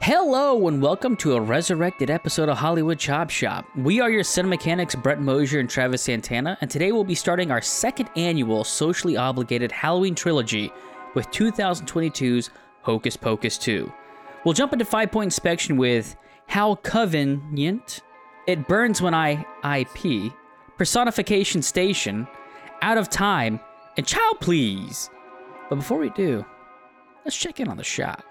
Hello 0.00 0.68
and 0.68 0.80
welcome 0.80 1.16
to 1.16 1.34
a 1.34 1.40
resurrected 1.40 2.08
episode 2.08 2.48
of 2.48 2.56
Hollywood 2.56 3.00
Chop 3.00 3.30
Shop. 3.30 3.66
We 3.76 4.00
are 4.00 4.08
your 4.08 4.22
cinema 4.22 4.50
mechanics, 4.50 4.94
Brett 4.94 5.20
Mosier 5.20 5.58
and 5.58 5.68
Travis 5.68 6.02
Santana, 6.02 6.56
and 6.60 6.70
today 6.70 6.92
we'll 6.92 7.02
be 7.02 7.16
starting 7.16 7.50
our 7.50 7.60
second 7.60 8.08
annual 8.14 8.62
socially 8.62 9.16
obligated 9.16 9.72
Halloween 9.72 10.14
trilogy 10.14 10.72
with 11.14 11.28
2022's 11.30 12.50
Hocus 12.82 13.16
Pocus 13.16 13.58
2. 13.58 13.92
We'll 14.44 14.54
jump 14.54 14.72
into 14.72 14.84
five 14.84 15.10
point 15.10 15.26
inspection 15.26 15.76
with 15.76 16.16
How 16.46 16.76
Convenient, 16.76 18.00
It 18.46 18.68
Burns 18.68 19.02
When 19.02 19.14
I 19.14 19.44
IP, 19.64 20.32
Personification 20.78 21.60
Station, 21.60 22.26
Out 22.82 22.98
of 22.98 23.10
Time, 23.10 23.58
and 23.96 24.06
Child 24.06 24.38
Please. 24.40 25.10
But 25.68 25.76
before 25.76 25.98
we 25.98 26.10
do, 26.10 26.46
let's 27.24 27.36
check 27.36 27.58
in 27.58 27.68
on 27.68 27.76
the 27.76 27.84
shot. 27.84 28.24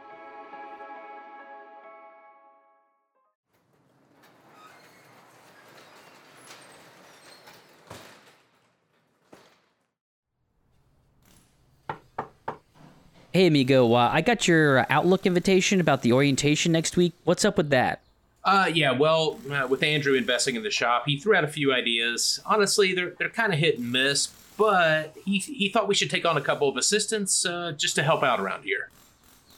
Hey, 13.38 13.46
amigo, 13.46 13.94
uh, 13.94 14.10
I 14.12 14.22
got 14.22 14.48
your 14.48 14.92
Outlook 14.92 15.28
invitation 15.28 15.80
about 15.80 16.02
the 16.02 16.12
orientation 16.12 16.72
next 16.72 16.98
week. 16.98 17.14
What's 17.24 17.46
up 17.46 17.56
with 17.56 17.70
that? 17.70 18.02
Uh, 18.44 18.68
yeah, 18.74 18.90
well, 18.90 19.40
uh, 19.52 19.68
with 19.70 19.84
Andrew 19.84 20.16
investing 20.16 20.56
in 20.56 20.64
the 20.64 20.72
shop, 20.72 21.04
he 21.06 21.20
threw 21.20 21.36
out 21.36 21.44
a 21.44 21.48
few 21.48 21.72
ideas. 21.72 22.40
Honestly, 22.48 22.96
they're 22.96 23.12
they're 23.12 23.30
kind 23.30 23.54
of 23.54 23.60
hit 23.60 23.78
and 23.78 23.92
miss, 23.92 24.30
but 24.58 25.16
he 25.24 25.38
he 25.38 25.70
thought 25.70 25.88
we 25.88 25.94
should 25.94 26.10
take 26.10 26.26
on 26.26 26.36
a 26.36 26.42
couple 26.42 26.68
of 26.68 26.78
assistants 26.78 27.46
uh, 27.46 27.74
just 27.78 27.94
to 27.94 28.02
help 28.02 28.24
out 28.24 28.40
around 28.40 28.64
here. 28.64 28.90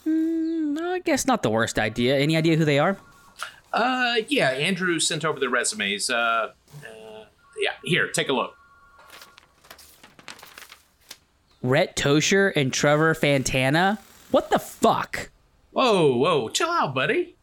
Mm, 0.05 0.77
I 0.77 0.99
guess 0.99 1.25
not 1.25 1.41
the 1.41 1.49
worst 1.49 1.79
idea. 1.79 2.17
Any 2.19 2.35
idea 2.35 2.57
who 2.57 2.65
they 2.65 2.79
are? 2.79 2.97
Uh, 3.71 4.15
yeah, 4.27 4.49
Andrew 4.49 4.99
sent 4.99 5.23
over 5.23 5.39
the 5.39 5.47
resumes. 5.47 6.09
Uh, 6.09 6.51
uh 6.83 7.25
yeah, 7.61 7.75
here, 7.85 8.09
take 8.09 8.27
a 8.27 8.33
look. 8.33 8.57
Rhett 11.61 11.95
Tosher 11.95 12.49
and 12.49 12.71
Trevor 12.73 13.13
Fantana? 13.13 13.99
What 14.31 14.49
the 14.49 14.59
fuck? 14.59 15.29
Whoa, 15.71 16.15
whoa, 16.15 16.49
chill 16.49 16.69
out, 16.69 16.93
buddy. 16.93 17.35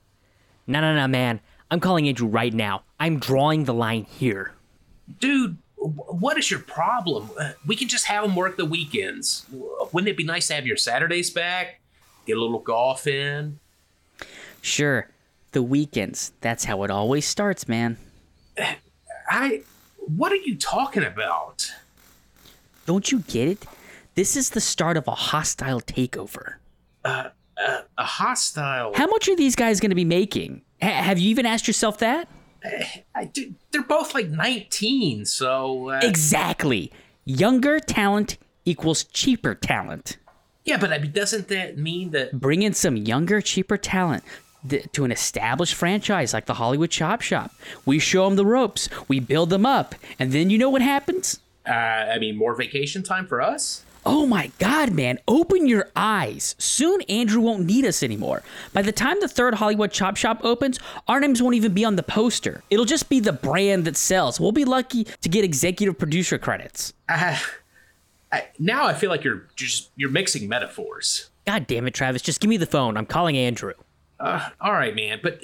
No, 0.66 0.80
no, 0.80 0.94
no, 0.94 1.06
man. 1.06 1.40
I'm 1.70 1.80
calling 1.80 2.08
Andrew 2.08 2.28
right 2.28 2.52
now. 2.52 2.82
I'm 2.98 3.18
drawing 3.18 3.64
the 3.64 3.74
line 3.74 4.04
here. 4.04 4.52
Dude, 5.20 5.58
what 5.76 6.38
is 6.38 6.50
your 6.50 6.60
problem? 6.60 7.30
Uh, 7.38 7.52
we 7.66 7.76
can 7.76 7.88
just 7.88 8.06
have 8.06 8.24
them 8.24 8.34
work 8.34 8.56
the 8.56 8.64
weekends. 8.64 9.46
Wouldn't 9.92 10.08
it 10.08 10.16
be 10.16 10.24
nice 10.24 10.48
to 10.48 10.54
have 10.54 10.66
your 10.66 10.76
Saturdays 10.76 11.30
back? 11.30 11.80
Get 12.26 12.36
a 12.36 12.40
little 12.40 12.58
golf 12.58 13.06
in? 13.06 13.58
Sure. 14.60 15.08
The 15.52 15.62
weekends. 15.62 16.32
That's 16.40 16.64
how 16.64 16.82
it 16.82 16.90
always 16.90 17.26
starts, 17.26 17.68
man. 17.68 17.96
I. 19.28 19.62
What 19.98 20.30
are 20.30 20.36
you 20.36 20.56
talking 20.56 21.02
about? 21.04 21.72
Don't 22.84 23.10
you 23.10 23.20
get 23.20 23.48
it? 23.48 23.66
This 24.16 24.34
is 24.34 24.50
the 24.50 24.62
start 24.62 24.96
of 24.96 25.06
a 25.06 25.14
hostile 25.14 25.82
takeover. 25.82 26.54
Uh, 27.04 27.28
uh, 27.58 27.82
a 27.98 28.04
hostile. 28.04 28.92
How 28.94 29.06
much 29.06 29.28
are 29.28 29.36
these 29.36 29.54
guys 29.54 29.78
going 29.78 29.90
to 29.90 29.96
be 29.96 30.06
making? 30.06 30.62
H- 30.80 31.04
have 31.04 31.18
you 31.18 31.28
even 31.28 31.44
asked 31.44 31.66
yourself 31.66 31.98
that? 31.98 32.26
I, 33.14 33.30
they're 33.70 33.82
both 33.82 34.14
like 34.14 34.28
19, 34.28 35.26
so. 35.26 35.90
Uh... 35.90 36.00
Exactly. 36.02 36.90
Younger 37.26 37.78
talent 37.78 38.38
equals 38.64 39.04
cheaper 39.04 39.54
talent. 39.54 40.16
Yeah, 40.64 40.78
but 40.78 40.94
I 40.94 40.98
mean, 40.98 41.12
doesn't 41.12 41.48
that 41.48 41.76
mean 41.76 42.10
that. 42.12 42.40
Bring 42.40 42.62
in 42.62 42.72
some 42.72 42.96
younger, 42.96 43.42
cheaper 43.42 43.76
talent 43.76 44.24
th- 44.66 44.86
to 44.92 45.04
an 45.04 45.12
established 45.12 45.74
franchise 45.74 46.32
like 46.32 46.46
the 46.46 46.54
Hollywood 46.54 46.90
Chop 46.90 47.20
Shop. 47.20 47.50
We 47.84 47.98
show 47.98 48.24
them 48.24 48.36
the 48.36 48.46
ropes, 48.46 48.88
we 49.08 49.20
build 49.20 49.50
them 49.50 49.66
up, 49.66 49.94
and 50.18 50.32
then 50.32 50.48
you 50.48 50.56
know 50.56 50.70
what 50.70 50.80
happens? 50.80 51.38
Uh, 51.68 51.72
I 51.72 52.18
mean, 52.18 52.36
more 52.36 52.54
vacation 52.54 53.02
time 53.02 53.26
for 53.26 53.42
us? 53.42 53.84
Oh 54.08 54.24
my 54.24 54.52
God, 54.60 54.92
man, 54.92 55.18
open 55.26 55.66
your 55.66 55.90
eyes. 55.96 56.54
Soon 56.58 57.02
Andrew 57.02 57.40
won't 57.42 57.66
need 57.66 57.84
us 57.84 58.04
anymore. 58.04 58.44
By 58.72 58.82
the 58.82 58.92
time 58.92 59.16
the 59.18 59.26
third 59.26 59.54
Hollywood 59.54 59.90
Chop 59.90 60.16
Shop 60.16 60.38
opens, 60.44 60.78
our 61.08 61.18
names 61.18 61.42
won't 61.42 61.56
even 61.56 61.74
be 61.74 61.84
on 61.84 61.96
the 61.96 62.04
poster. 62.04 62.62
It'll 62.70 62.84
just 62.84 63.08
be 63.08 63.18
the 63.18 63.32
brand 63.32 63.84
that 63.84 63.96
sells. 63.96 64.38
We'll 64.38 64.52
be 64.52 64.64
lucky 64.64 65.08
to 65.22 65.28
get 65.28 65.44
executive 65.44 65.98
producer 65.98 66.38
credits. 66.38 66.92
Uh, 67.08 67.36
I, 68.30 68.46
now 68.60 68.86
I 68.86 68.94
feel 68.94 69.10
like 69.10 69.24
you're 69.24 69.48
just 69.56 69.90
you're 69.96 70.10
mixing 70.10 70.48
metaphors. 70.48 71.30
God 71.44 71.66
damn 71.66 71.88
it, 71.88 71.94
Travis, 71.94 72.22
just 72.22 72.40
give 72.40 72.48
me 72.48 72.58
the 72.58 72.66
phone. 72.66 72.96
I'm 72.96 73.06
calling 73.06 73.36
Andrew. 73.36 73.74
Uh, 74.20 74.50
all 74.60 74.72
right, 74.72 74.94
man, 74.94 75.18
but 75.20 75.42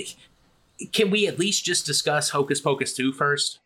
can 0.92 1.10
we 1.10 1.26
at 1.26 1.36
least 1.36 1.64
just 1.64 1.84
discuss 1.84 2.30
Hocus 2.30 2.60
Pocus 2.60 2.94
2 2.94 3.12
first? 3.12 3.58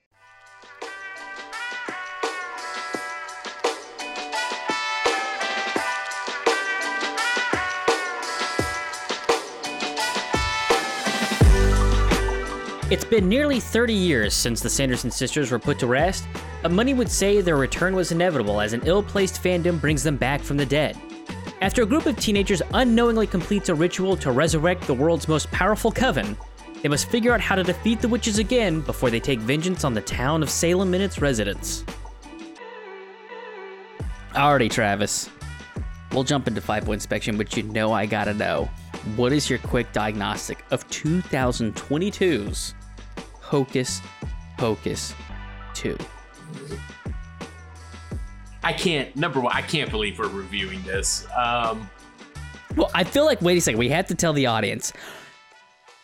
It's 12.88 13.04
been 13.04 13.28
nearly 13.28 13.58
30 13.58 13.92
years 13.92 14.32
since 14.32 14.60
the 14.60 14.70
Sanderson 14.70 15.10
sisters 15.10 15.50
were 15.50 15.58
put 15.58 15.76
to 15.80 15.88
rest, 15.88 16.24
but 16.62 16.70
many 16.70 16.94
would 16.94 17.10
say 17.10 17.40
their 17.40 17.56
return 17.56 17.96
was 17.96 18.12
inevitable 18.12 18.60
as 18.60 18.74
an 18.74 18.82
ill 18.84 19.02
placed 19.02 19.42
fandom 19.42 19.80
brings 19.80 20.04
them 20.04 20.16
back 20.16 20.40
from 20.40 20.56
the 20.56 20.66
dead. 20.66 20.96
After 21.60 21.82
a 21.82 21.86
group 21.86 22.06
of 22.06 22.16
teenagers 22.16 22.62
unknowingly 22.74 23.26
completes 23.26 23.70
a 23.70 23.74
ritual 23.74 24.16
to 24.18 24.30
resurrect 24.30 24.86
the 24.86 24.94
world's 24.94 25.26
most 25.26 25.50
powerful 25.50 25.90
coven, 25.90 26.36
they 26.80 26.88
must 26.88 27.08
figure 27.08 27.32
out 27.32 27.40
how 27.40 27.56
to 27.56 27.64
defeat 27.64 28.00
the 28.00 28.06
witches 28.06 28.38
again 28.38 28.82
before 28.82 29.10
they 29.10 29.18
take 29.18 29.40
vengeance 29.40 29.82
on 29.82 29.92
the 29.92 30.00
town 30.00 30.40
of 30.40 30.48
Salem 30.48 30.94
and 30.94 31.02
its 31.02 31.20
residents. 31.20 31.82
Alrighty, 34.32 34.70
Travis. 34.70 35.28
We'll 36.12 36.22
jump 36.22 36.46
into 36.46 36.60
five 36.60 36.84
point 36.84 36.98
inspection, 36.98 37.36
but 37.36 37.56
you 37.56 37.64
know 37.64 37.92
I 37.92 38.06
gotta 38.06 38.32
know. 38.32 38.70
What 39.16 39.32
is 39.32 39.48
your 39.48 39.58
quick 39.60 39.92
diagnostic 39.92 40.64
of 40.70 40.86
2022's 40.88 42.74
Hocus 43.40 44.00
Pocus 44.56 45.14
2? 45.74 45.96
I 48.62 48.72
can't, 48.72 49.14
number 49.14 49.40
one, 49.40 49.52
I 49.54 49.62
can't 49.62 49.90
believe 49.90 50.18
we're 50.18 50.28
reviewing 50.28 50.82
this. 50.82 51.26
Um, 51.36 51.88
well, 52.74 52.90
I 52.94 53.04
feel 53.04 53.24
like, 53.24 53.40
wait 53.40 53.56
a 53.56 53.60
second, 53.60 53.78
we 53.78 53.88
have 53.90 54.08
to 54.08 54.14
tell 54.14 54.32
the 54.32 54.46
audience. 54.46 54.92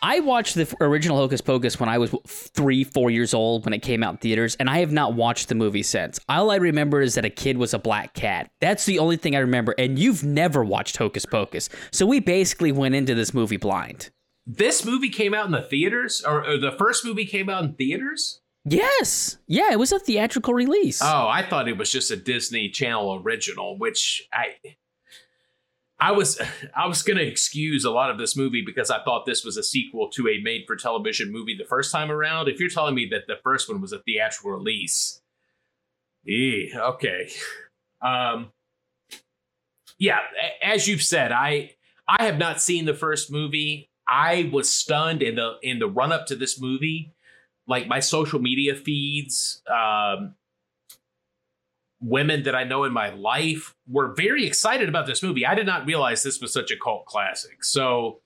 I 0.05 0.19
watched 0.19 0.57
the 0.57 0.75
original 0.81 1.17
Hocus 1.17 1.41
Pocus 1.41 1.79
when 1.79 1.89
I 1.89 1.99
was 1.99 2.13
three, 2.27 2.83
four 2.83 3.09
years 3.09 3.33
old 3.33 3.65
when 3.65 3.73
it 3.73 3.83
came 3.83 4.03
out 4.03 4.15
in 4.15 4.19
theaters, 4.19 4.57
and 4.57 4.69
I 4.69 4.79
have 4.79 4.91
not 4.91 5.15
watched 5.15 5.49
the 5.49 5.55
movie 5.55 5.85
since. 5.85 6.19
All 6.29 6.51
I 6.51 6.57
remember 6.57 7.01
is 7.01 7.15
that 7.15 7.25
a 7.25 7.31
kid 7.31 7.57
was 7.57 7.73
a 7.73 7.79
black 7.79 8.13
cat. 8.13 8.51
That's 8.61 8.85
the 8.85 8.99
only 8.99 9.17
thing 9.17 9.37
I 9.37 9.41
remember, 9.41 9.77
and 9.79 10.01
you've 10.01 10.25
never 10.25 10.65
watched 10.65 10.97
Hocus 10.97 11.25
Pocus. 11.25 11.69
So 11.93 12.05
we 12.05 12.19
basically 12.19 12.73
went 12.73 12.97
into 12.97 13.15
this 13.15 13.33
movie 13.33 13.59
blind. 13.59 14.11
This 14.45 14.85
movie 14.85 15.09
came 15.09 15.35
out 15.35 15.47
in 15.47 15.53
the 15.53 15.63
theaters, 15.63 16.21
or, 16.27 16.45
or 16.45 16.59
the 16.59 16.73
first 16.73 17.05
movie 17.05 17.25
came 17.25 17.49
out 17.49 17.63
in 17.63 17.75
theaters? 17.75 18.41
Yes. 18.65 19.39
Yeah, 19.47 19.71
it 19.71 19.79
was 19.79 19.93
a 19.93 20.01
theatrical 20.01 20.53
release. 20.53 21.01
Oh, 21.01 21.29
I 21.29 21.47
thought 21.49 21.69
it 21.69 21.79
was 21.79 21.93
just 21.93 22.11
a 22.11 22.17
Disney 22.17 22.69
Channel 22.69 23.23
original, 23.25 23.79
which 23.79 24.27
I 24.33 24.57
I 26.03 26.11
was 26.11 26.41
I 26.77 26.87
was 26.87 27.03
gonna 27.03 27.21
excuse 27.21 27.85
a 27.85 27.91
lot 27.91 28.11
of 28.11 28.19
this 28.19 28.37
movie 28.37 28.63
because 28.67 28.91
I 28.91 29.03
thought 29.05 29.25
this 29.25 29.45
was 29.45 29.57
a 29.57 29.63
sequel 29.63 30.11
to 30.11 30.29
a 30.29 30.43
made 30.43 30.65
for 30.67 30.77
television 30.77 31.33
movie 31.33 31.57
the 31.57 31.65
first 31.65 31.93
time 31.93 32.11
around. 32.11 32.49
If 32.49 32.59
you're 32.59 32.69
telling 32.69 32.95
me 32.95 33.09
that 33.13 33.29
the 33.29 33.37
first 33.43 33.69
one 33.69 33.81
was 33.81 33.93
a 33.93 34.01
theatrical 34.01 34.51
release, 34.51 35.23
eh, 36.29 36.77
okay. 36.77 37.31
Um, 38.03 38.51
yeah, 39.99 40.19
as 40.63 40.89
you've 40.89 41.03
said, 41.03 41.31
I 41.31 41.77
I 42.09 42.25
have 42.25 42.37
not 42.37 42.61
seen 42.61 42.85
the 42.85 42.95
first 42.95 43.31
movie. 43.31 43.89
I 44.09 44.51
was 44.53 44.69
stunned 44.69 45.23
in 45.23 45.37
the 45.37 45.55
in 45.63 45.79
the 45.79 45.89
run 45.89 46.13
up 46.13 46.27
to 46.27 46.37
this 46.37 46.61
movie. 46.61 47.15
Like 47.69 47.87
my 47.87 48.01
social 48.01 48.41
media 48.41 48.75
feeds, 48.75 49.63
um, 49.71 50.35
women 52.03 52.43
that 52.43 52.55
I 52.55 52.65
know 52.65 52.85
in 52.85 52.93
my 52.93 53.11
life 53.11 53.75
were 53.87 54.15
very 54.15 54.47
excited 54.47 54.89
about 54.89 55.07
this 55.07 55.23
movie. 55.23 55.47
I 55.47 55.55
did 55.55 55.67
not 55.67 55.87
realize 55.87 56.23
this 56.23 56.41
was 56.41 56.53
such 56.53 56.71
a 56.71 56.77
cult 56.77 57.07
classic. 57.07 57.65
So 57.65 58.21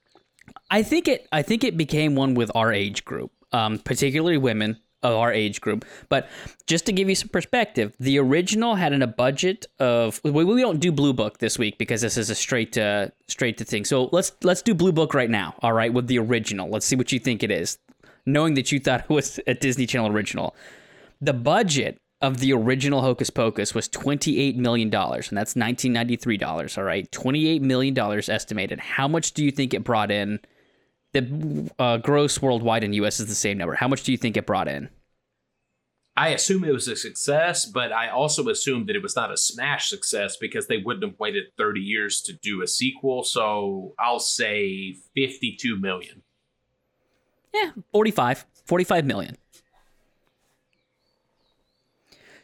I 0.71 0.83
think 0.83 1.09
it 1.09 1.29
I 1.33 1.43
think 1.43 1.65
it 1.65 1.77
became 1.77 2.15
one 2.15 2.35
with 2.35 2.51
our 2.55 2.73
age 2.73 3.05
group, 3.05 3.33
um, 3.53 3.79
particularly 3.79 4.39
women 4.39 4.81
of 5.03 5.15
our 5.15 5.33
age 5.33 5.61
group. 5.61 5.85
But 6.09 6.29
just 6.67 6.87
to 6.87 6.93
give 6.93 7.09
you 7.09 7.15
some 7.15 7.29
perspective, 7.29 7.95
the 8.01 8.19
original 8.19 8.75
had 8.75 8.93
in 8.93 9.03
a 9.03 9.07
budget 9.07 9.67
of 9.79 10.21
we, 10.25 10.31
we 10.31 10.61
don't 10.61 10.81
do 10.81 10.91
Blue 10.91 11.13
Book 11.13 11.39
this 11.39 11.59
week 11.59 11.79
because 11.79 12.01
this 12.01 12.17
is 12.17 12.31
a 12.31 12.35
straight 12.35 12.73
to 12.73 13.13
straight 13.29 13.59
to 13.59 13.65
thing. 13.65 13.85
So 13.85 14.09
let's 14.13 14.33
let's 14.43 14.63
do 14.63 14.75
Blue 14.75 14.93
Book 14.93 15.15
right 15.15 15.31
now. 15.31 15.55
All 15.63 15.73
right, 15.73 15.93
with 15.93 16.07
the 16.07 16.19
original. 16.19 16.69
Let's 16.69 16.87
see 16.87 16.97
what 16.97 17.13
you 17.13 17.19
think 17.19 17.43
it 17.43 17.51
is. 17.51 17.79
Knowing 18.25 18.55
that 18.55 18.73
you 18.73 18.81
thought 18.81 19.01
it 19.03 19.09
was 19.11 19.39
a 19.47 19.55
Disney 19.55 19.87
Channel 19.87 20.11
original. 20.11 20.57
The 21.21 21.33
budget 21.33 22.01
of 22.21 22.39
the 22.39 22.53
original 22.53 23.03
Hocus 23.03 23.31
Pocus 23.31 23.75
was 23.75 23.89
$28 23.89 24.57
million, 24.57 24.93
and 24.95 25.37
that's 25.39 25.55
$1993, 25.55 26.79
all 26.79 26.85
right? 26.85 27.11
$28 27.11 27.61
million 27.61 27.99
estimated. 27.99 28.81
How 28.81 29.07
much 29.07 29.33
do 29.33 29.45
you 29.45 29.51
think 29.51 29.75
it 29.75 29.85
brought 29.85 30.11
in 30.11 30.41
the 31.21 31.71
uh, 31.79 31.97
gross 31.99 32.41
worldwide 32.41 32.85
in 32.85 32.93
US 32.95 33.21
is 33.21 33.27
the 33.27 33.35
same 33.35 33.59
number. 33.59 33.75
How 33.75 33.89
much 33.89 34.03
do 34.03 34.13
you 34.13 34.19
think 34.19 34.37
it 34.37 34.47
brought 34.47 34.69
in? 34.69 34.89
I 36.19 36.29
assume 36.29 36.65
it 36.65 36.73
was 36.73 36.89
a 36.89 36.97
success, 36.97 37.67
but 37.67 37.93
I 37.93 38.09
also 38.09 38.49
assume 38.49 38.87
that 38.87 38.97
it 38.97 39.03
was 39.03 39.17
not 39.17 39.31
a 39.31 39.37
smash 39.37 39.91
success 39.91 40.39
because 40.39 40.67
they 40.67 40.79
wouldn't 40.79 41.05
have 41.05 41.19
waited 41.19 41.45
30 41.59 41.81
years 41.81 42.23
to 42.23 42.33
do 42.33 42.63
a 42.63 42.67
sequel. 42.67 43.23
So 43.23 43.95
I'll 43.99 44.19
say 44.19 44.95
52 45.15 45.79
million. 45.79 46.23
Yeah, 47.53 47.73
45. 47.93 48.47
45 48.65 49.05
million. 49.05 49.37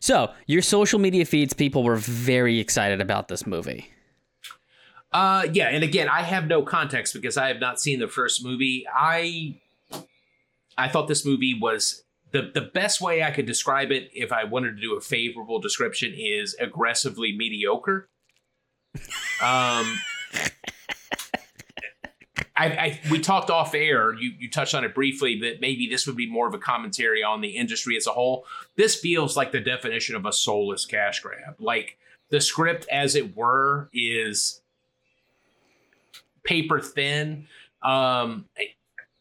So, 0.03 0.33
your 0.49 0.63
social 0.63 0.99
media 0.99 1.25
feeds, 1.25 1.53
people 1.53 1.85
were 1.85 1.95
very 1.95 2.59
excited 2.59 3.01
about 3.01 3.29
this 3.29 3.47
movie. 3.47 3.89
Uh, 5.13 5.47
yeah, 5.53 5.69
and 5.69 5.85
again, 5.85 6.09
I 6.09 6.23
have 6.23 6.49
no 6.49 6.63
context 6.63 7.15
because 7.15 7.37
I 7.37 7.47
have 7.47 7.61
not 7.61 7.79
seen 7.79 8.01
the 8.01 8.09
first 8.09 8.45
movie. 8.45 8.85
I, 8.93 9.61
I 10.77 10.89
thought 10.89 11.07
this 11.07 11.25
movie 11.25 11.57
was 11.57 12.03
the 12.33 12.51
the 12.53 12.63
best 12.63 13.01
way 13.01 13.23
I 13.23 13.31
could 13.31 13.47
describe 13.47 13.93
it, 13.93 14.11
if 14.13 14.33
I 14.33 14.43
wanted 14.43 14.75
to 14.75 14.83
do 14.83 14.97
a 14.97 15.01
favorable 15.01 15.61
description, 15.61 16.13
is 16.17 16.57
aggressively 16.59 17.37
mediocre. 17.37 18.09
Um, 19.41 20.01
I, 22.55 22.67
I, 22.67 23.01
we 23.11 23.19
talked 23.19 23.51
off 23.51 23.75
air. 23.75 24.13
You 24.15 24.33
you 24.39 24.51
touched 24.51 24.75
on 24.75 24.85
it 24.85 24.95
briefly 24.95 25.41
that 25.41 25.61
maybe 25.61 25.89
this 25.89 26.07
would 26.07 26.17
be 26.17 26.31
more 26.31 26.47
of 26.47 26.55
a 26.55 26.59
commentary 26.59 27.23
on 27.23 27.41
the 27.41 27.49
industry 27.49 27.97
as 27.97 28.07
a 28.07 28.11
whole. 28.11 28.45
This 28.77 28.95
feels 28.95 29.37
like 29.37 29.53
the 29.53 29.61
definition 29.61 30.17
of 30.17 30.27
a 30.27 30.33
soulless 30.33 30.85
cash 30.85 31.21
grab. 31.21 31.57
Like 31.59 31.99
the 32.31 32.41
script, 32.41 32.87
as 32.91 33.15
it 33.15 33.37
were, 33.37 33.89
is 33.95 34.61
paper 36.45 36.81
thin. 36.81 37.47
Um, 37.83 38.47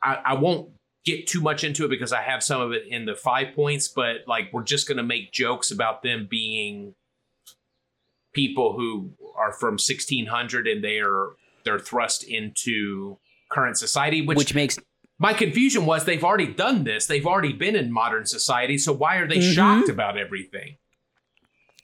I, 0.03 0.15
I 0.25 0.33
won't 0.33 0.69
get 1.05 1.25
too 1.25 1.41
much 1.41 1.63
into 1.63 1.85
it 1.85 1.89
because 1.89 2.11
I 2.11 2.21
have 2.21 2.43
some 2.43 2.61
of 2.61 2.73
it 2.73 2.87
in 2.87 3.05
the 3.05 3.15
five 3.15 3.55
points, 3.55 3.87
but 3.87 4.27
like 4.27 4.49
we're 4.51 4.63
just 4.63 4.87
gonna 4.87 5.03
make 5.03 5.31
jokes 5.31 5.71
about 5.71 6.03
them 6.03 6.27
being 6.29 6.95
people 8.33 8.73
who 8.73 9.11
are 9.35 9.51
from 9.53 9.73
1600 9.73 10.67
and 10.67 10.83
they 10.83 10.99
are 10.99 11.31
they're 11.63 11.79
thrust 11.79 12.23
into 12.23 13.17
current 13.49 13.77
society, 13.77 14.21
which, 14.25 14.37
Which 14.37 14.55
makes 14.55 14.77
my 15.19 15.33
confusion 15.33 15.85
was 15.85 16.05
they've 16.05 16.23
already 16.23 16.47
done 16.47 16.83
this. 16.83 17.05
They've 17.05 17.27
already 17.27 17.53
been 17.53 17.75
in 17.75 17.91
modern 17.91 18.25
society, 18.25 18.77
so 18.77 18.91
why 18.91 19.17
are 19.17 19.27
they 19.27 19.37
Mhm. 19.37 19.53
shocked 19.53 19.89
about 19.89 20.17
everything? 20.17 20.77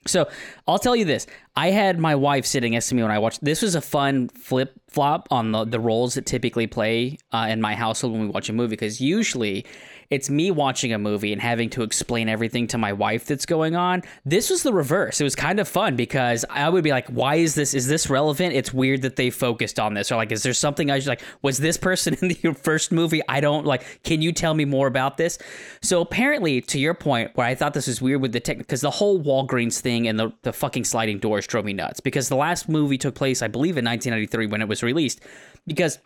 So 0.06 0.28
I'll 0.66 0.78
tell 0.78 0.96
you 0.96 1.04
this: 1.04 1.26
I 1.54 1.70
had 1.70 1.98
my 1.98 2.14
wife 2.14 2.46
sitting 2.46 2.72
next 2.72 2.88
to 2.88 2.94
me 2.94 3.02
when 3.02 3.10
I 3.10 3.18
watched. 3.18 3.44
This 3.44 3.60
was 3.62 3.74
a 3.74 3.80
fun 3.80 4.28
flip 4.30 4.72
flop 4.88 5.28
on 5.30 5.52
the 5.52 5.64
the 5.64 5.78
roles 5.80 6.14
that 6.14 6.24
typically 6.24 6.66
play 6.66 7.18
uh, 7.32 7.46
in 7.50 7.60
my 7.60 7.74
household 7.74 8.14
when 8.14 8.22
we 8.22 8.28
watch 8.28 8.48
a 8.48 8.52
movie. 8.52 8.70
Because 8.70 9.00
usually 9.00 9.66
it's 10.10 10.30
me 10.30 10.50
watching 10.50 10.92
a 10.92 10.98
movie 10.98 11.32
and 11.32 11.42
having 11.42 11.68
to 11.70 11.82
explain 11.82 12.28
everything 12.28 12.66
to 12.68 12.78
my 12.78 12.92
wife 12.92 13.26
that's 13.26 13.44
going 13.44 13.76
on. 13.76 14.02
This 14.24 14.48
was 14.48 14.62
the 14.62 14.72
reverse. 14.72 15.20
It 15.20 15.24
was 15.24 15.34
kind 15.34 15.60
of 15.60 15.68
fun 15.68 15.96
because 15.96 16.46
I 16.48 16.68
would 16.68 16.82
be 16.82 16.90
like, 16.90 17.08
"Why 17.08 17.36
is 17.36 17.54
this? 17.54 17.74
Is 17.74 17.88
this 17.88 18.08
relevant? 18.08 18.54
It's 18.54 18.72
weird 18.72 19.02
that 19.02 19.16
they 19.16 19.28
focused 19.28 19.78
on 19.78 19.94
this." 19.94 20.10
Or 20.10 20.16
like, 20.16 20.32
"Is 20.32 20.42
there 20.42 20.54
something 20.54 20.90
I 20.90 20.98
should 20.98 21.08
like? 21.08 21.22
Was 21.42 21.58
this 21.58 21.76
person 21.76 22.16
in 22.22 22.28
the 22.28 22.54
first 22.54 22.90
movie? 22.90 23.20
I 23.28 23.40
don't 23.40 23.66
like. 23.66 24.02
Can 24.02 24.22
you 24.22 24.32
tell 24.32 24.54
me 24.54 24.64
more 24.64 24.86
about 24.86 25.18
this?" 25.18 25.38
So 25.82 26.00
apparently, 26.00 26.62
to 26.62 26.78
your 26.78 26.94
point, 26.94 27.32
where 27.34 27.46
I 27.46 27.54
thought 27.54 27.74
this 27.74 27.86
was 27.86 28.00
weird 28.00 28.22
with 28.22 28.32
the 28.32 28.40
tech, 28.40 28.58
because 28.58 28.80
the 28.80 28.90
whole 28.90 29.22
Walgreens 29.22 29.80
thing 29.80 30.08
and 30.08 30.18
the 30.18 30.32
the 30.42 30.52
fucking 30.52 30.84
sliding 30.84 31.18
doors 31.18 31.46
drove 31.46 31.66
me 31.66 31.74
nuts. 31.74 32.00
Because 32.00 32.28
the 32.28 32.36
last 32.36 32.68
movie 32.68 32.98
took 32.98 33.14
place, 33.14 33.42
I 33.42 33.48
believe, 33.48 33.76
in 33.76 33.84
1993 33.84 34.46
when 34.46 34.62
it 34.62 34.68
was 34.68 34.82
released. 34.82 35.20
Because 35.66 35.98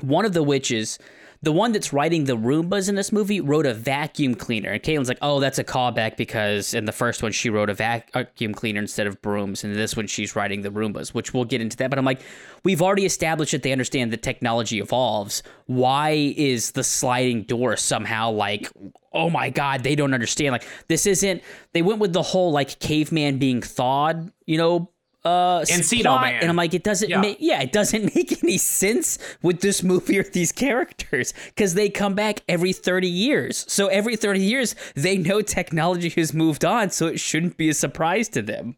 one 0.00 0.24
of 0.24 0.32
the 0.32 0.42
witches, 0.42 0.98
the 1.42 1.52
one 1.52 1.72
that's 1.72 1.90
riding 1.90 2.24
the 2.24 2.36
Roombas 2.36 2.90
in 2.90 2.96
this 2.96 3.12
movie, 3.12 3.40
rode 3.40 3.64
a 3.64 3.72
vacuum 3.72 4.34
cleaner. 4.34 4.72
And 4.72 4.82
Caitlin's 4.82 5.08
like, 5.08 5.18
oh, 5.22 5.40
that's 5.40 5.58
a 5.58 5.64
callback 5.64 6.18
because 6.18 6.74
in 6.74 6.84
the 6.84 6.92
first 6.92 7.22
one, 7.22 7.32
she 7.32 7.48
rode 7.48 7.70
a 7.70 7.74
vacuum 7.74 8.52
cleaner 8.52 8.80
instead 8.80 9.06
of 9.06 9.22
brooms. 9.22 9.64
And 9.64 9.74
this 9.74 9.96
one, 9.96 10.06
she's 10.06 10.36
riding 10.36 10.60
the 10.60 10.68
Roombas, 10.68 11.14
which 11.14 11.32
we'll 11.32 11.46
get 11.46 11.62
into 11.62 11.78
that. 11.78 11.88
But 11.88 11.98
I'm 11.98 12.04
like, 12.04 12.20
we've 12.62 12.82
already 12.82 13.06
established 13.06 13.52
that 13.52 13.62
they 13.62 13.72
understand 13.72 14.12
that 14.12 14.22
technology 14.22 14.80
evolves. 14.80 15.42
Why 15.64 16.34
is 16.36 16.72
the 16.72 16.84
sliding 16.84 17.44
door 17.44 17.74
somehow 17.78 18.32
like, 18.32 18.70
oh 19.14 19.30
my 19.30 19.48
God, 19.48 19.82
they 19.82 19.94
don't 19.94 20.12
understand? 20.12 20.52
Like, 20.52 20.68
this 20.88 21.06
isn't, 21.06 21.42
they 21.72 21.80
went 21.80 22.00
with 22.00 22.12
the 22.12 22.22
whole 22.22 22.52
like 22.52 22.78
caveman 22.80 23.38
being 23.38 23.62
thawed, 23.62 24.30
you 24.44 24.58
know, 24.58 24.90
uh 25.24 25.60
Encino 25.62 26.02
plot, 26.02 26.22
Man. 26.22 26.40
and 26.40 26.48
I'm 26.48 26.56
like, 26.56 26.72
it 26.72 26.82
doesn't 26.82 27.10
Yeah. 27.10 27.20
make 27.20 27.36
yeah, 27.40 27.60
it 27.60 27.72
doesn't 27.72 28.14
make 28.14 28.42
any 28.42 28.56
sense 28.56 29.18
with 29.42 29.60
this 29.60 29.82
movie 29.82 30.18
or 30.18 30.22
these 30.22 30.50
characters 30.52 31.34
because 31.46 31.74
they 31.74 31.88
come 31.90 32.14
back 32.14 32.40
every 32.48 32.72
30 32.72 33.06
years. 33.08 33.64
So 33.68 33.88
every 33.88 34.16
30 34.16 34.40
years, 34.40 34.74
they 34.94 35.18
know 35.18 35.42
technology 35.42 36.08
has 36.10 36.32
moved 36.32 36.64
on, 36.64 36.90
so 36.90 37.06
it 37.06 37.20
shouldn't 37.20 37.56
be 37.58 37.68
a 37.68 37.74
surprise 37.74 38.28
to 38.30 38.42
them. 38.42 38.76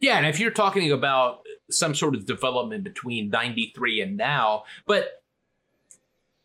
Yeah, 0.00 0.16
and 0.18 0.26
if 0.26 0.38
you're 0.40 0.50
talking 0.50 0.92
about 0.92 1.40
some 1.70 1.94
sort 1.94 2.14
of 2.14 2.26
development 2.26 2.84
between 2.84 3.30
93 3.30 4.00
and 4.00 4.16
now, 4.16 4.64
but 4.86 5.22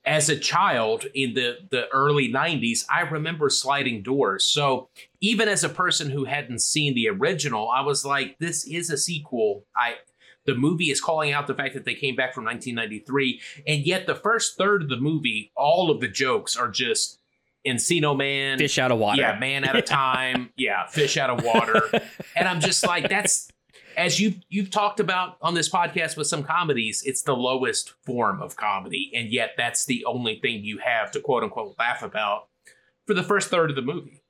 as 0.05 0.29
a 0.29 0.37
child 0.37 1.05
in 1.13 1.33
the, 1.33 1.59
the 1.69 1.87
early 1.93 2.31
90s, 2.31 2.85
I 2.89 3.01
remember 3.01 3.49
sliding 3.49 4.03
doors. 4.03 4.45
So 4.45 4.89
even 5.21 5.47
as 5.47 5.63
a 5.63 5.69
person 5.69 6.09
who 6.09 6.25
hadn't 6.25 6.59
seen 6.59 6.93
the 6.93 7.09
original, 7.09 7.69
I 7.69 7.81
was 7.81 8.05
like, 8.05 8.37
this 8.39 8.65
is 8.67 8.89
a 8.89 8.97
sequel. 8.97 9.65
I 9.75 9.95
the 10.45 10.55
movie 10.55 10.91
is 10.91 10.99
calling 10.99 11.31
out 11.31 11.47
the 11.47 11.53
fact 11.53 11.73
that 11.73 11.85
they 11.85 11.95
came 11.95 12.17
back 12.17 12.33
from 12.33 12.43
1993, 12.43 13.39
and 13.65 13.85
yet 13.85 14.07
the 14.07 14.15
first 14.15 14.57
third 14.57 14.83
of 14.83 14.89
the 14.89 14.97
movie, 14.97 15.53
all 15.55 15.89
of 15.89 16.01
the 16.01 16.07
jokes 16.09 16.57
are 16.57 16.69
just 16.69 17.19
Encino 17.65 18.17
Man, 18.17 18.57
Fish 18.57 18.77
out 18.77 18.91
of 18.91 18.99
water. 18.99 19.21
yeah, 19.21 19.39
man 19.39 19.63
at 19.63 19.77
a 19.77 19.81
time. 19.81 20.49
yeah, 20.57 20.85
fish 20.87 21.15
out 21.15 21.29
of 21.29 21.45
water. 21.45 21.83
and 22.35 22.45
I'm 22.45 22.59
just 22.59 22.85
like, 22.85 23.07
that's 23.07 23.49
as 23.97 24.19
you 24.19 24.35
you've 24.49 24.69
talked 24.69 24.99
about 24.99 25.37
on 25.41 25.53
this 25.53 25.69
podcast 25.69 26.17
with 26.17 26.27
some 26.27 26.43
comedies, 26.43 27.03
it's 27.05 27.23
the 27.23 27.35
lowest 27.35 27.93
form 28.05 28.41
of 28.41 28.55
comedy, 28.55 29.11
and 29.15 29.31
yet 29.31 29.51
that's 29.57 29.85
the 29.85 30.05
only 30.05 30.39
thing 30.39 30.63
you 30.63 30.79
have 30.79 31.11
to 31.11 31.19
quote 31.19 31.43
unquote 31.43 31.75
laugh 31.79 32.03
about 32.03 32.47
for 33.05 33.13
the 33.13 33.23
first 33.23 33.49
third 33.49 33.69
of 33.69 33.75
the 33.75 33.81
movie. 33.81 34.21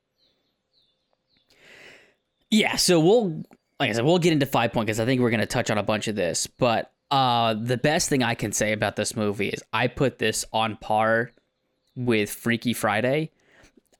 Yeah, 2.49 2.75
so 2.75 2.99
we'll 2.99 3.43
like 3.79 3.89
I 3.89 3.93
said, 3.93 4.05
we'll 4.05 4.19
get 4.19 4.33
into 4.33 4.45
five 4.45 4.71
point 4.73 4.87
because 4.87 4.99
I 4.99 5.05
think 5.05 5.21
we're 5.21 5.31
gonna 5.31 5.45
touch 5.45 5.71
on 5.71 5.77
a 5.77 5.83
bunch 5.83 6.07
of 6.07 6.15
this. 6.15 6.47
But 6.47 6.91
uh 7.11 7.53
the 7.55 7.77
best 7.77 8.09
thing 8.09 8.23
I 8.23 8.35
can 8.35 8.51
say 8.51 8.73
about 8.73 8.95
this 8.95 9.15
movie 9.15 9.49
is 9.49 9.63
I 9.73 9.87
put 9.87 10.19
this 10.19 10.45
on 10.53 10.77
par 10.77 11.31
with 11.95 12.29
Freaky 12.29 12.73
Friday. 12.73 13.31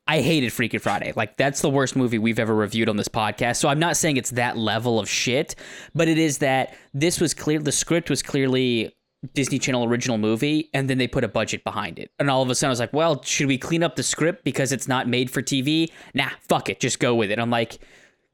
I 0.08 0.22
hated 0.22 0.52
Freaky 0.52 0.78
Friday. 0.80 1.14
Like 1.16 1.38
that's 1.38 1.62
the 1.62 1.70
worst 1.70 1.96
movie 1.96 2.18
we've 2.18 2.40
ever 2.40 2.54
reviewed 2.54 2.90
on 2.90 2.98
this 2.98 3.08
podcast. 3.08 3.58
So 3.58 3.70
I'm 3.70 3.80
not 3.80 3.96
saying 3.96 4.18
it's 4.18 4.32
that 4.32 4.58
level 4.58 5.00
of 5.00 5.08
shit, 5.08 5.56
but 5.96 6.08
it 6.08 6.18
is 6.18 6.40
that 6.40 6.76
this 6.94 7.22
was 7.22 7.34
clear 7.34 7.60
the 7.60 7.72
script 7.72 8.10
was 8.10 8.22
clearly 8.22 8.94
Disney 9.34 9.60
Channel 9.60 9.86
original 9.86 10.18
movie 10.18 10.70
and 10.74 10.90
then 10.90 10.98
they 10.98 11.08
put 11.08 11.24
a 11.24 11.30
budget 11.30 11.64
behind 11.64 12.00
it. 12.00 12.12
And 12.20 12.30
all 12.30 12.42
of 12.42 12.50
a 12.50 12.56
sudden 12.56 12.72
I 12.72 12.74
was 12.74 12.80
like, 12.82 12.92
"Well, 12.92 13.24
should 13.24 13.48
we 13.48 13.58
clean 13.58 13.82
up 13.82 13.96
the 13.96 14.04
script 14.04 14.44
because 14.44 14.74
it's 14.74 14.88
not 14.88 15.08
made 15.08 15.32
for 15.32 15.42
TV?" 15.42 15.90
Nah, 16.14 16.30
fuck 16.42 16.70
it, 16.70 16.82
just 16.82 17.00
go 17.00 17.16
with 17.16 17.32
it. 17.32 17.40
I'm 17.40 17.50
like, 17.50 17.80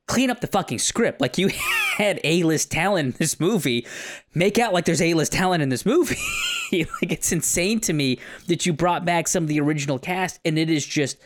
clean 0.07 0.31
up 0.31 0.41
the 0.41 0.47
fucking 0.47 0.79
script. 0.79 1.21
Like 1.21 1.37
you 1.37 1.49
had 1.97 2.19
A-list 2.23 2.71
talent 2.71 3.13
in 3.13 3.15
this 3.19 3.39
movie. 3.39 3.85
Make 4.33 4.57
out 4.57 4.73
like 4.73 4.85
there's 4.85 5.01
A-list 5.01 5.31
talent 5.31 5.61
in 5.61 5.69
this 5.69 5.85
movie. 5.85 6.17
like 6.71 7.11
it's 7.11 7.31
insane 7.31 7.79
to 7.81 7.93
me 7.93 8.19
that 8.47 8.65
you 8.65 8.73
brought 8.73 9.05
back 9.05 9.27
some 9.27 9.43
of 9.43 9.47
the 9.47 9.59
original 9.59 9.99
cast 9.99 10.39
and 10.43 10.57
it 10.57 10.69
is 10.69 10.85
just 10.85 11.17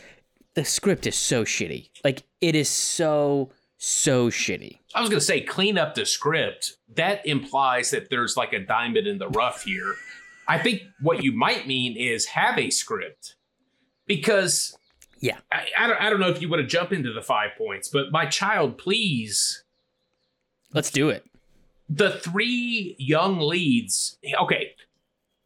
the 0.55 0.65
script 0.65 1.07
is 1.07 1.15
so 1.15 1.43
shitty. 1.43 1.89
Like 2.03 2.23
it 2.41 2.55
is 2.55 2.69
so 2.69 3.51
so 3.77 4.29
shitty. 4.29 4.79
I 4.95 5.01
was 5.01 5.09
going 5.09 5.19
to 5.19 5.25
say 5.25 5.41
clean 5.41 5.77
up 5.77 5.95
the 5.95 6.05
script. 6.05 6.77
That 6.95 7.25
implies 7.25 7.91
that 7.91 8.09
there's 8.09 8.37
like 8.37 8.53
a 8.53 8.59
diamond 8.59 9.07
in 9.07 9.17
the 9.17 9.27
rough 9.29 9.63
here. 9.63 9.95
I 10.47 10.57
think 10.59 10.83
what 11.01 11.23
you 11.23 11.31
might 11.31 11.67
mean 11.67 11.97
is 11.97 12.27
have 12.27 12.57
a 12.57 12.69
script 12.69 13.35
because 14.07 14.77
Yeah. 15.19 15.37
I, 15.51 15.67
I, 15.77 15.87
don't, 15.87 16.01
I 16.01 16.09
don't 16.09 16.19
know 16.19 16.29
if 16.29 16.41
you 16.41 16.49
want 16.49 16.61
to 16.61 16.67
jump 16.67 16.91
into 16.93 17.11
the 17.11 17.21
five 17.21 17.51
points, 17.57 17.89
but 17.89 18.11
my 18.11 18.25
child, 18.25 18.77
please 18.77 19.63
Let's 20.73 20.91
do 20.91 21.09
it. 21.09 21.25
the 21.89 22.11
three 22.11 22.95
young 22.97 23.39
leads 23.39 24.17
okay 24.41 24.71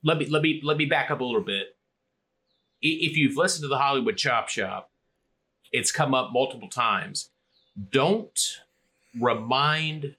let 0.04 0.18
me 0.20 0.26
let 0.28 0.42
me 0.42 0.62
let 0.64 0.78
me 0.78 0.86
back 0.86 1.10
up 1.12 1.20
a 1.20 1.24
little 1.26 1.42
bit 1.44 1.76
if 2.82 3.18
you've 3.18 3.36
listened 3.36 3.64
to 3.64 3.68
the 3.68 3.78
hollywood 3.80 4.16
chop 4.16 4.48
shop 4.48 4.90
it's 5.72 5.92
come 5.92 6.14
up 6.14 6.32
multiple 6.32 6.70
times. 6.70 7.30
Don't 7.92 8.40
remind 9.20 10.16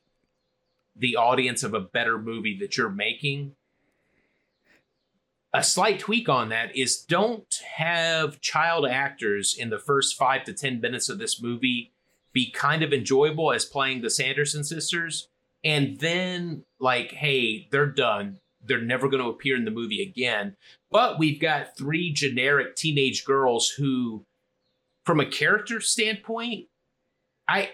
the 0.96 1.16
audience 1.16 1.62
of 1.62 1.74
a 1.74 1.80
better 1.80 2.18
movie 2.18 2.58
that 2.58 2.76
you're 2.76 2.90
making. 2.90 3.52
A 5.54 5.62
slight 5.62 5.98
tweak 5.98 6.28
on 6.28 6.50
that 6.50 6.76
is 6.76 7.02
don't 7.02 7.62
have 7.76 8.40
child 8.40 8.86
actors 8.86 9.56
in 9.58 9.70
the 9.70 9.78
first 9.78 10.16
five 10.16 10.44
to 10.44 10.52
ten 10.52 10.80
minutes 10.80 11.08
of 11.08 11.18
this 11.18 11.40
movie 11.40 11.92
be 12.32 12.50
kind 12.50 12.82
of 12.82 12.92
enjoyable 12.92 13.52
as 13.52 13.64
playing 13.64 14.02
the 14.02 14.10
sanderson 14.10 14.62
sisters. 14.62 15.28
And 15.64 15.98
then 16.00 16.64
like 16.78 17.12
hey 17.12 17.68
they're 17.70 17.86
done. 17.86 18.38
They're 18.60 18.80
never 18.80 19.08
going 19.08 19.22
to 19.22 19.30
appear 19.30 19.56
in 19.56 19.64
the 19.64 19.70
movie 19.70 20.02
again. 20.02 20.56
But 20.90 21.18
we've 21.18 21.40
got 21.40 21.76
three 21.76 22.12
generic 22.12 22.76
teenage 22.76 23.24
girls 23.24 23.70
who, 23.70 24.26
from 25.08 25.20
a 25.20 25.24
character 25.24 25.80
standpoint, 25.80 26.66
I 27.48 27.70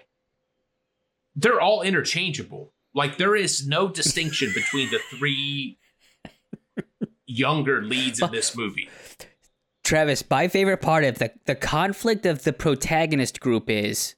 they're 1.35 1.61
all 1.61 1.83
interchangeable. 1.83 2.73
Like 2.95 3.19
there 3.19 3.35
is 3.35 3.67
no 3.67 3.89
distinction 3.89 4.53
between 4.55 4.89
the 4.93 5.01
three 5.11 5.77
younger 7.27 7.83
leads 7.83 8.23
in 8.23 8.31
this 8.31 8.57
movie. 8.57 8.89
Travis, 9.83 10.23
my 10.31 10.47
favorite 10.47 10.81
part 10.81 11.03
of 11.03 11.19
the 11.19 11.33
the 11.47 11.57
conflict 11.57 12.25
of 12.25 12.45
the 12.45 12.53
protagonist 12.53 13.41
group 13.41 13.69
is 13.69 14.15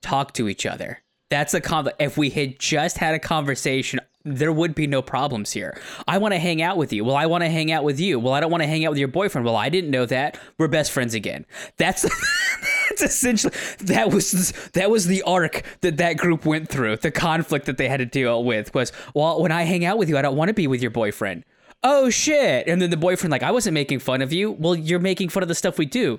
talk 0.00 0.32
to 0.32 0.48
each 0.48 0.64
other. 0.64 1.02
That's 1.28 1.52
the 1.52 1.60
conflict. 1.60 2.00
If 2.00 2.16
we 2.16 2.30
had 2.30 2.58
just 2.58 2.96
had 2.96 3.14
a 3.14 3.18
conversation, 3.18 4.00
there 4.24 4.52
would 4.52 4.74
be 4.74 4.86
no 4.86 5.02
problems 5.02 5.52
here. 5.52 5.78
I 6.08 6.18
want 6.18 6.32
to 6.32 6.38
hang 6.38 6.62
out 6.62 6.76
with 6.76 6.92
you. 6.92 7.04
Well, 7.04 7.16
I 7.16 7.26
want 7.26 7.44
to 7.44 7.50
hang 7.50 7.70
out 7.70 7.84
with 7.84 8.00
you. 8.00 8.18
Well, 8.18 8.32
I 8.32 8.40
don't 8.40 8.50
want 8.50 8.62
to 8.62 8.66
hang 8.66 8.84
out 8.84 8.90
with 8.90 8.98
your 8.98 9.08
boyfriend. 9.08 9.44
Well, 9.44 9.56
I 9.56 9.68
didn't 9.68 9.90
know 9.90 10.06
that. 10.06 10.38
We're 10.58 10.68
best 10.68 10.92
friends 10.92 11.14
again. 11.14 11.44
That's 11.76 12.02
that's 12.88 13.02
essentially 13.02 13.54
that 13.80 14.10
was 14.10 14.52
that 14.72 14.90
was 14.90 15.06
the 15.06 15.22
arc 15.22 15.62
that 15.82 15.98
that 15.98 16.16
group 16.16 16.44
went 16.46 16.68
through. 16.68 16.96
The 16.96 17.10
conflict 17.10 17.66
that 17.66 17.76
they 17.76 17.88
had 17.88 17.98
to 17.98 18.06
deal 18.06 18.44
with 18.44 18.74
was, 18.74 18.92
well, 19.14 19.42
when 19.42 19.52
I 19.52 19.62
hang 19.62 19.84
out 19.84 19.98
with 19.98 20.08
you, 20.08 20.16
I 20.16 20.22
don't 20.22 20.36
want 20.36 20.48
to 20.48 20.54
be 20.54 20.66
with 20.66 20.80
your 20.80 20.90
boyfriend 20.90 21.44
oh 21.84 22.08
shit 22.08 22.66
and 22.66 22.80
then 22.80 22.90
the 22.90 22.96
boyfriend 22.96 23.30
like 23.30 23.42
i 23.42 23.50
wasn't 23.50 23.72
making 23.72 23.98
fun 23.98 24.22
of 24.22 24.32
you 24.32 24.52
well 24.52 24.74
you're 24.74 24.98
making 24.98 25.28
fun 25.28 25.42
of 25.42 25.48
the 25.48 25.54
stuff 25.54 25.78
we 25.78 25.84
do 25.84 26.18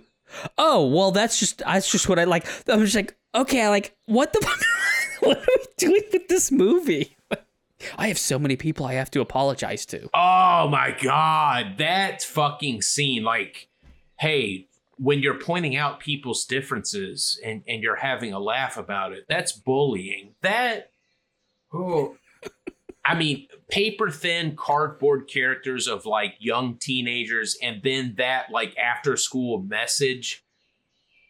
oh 0.58 0.86
well 0.86 1.12
that's 1.12 1.40
just 1.40 1.58
that's 1.60 1.92
just 1.92 2.08
what 2.08 2.20
i 2.20 2.24
like 2.24 2.46
i'm 2.70 2.82
just 2.82 2.96
like 2.96 3.18
okay 3.34 3.68
like 3.68 3.96
what 4.06 4.32
the 4.32 4.40
fuck 4.42 4.60
what 5.22 5.38
are 5.38 5.48
we 5.58 5.66
doing 5.78 6.04
with 6.14 6.28
this 6.28 6.52
movie 6.52 7.15
i 7.98 8.08
have 8.08 8.18
so 8.18 8.38
many 8.40 8.56
people 8.56 8.86
i 8.86 8.94
have 8.94 9.12
to 9.12 9.22
apologize 9.22 9.86
to 9.86 10.10
Oh 10.14 10.68
my 10.70 10.96
god, 11.02 11.78
that 11.78 12.24
fucking 12.24 12.82
scene! 12.82 13.24
Like, 13.24 13.68
hey, 14.20 14.68
when 14.98 15.20
you're 15.20 15.38
pointing 15.40 15.76
out 15.76 16.00
people's 16.00 16.46
differences 16.46 17.40
and 17.44 17.62
and 17.68 17.84
you're 17.84 17.98
having 17.98 18.34
a 18.34 18.40
laugh 18.40 18.78
about 18.78 19.12
it, 19.14 19.26
that's 19.28 19.52
bullying. 19.52 20.36
That, 20.42 20.92
oh, 21.74 22.16
I 23.06 23.14
mean, 23.16 23.48
paper 23.70 24.10
thin 24.10 24.56
cardboard 24.56 25.28
characters 25.28 25.88
of 25.88 26.06
like 26.06 26.36
young 26.40 26.78
teenagers, 26.78 27.58
and 27.62 27.82
then 27.84 28.16
that 28.18 28.50
like 28.52 28.76
after 28.78 29.18
school 29.18 29.62
message. 29.62 30.44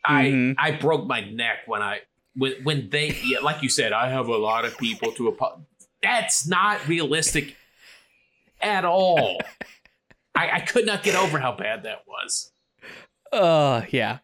Mhm. 0.07 0.55
I 0.57 0.67
I 0.67 0.71
broke 0.77 1.07
my 1.07 1.21
neck 1.21 1.59
when 1.65 1.81
I 1.81 2.01
when 2.35 2.53
when 2.63 2.89
they 2.91 3.17
yeah, 3.25 3.39
like 3.39 3.63
you 3.63 3.69
said, 3.69 3.91
I 3.91 4.09
have 4.09 4.27
a 4.27 4.37
lot 4.37 4.63
of 4.65 4.77
people 4.77 5.11
to 5.13 5.29
apo- 5.29 5.65
That's 6.05 6.47
not 6.47 6.87
realistic 6.87 7.55
at 8.61 8.85
all. 8.85 9.39
I, 10.35 10.51
I 10.51 10.59
could 10.59 10.85
not 10.85 11.01
get 11.01 11.15
over 11.15 11.39
how 11.39 11.55
bad 11.55 11.83
that 11.83 12.03
was. 12.07 12.51
uh 13.31 13.81
yeah 13.89 14.19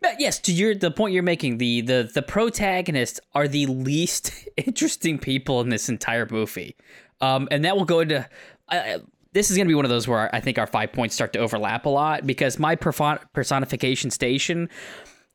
but 0.00 0.18
yes 0.18 0.38
to 0.40 0.52
your 0.52 0.74
the 0.74 0.90
point 0.90 1.12
you're 1.14 1.22
making 1.22 1.58
the 1.58 1.80
the 1.82 2.10
the 2.14 2.22
protagonists 2.22 3.20
are 3.34 3.46
the 3.46 3.66
least 3.66 4.48
interesting 4.56 5.18
people 5.18 5.60
in 5.60 5.68
this 5.68 5.88
entire 5.88 6.26
movie 6.30 6.74
um 7.20 7.46
and 7.50 7.64
that 7.64 7.76
will 7.76 7.84
go 7.84 8.00
into 8.00 8.26
I 8.68 8.78
I- 8.78 8.98
this 9.34 9.50
is 9.50 9.56
going 9.56 9.66
to 9.66 9.70
be 9.70 9.74
one 9.74 9.86
of 9.86 9.90
those 9.90 10.06
where 10.06 10.28
I 10.34 10.40
think 10.40 10.58
our 10.58 10.66
five 10.66 10.92
points 10.92 11.14
start 11.14 11.32
to 11.32 11.38
overlap 11.38 11.86
a 11.86 11.88
lot 11.88 12.26
because 12.26 12.58
my 12.58 12.74
personification 12.76 14.10
station 14.10 14.68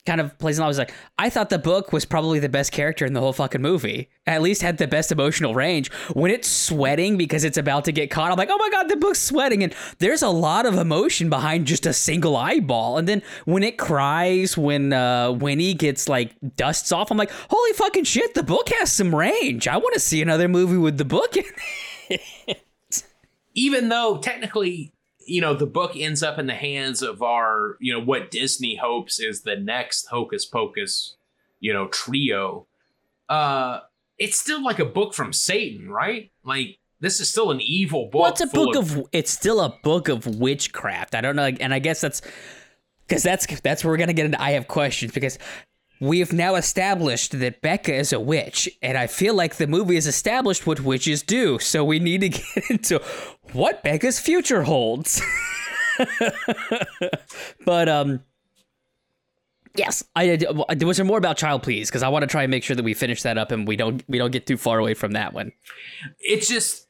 kind 0.08 0.20
of 0.20 0.36
plays. 0.40 0.58
In, 0.58 0.64
I 0.64 0.68
was 0.68 0.80
like, 0.80 0.94
I 1.20 1.30
thought 1.30 1.50
the 1.50 1.60
book 1.60 1.94
was 1.94 2.06
probably 2.06 2.40
the 2.40 2.50
best 2.50 2.72
character 2.72 3.06
in 3.06 3.14
the 3.14 3.20
whole 3.20 3.34
fucking 3.34 3.62
movie. 3.62 4.10
At 4.26 4.42
least 4.42 4.64
had 4.64 4.80
the 4.80 4.88
best 4.88 5.12
emotional 5.12 5.54
range. 5.54 5.92
When 6.14 6.32
it's 6.32 6.48
sweating 6.48 7.18
because 7.18 7.44
it's 7.44 7.58
about 7.58 7.86
to 7.86 7.92
get 7.92 8.10
caught, 8.10 8.32
I'm 8.32 8.38
like, 8.38 8.50
oh 8.50 8.58
my 8.58 8.70
god, 8.70 8.90
the 8.90 8.96
book's 8.96 9.22
sweating, 9.22 9.64
and 9.64 9.76
there's 10.00 10.24
a 10.24 10.30
lot 10.30 10.66
of 10.66 10.76
emotion 10.76 11.30
behind 11.30 11.68
just 11.68 11.86
a 11.86 11.94
single 11.94 12.36
eyeball. 12.36 12.98
And 12.98 13.08
then 13.08 13.22
when 13.46 13.62
it 13.62 13.78
cries, 13.78 14.58
when 14.58 14.94
uh, 14.94 15.32
Winnie 15.34 15.74
gets 15.74 16.10
like 16.10 16.34
dusts 16.56 16.92
off, 16.92 17.12
I'm 17.12 17.18
like, 17.18 17.32
holy 17.32 17.74
fucking 17.74 18.06
shit, 18.06 18.34
the 18.34 18.44
book 18.44 18.70
has 18.80 18.92
some 18.92 19.14
range. 19.14 19.68
I 19.68 19.78
want 19.78 19.94
to 19.94 20.00
see 20.00 20.22
another 20.22 20.48
movie 20.48 20.78
with 20.78 20.98
the 20.98 21.06
book 21.06 21.38
in 21.38 21.44
it. 22.10 22.64
Even 23.54 23.90
though 23.90 24.20
technically, 24.20 24.94
you 25.28 25.42
know, 25.42 25.54
the 25.54 25.66
book 25.66 25.92
ends 25.96 26.24
up 26.24 26.40
in 26.40 26.48
the 26.48 26.54
hands 26.54 27.02
of 27.02 27.22
our, 27.22 27.78
you 27.80 27.94
know, 27.94 28.00
what 28.00 28.32
Disney 28.32 28.76
hopes 28.76 29.20
is 29.20 29.42
the 29.42 29.56
next 29.56 30.08
Hocus 30.08 30.46
Pocus, 30.46 31.16
you 31.60 31.74
know, 31.74 31.88
trio. 31.88 32.66
Uh 33.30 33.82
it's 34.18 34.40
still 34.40 34.64
like 34.64 34.80
a 34.80 34.86
book 34.86 35.14
from 35.14 35.32
Satan, 35.32 35.90
right? 35.90 36.32
Like 36.44 36.80
this 37.00 37.20
is 37.20 37.30
still 37.30 37.52
an 37.52 37.62
evil 37.62 38.06
book. 38.06 38.22
Well, 38.22 38.32
it's 38.32 38.42
a 38.42 38.48
book 38.48 38.76
of, 38.76 39.08
it's 39.12 39.32
still 39.32 39.62
a 39.62 39.78
book 39.84 40.10
of 40.10 40.26
witchcraft. 40.40 41.14
I 41.14 41.22
don't 41.22 41.36
know, 41.36 41.52
and 41.60 41.74
I 41.74 41.80
guess 41.80 42.02
that's 42.02 42.22
because 43.08 43.24
that's 43.24 43.46
that's 43.62 43.84
where 43.84 43.92
we're 43.92 43.98
gonna 43.98 44.14
get 44.14 44.26
into. 44.26 44.42
I 44.42 44.52
have 44.52 44.68
questions 44.68 45.12
because 45.12 45.38
we 46.00 46.20
have 46.20 46.34
now 46.34 46.56
established 46.56 47.40
that 47.40 47.62
Becca 47.62 47.94
is 47.94 48.14
a 48.14 48.20
witch, 48.20 48.70
and 48.82 48.98
I 48.98 49.08
feel 49.08 49.34
like 49.34 49.56
the 49.56 49.68
movie 49.68 49.96
has 49.96 50.08
established 50.08 50.68
what 50.68 50.82
witches 50.82 51.24
do. 51.24 51.60
So 51.60 51.84
we 51.84 52.00
need 52.00 52.22
to 52.22 52.30
get 52.56 52.70
into 52.70 53.02
what 53.54 53.84
Becca's 53.84 54.20
future 54.20 54.64
holds. 54.64 55.22
but 57.66 57.90
um. 57.90 58.24
Yes, 59.76 60.04
I 60.16 60.38
there 60.38 60.88
was 60.88 60.98
there 60.98 61.06
more 61.06 61.20
about 61.20 61.38
Child 61.38 61.62
Please 61.62 61.88
because 61.88 62.02
I 62.02 62.10
want 62.10 62.24
to 62.24 62.28
try 62.28 62.42
and 62.42 62.50
make 62.50 62.64
sure 62.64 62.76
that 62.76 62.82
we 62.82 62.96
finish 62.96 63.22
that 63.22 63.38
up 63.38 63.52
and 63.52 63.68
we 63.68 63.76
don't 63.76 64.04
we 64.08 64.18
don't 64.18 64.32
get 64.32 64.48
too 64.48 64.58
far 64.58 64.80
away 64.80 64.96
from 64.96 65.12
that 65.12 65.34
one. 65.34 65.52
it's 66.20 66.48
just 66.48 66.88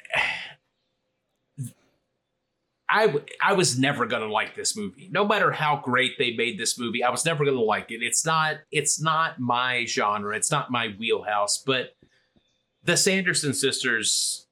I 2.90 3.08
w- 3.08 3.26
I 3.42 3.54
was 3.54 3.78
never 3.78 4.06
gonna 4.06 4.32
like 4.32 4.56
this 4.56 4.76
movie. 4.78 5.10
No 5.12 5.26
matter 5.28 5.52
how 5.52 5.82
great 5.84 6.18
they 6.18 6.32
made 6.36 6.58
this 6.58 6.80
movie, 6.80 7.04
I 7.04 7.10
was 7.10 7.26
never 7.26 7.44
gonna 7.44 7.60
like 7.62 7.92
it. 7.92 8.02
It's 8.02 8.26
not 8.26 8.58
it's 8.72 9.02
not 9.02 9.40
my 9.40 9.86
genre. 9.86 10.36
It's 10.36 10.52
not 10.52 10.72
my 10.72 10.90
wheelhouse. 10.98 11.62
But 11.66 11.96
the 12.84 12.96
Sanderson 12.96 13.54
sisters, 13.54 14.48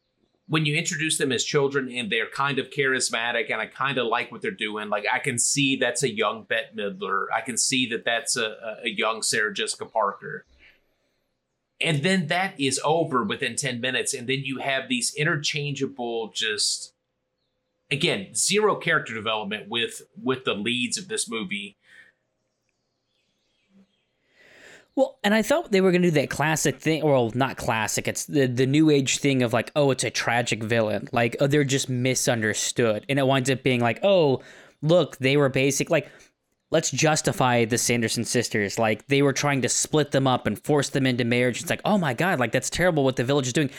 when 0.47 0.65
you 0.65 0.75
introduce 0.75 1.17
them 1.17 1.31
as 1.31 1.45
children 1.45 1.89
and 1.89 2.11
they're 2.11 2.29
kind 2.29 2.59
of 2.59 2.69
charismatic 2.71 3.49
and 3.51 3.61
I 3.61 3.67
kind 3.67 3.97
of 3.97 4.07
like 4.07 4.31
what 4.33 4.41
they're 4.41 4.51
doing, 4.51 4.89
like 4.89 5.05
I 5.11 5.19
can 5.19 5.39
see 5.39 5.77
that's 5.77 6.03
a 6.03 6.13
young 6.13 6.43
Bette 6.43 6.75
Midler. 6.75 7.27
I 7.33 7.39
can 7.39 7.57
see 7.57 7.87
that 7.89 8.03
that's 8.03 8.35
a, 8.35 8.45
a- 8.47 8.77
a 8.85 8.89
young 8.89 9.21
Sarah 9.21 9.53
Jessica 9.53 9.85
Parker 9.85 10.45
and 11.81 12.03
then 12.03 12.27
that 12.27 12.57
is 12.59 12.79
over 12.85 13.23
within 13.23 13.55
10 13.57 13.81
minutes 13.81 14.13
and 14.13 14.27
then 14.29 14.41
you 14.43 14.59
have 14.59 14.87
these 14.87 15.13
interchangeable 15.15 16.31
just 16.33 16.93
again 17.95 18.33
zero 18.35 18.75
character 18.75 19.13
development 19.13 19.67
with 19.69 20.01
with 20.21 20.43
the 20.43 20.53
leads 20.53 20.97
of 20.97 21.07
this 21.07 21.29
movie 21.29 21.77
Well, 24.95 25.19
and 25.25 25.33
I 25.33 25.41
thought 25.41 25.71
they 25.71 25.81
were 25.81 25.91
going 25.91 26.03
to 26.03 26.07
do 26.07 26.21
that 26.21 26.29
classic 26.29 26.79
thing, 26.79 27.03
well, 27.03 27.29
not 27.35 27.57
classic. 27.57 28.07
It's 28.07 28.25
the 28.25 28.47
the 28.47 28.65
new 28.65 28.89
age 28.89 29.17
thing 29.17 29.43
of 29.43 29.51
like, 29.51 29.71
oh, 29.75 29.91
it's 29.91 30.05
a 30.05 30.09
tragic 30.09 30.63
villain, 30.63 31.09
like 31.11 31.35
oh, 31.41 31.47
they're 31.47 31.65
just 31.65 31.89
misunderstood, 31.89 33.05
and 33.09 33.19
it 33.19 33.27
winds 33.27 33.49
up 33.49 33.61
being 33.61 33.81
like, 33.81 33.99
oh, 34.03 34.41
look, 34.81 35.17
they 35.17 35.37
were 35.37 35.49
basic 35.49 35.89
like. 35.89 36.09
Let's 36.71 36.89
justify 36.91 37.63
the 37.63 37.77
Sanderson 37.77 38.25
sisters. 38.25 38.79
Like 38.79 39.07
they 39.07 39.21
were 39.21 39.33
trying 39.33 39.61
to 39.61 39.69
split 39.69 40.11
them 40.11 40.27
up 40.27 40.47
and 40.47 40.61
force 40.61 40.89
them 40.89 41.05
into 41.05 41.23
marriage. 41.23 41.61
It's 41.61 41.69
like, 41.69 41.79
oh 41.85 41.97
my 41.97 42.13
god, 42.13 42.39
like 42.39 42.51
that's 42.51 42.71
terrible 42.71 43.03
what 43.03 43.15
the 43.17 43.23
village 43.23 43.47
is 43.47 43.53
doing. 43.53 43.69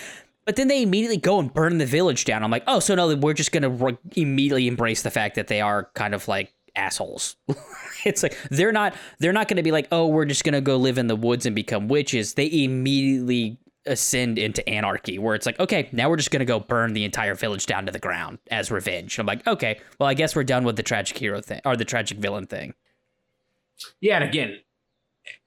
But 0.46 0.56
then 0.56 0.68
they 0.68 0.82
immediately 0.82 1.18
go 1.18 1.38
and 1.38 1.52
burn 1.52 1.78
the 1.78 1.86
village 1.86 2.24
down. 2.24 2.42
I'm 2.42 2.50
like, 2.50 2.64
oh, 2.66 2.80
so 2.80 2.94
no, 2.94 3.14
we're 3.16 3.34
just 3.34 3.52
gonna 3.52 3.68
re- 3.68 3.98
immediately 4.14 4.68
embrace 4.68 5.02
the 5.02 5.10
fact 5.10 5.34
that 5.34 5.48
they 5.48 5.60
are 5.60 5.90
kind 5.94 6.14
of 6.14 6.26
like 6.28 6.54
assholes. 6.76 7.36
it's 8.06 8.22
like 8.22 8.36
they're 8.50 8.72
not 8.72 8.94
they're 9.18 9.32
not 9.32 9.48
gonna 9.48 9.62
be 9.62 9.72
like, 9.72 9.88
oh, 9.92 10.06
we're 10.06 10.24
just 10.24 10.44
gonna 10.44 10.60
go 10.60 10.76
live 10.76 10.98
in 10.98 11.08
the 11.08 11.16
woods 11.16 11.44
and 11.46 11.54
become 11.54 11.88
witches. 11.88 12.34
They 12.34 12.50
immediately 12.64 13.58
ascend 13.86 14.38
into 14.38 14.68
anarchy, 14.68 15.18
where 15.18 15.34
it's 15.34 15.46
like, 15.46 15.60
okay, 15.60 15.88
now 15.92 16.08
we're 16.08 16.16
just 16.16 16.30
gonna 16.30 16.44
go 16.44 16.58
burn 16.60 16.92
the 16.92 17.04
entire 17.04 17.34
village 17.34 17.66
down 17.66 17.86
to 17.86 17.92
the 17.92 17.98
ground 17.98 18.38
as 18.50 18.70
revenge. 18.70 19.18
I'm 19.18 19.26
like, 19.26 19.46
okay, 19.46 19.80
well, 20.00 20.08
I 20.08 20.14
guess 20.14 20.34
we're 20.34 20.44
done 20.44 20.64
with 20.64 20.76
the 20.76 20.82
tragic 20.82 21.18
hero 21.18 21.40
thing 21.40 21.60
or 21.64 21.76
the 21.76 21.84
tragic 21.84 22.18
villain 22.18 22.46
thing. 22.46 22.74
yeah 24.00 24.16
and 24.16 24.24
again 24.24 24.58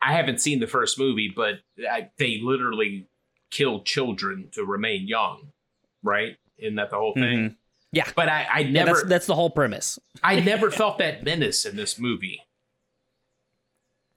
i 0.01 0.13
haven't 0.13 0.39
seen 0.39 0.59
the 0.59 0.67
first 0.67 0.99
movie 0.99 1.33
but 1.35 1.55
I, 1.89 2.09
they 2.19 2.39
literally 2.43 3.07
killed 3.51 3.85
children 3.85 4.47
to 4.51 4.63
remain 4.65 5.07
young 5.07 5.51
right 6.03 6.37
isn't 6.57 6.75
that 6.75 6.89
the 6.89 6.97
whole 6.97 7.13
thing 7.13 7.37
Mhm. 7.49 7.55
Yeah. 7.91 8.09
but 8.15 8.29
i 8.29 8.47
i 8.53 8.59
Yeah, 8.59 8.71
never 8.71 8.93
that's 8.93 9.03
that's 9.09 9.25
the 9.27 9.35
whole 9.35 9.49
premise. 9.49 9.97
i 10.23 10.39
never 10.51 10.69
felt 10.71 10.97
that 10.99 11.23
menace 11.23 11.65
in 11.65 11.75
this 11.75 11.97
movie 11.99 12.41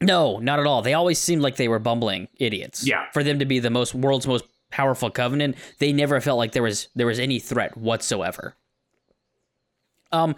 No, 0.00 0.38
not 0.40 0.58
at 0.58 0.66
all. 0.66 0.82
They 0.82 0.94
always 0.94 1.18
seemed 1.20 1.42
like 1.42 1.54
they 1.56 1.68
were 1.68 1.78
bumbling 1.78 2.26
idiots. 2.36 2.84
Yeah. 2.84 3.06
For 3.12 3.22
them 3.22 3.38
to 3.38 3.44
be 3.44 3.60
the 3.60 3.70
most 3.70 3.94
world's 3.94 4.26
most 4.26 4.44
powerful 4.70 5.10
covenant, 5.10 5.54
they 5.78 5.92
never 5.92 6.20
felt 6.20 6.38
like 6.38 6.50
there 6.52 6.62
was 6.64 6.88
there 6.96 7.06
was 7.06 7.20
any 7.20 7.38
threat 7.38 7.76
whatsoever. 7.76 8.56
Um 10.10 10.34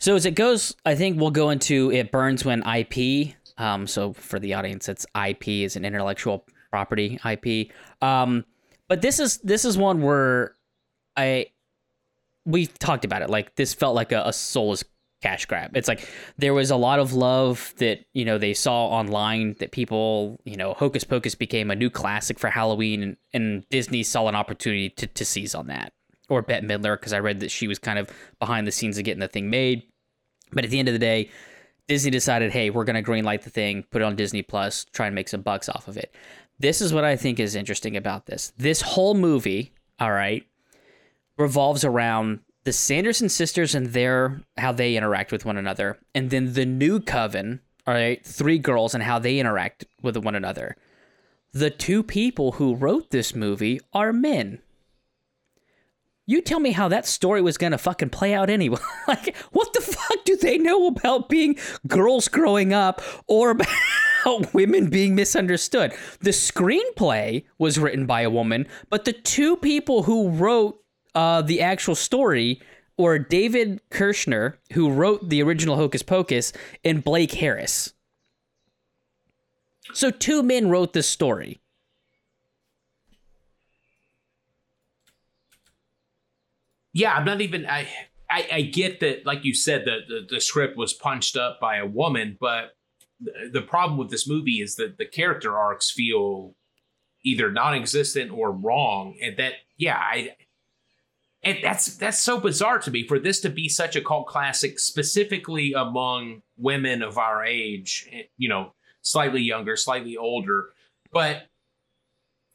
so 0.00 0.16
as 0.16 0.26
it 0.26 0.34
goes, 0.34 0.74
I 0.84 0.94
think 0.96 1.20
we'll 1.20 1.30
go 1.30 1.50
into 1.50 1.92
it 1.92 2.10
burns 2.10 2.44
when 2.44 2.64
IP. 2.66 3.34
Um 3.58 3.86
so 3.86 4.12
for 4.12 4.40
the 4.40 4.54
audience 4.54 4.88
it's 4.88 5.06
IP 5.14 5.46
is 5.48 5.76
an 5.76 5.84
intellectual 5.84 6.44
property 6.70 7.18
IP. 7.24 7.72
Um 8.02 8.44
but 8.88 9.02
this 9.02 9.20
is 9.20 9.38
this 9.38 9.64
is 9.64 9.78
one 9.78 10.02
where 10.02 10.54
I 11.16 11.46
we've 12.44 12.76
talked 12.78 13.04
about 13.04 13.22
it. 13.22 13.30
Like 13.30 13.54
this 13.56 13.74
felt 13.74 13.94
like 13.94 14.12
a, 14.12 14.22
a 14.26 14.32
soulless 14.32 14.84
cash 15.22 15.46
grab. 15.46 15.76
It's 15.76 15.88
like 15.88 16.08
there 16.38 16.54
was 16.54 16.70
a 16.70 16.76
lot 16.76 16.98
of 16.98 17.12
love 17.12 17.74
that 17.78 18.04
you 18.14 18.24
know 18.24 18.38
they 18.38 18.54
saw 18.54 18.86
online 18.86 19.54
that 19.58 19.70
people 19.70 20.40
you 20.44 20.56
know 20.56 20.74
Hocus 20.74 21.04
Pocus 21.04 21.34
became 21.34 21.70
a 21.70 21.76
new 21.76 21.90
classic 21.90 22.38
for 22.38 22.50
Halloween, 22.50 23.02
and, 23.02 23.16
and 23.32 23.68
Disney 23.68 24.02
saw 24.02 24.28
an 24.28 24.34
opportunity 24.34 24.90
to 24.90 25.06
to 25.06 25.24
seize 25.24 25.54
on 25.54 25.66
that. 25.68 25.92
Or 26.28 26.42
Bette 26.42 26.66
Midler 26.66 26.94
because 26.94 27.12
I 27.12 27.18
read 27.18 27.40
that 27.40 27.50
she 27.50 27.66
was 27.66 27.78
kind 27.78 27.98
of 27.98 28.08
behind 28.38 28.66
the 28.66 28.72
scenes 28.72 28.98
of 28.98 29.04
getting 29.04 29.20
the 29.20 29.28
thing 29.28 29.50
made. 29.50 29.82
But 30.52 30.64
at 30.64 30.70
the 30.70 30.78
end 30.78 30.88
of 30.88 30.94
the 30.94 31.00
day, 31.00 31.28
Disney 31.88 32.12
decided, 32.12 32.52
hey, 32.52 32.70
we're 32.70 32.84
going 32.84 33.02
to 33.02 33.08
greenlight 33.08 33.42
the 33.42 33.50
thing, 33.50 33.84
put 33.90 34.00
it 34.00 34.04
on 34.04 34.14
Disney 34.14 34.42
Plus, 34.42 34.84
try 34.92 35.06
and 35.06 35.14
make 35.14 35.28
some 35.28 35.42
bucks 35.42 35.68
off 35.68 35.88
of 35.88 35.96
it. 35.96 36.14
This 36.60 36.82
is 36.82 36.92
what 36.92 37.04
I 37.04 37.16
think 37.16 37.40
is 37.40 37.54
interesting 37.54 37.96
about 37.96 38.26
this. 38.26 38.52
This 38.58 38.82
whole 38.82 39.14
movie, 39.14 39.72
all 39.98 40.12
right, 40.12 40.46
revolves 41.38 41.84
around 41.86 42.40
the 42.64 42.72
Sanderson 42.72 43.30
sisters 43.30 43.74
and 43.74 43.86
their 43.88 44.42
how 44.58 44.70
they 44.70 44.94
interact 44.94 45.32
with 45.32 45.46
one 45.46 45.56
another, 45.56 45.98
and 46.14 46.28
then 46.28 46.52
the 46.52 46.66
new 46.66 47.00
coven, 47.00 47.60
all 47.86 47.94
right, 47.94 48.22
three 48.26 48.58
girls 48.58 48.94
and 48.94 49.02
how 49.02 49.18
they 49.18 49.38
interact 49.38 49.86
with 50.02 50.18
one 50.18 50.34
another. 50.34 50.76
The 51.52 51.70
two 51.70 52.02
people 52.02 52.52
who 52.52 52.74
wrote 52.76 53.10
this 53.10 53.34
movie 53.34 53.80
are 53.94 54.12
men. 54.12 54.60
You 56.26 56.42
tell 56.42 56.60
me 56.60 56.72
how 56.72 56.88
that 56.88 57.06
story 57.06 57.40
was 57.40 57.56
gonna 57.56 57.78
fucking 57.78 58.10
play 58.10 58.34
out 58.34 58.50
anyway. 58.50 58.78
like, 59.08 59.34
what 59.52 59.72
the 59.72 59.80
fuck 59.80 60.24
do 60.26 60.36
they 60.36 60.58
know 60.58 60.88
about 60.88 61.30
being 61.30 61.56
girls 61.86 62.28
growing 62.28 62.74
up 62.74 63.00
or 63.26 63.56
about 64.22 64.52
women 64.54 64.90
being 64.90 65.14
misunderstood? 65.14 65.92
The 66.20 66.30
screenplay 66.30 67.44
was 67.58 67.78
written 67.78 68.06
by 68.06 68.22
a 68.22 68.30
woman, 68.30 68.66
but 68.88 69.04
the 69.04 69.12
two 69.12 69.56
people 69.56 70.04
who 70.04 70.30
wrote 70.30 70.82
uh, 71.14 71.42
the 71.42 71.60
actual 71.60 71.94
story 71.94 72.60
were 72.96 73.18
David 73.18 73.80
Kirschner, 73.90 74.58
who 74.72 74.90
wrote 74.90 75.28
the 75.28 75.42
original 75.42 75.76
Hocus 75.76 76.02
Pocus, 76.02 76.52
and 76.84 77.02
Blake 77.02 77.32
Harris. 77.32 77.94
So 79.92 80.10
two 80.10 80.42
men 80.42 80.68
wrote 80.68 80.92
this 80.92 81.08
story. 81.08 81.60
Yeah, 86.92 87.14
I'm 87.14 87.24
not 87.24 87.40
even. 87.40 87.66
I 87.66 87.88
I, 88.28 88.48
I 88.52 88.60
get 88.62 89.00
that, 89.00 89.26
like 89.26 89.44
you 89.44 89.54
said, 89.54 89.84
the, 89.84 89.98
the 90.08 90.34
the 90.36 90.40
script 90.40 90.76
was 90.76 90.92
punched 90.92 91.36
up 91.36 91.60
by 91.60 91.76
a 91.76 91.86
woman, 91.86 92.36
but 92.40 92.76
the, 93.52 93.62
problem 93.62 93.98
with 93.98 94.10
this 94.10 94.28
movie 94.28 94.60
is 94.60 94.76
that 94.76 94.98
the 94.98 95.04
character 95.04 95.56
arcs 95.56 95.90
feel 95.90 96.54
either 97.24 97.50
non-existent 97.50 98.30
or 98.30 98.50
wrong, 98.50 99.16
and 99.20 99.36
that 99.36 99.54
yeah, 99.76 99.96
I 99.96 100.36
and 101.42 101.58
that's 101.62 101.96
that's 101.96 102.18
so 102.20 102.38
bizarre 102.38 102.78
to 102.80 102.90
me 102.90 103.06
for 103.06 103.18
this 103.18 103.40
to 103.40 103.50
be 103.50 103.68
such 103.68 103.96
a 103.96 104.00
cult 104.00 104.26
classic 104.26 104.78
specifically 104.78 105.72
among 105.72 106.42
women 106.56 107.02
of 107.02 107.18
our 107.18 107.44
age 107.44 108.08
eh, 108.12 108.22
you 108.36 108.48
know 108.48 108.72
slightly 109.02 109.40
younger 109.42 109.76
slightly 109.76 110.16
older. 110.16 110.70
But 111.12 111.48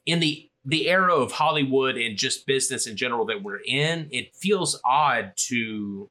in 0.06 0.20
the 0.20 0.48
the 0.64 0.88
era 0.88 1.14
of 1.14 1.30
hollywood 1.30 1.96
and 1.96 2.16
just 2.16 2.46
business 2.46 2.86
in 2.86 2.96
general 2.96 3.24
that 3.26 3.42
we're 3.42 3.60
in 3.64 4.08
it 4.10 4.34
feels 4.34 4.80
odd 4.84 5.32
to 5.36 6.10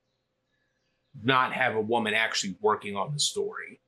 not 1.24 1.52
have 1.54 1.76
a 1.76 1.82
woman 1.82 2.14
actually 2.14 2.56
working 2.62 2.96
on 2.96 3.12
the 3.12 3.20
story 3.20 3.80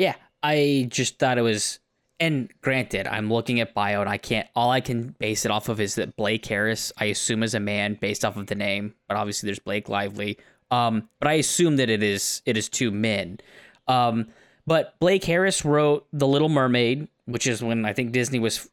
yeah 0.00 0.14
i 0.42 0.86
just 0.90 1.18
thought 1.18 1.38
it 1.38 1.42
was 1.42 1.78
and 2.20 2.50
granted, 2.60 3.06
I'm 3.06 3.32
looking 3.32 3.60
at 3.60 3.72
bio 3.72 4.02
and 4.02 4.08
I 4.08 4.18
can't. 4.18 4.46
All 4.54 4.70
I 4.70 4.82
can 4.82 5.14
base 5.18 5.46
it 5.46 5.50
off 5.50 5.70
of 5.70 5.80
is 5.80 5.94
that 5.94 6.16
Blake 6.16 6.44
Harris, 6.44 6.92
I 6.98 7.06
assume, 7.06 7.42
is 7.42 7.54
a 7.54 7.60
man 7.60 7.96
based 7.98 8.26
off 8.26 8.36
of 8.36 8.46
the 8.46 8.54
name, 8.54 8.94
but 9.08 9.16
obviously 9.16 9.46
there's 9.46 9.58
Blake 9.58 9.88
Lively. 9.88 10.38
Um, 10.70 11.08
but 11.18 11.28
I 11.28 11.32
assume 11.34 11.76
that 11.76 11.88
it 11.88 12.02
is 12.02 12.42
it 12.44 12.58
is 12.58 12.68
two 12.68 12.90
men. 12.90 13.40
Um, 13.88 14.28
but 14.66 14.98
Blake 15.00 15.24
Harris 15.24 15.64
wrote 15.64 16.06
The 16.12 16.26
Little 16.26 16.50
Mermaid, 16.50 17.08
which 17.24 17.46
is 17.46 17.62
when 17.62 17.86
I 17.86 17.94
think 17.94 18.12
Disney 18.12 18.38
was. 18.38 18.68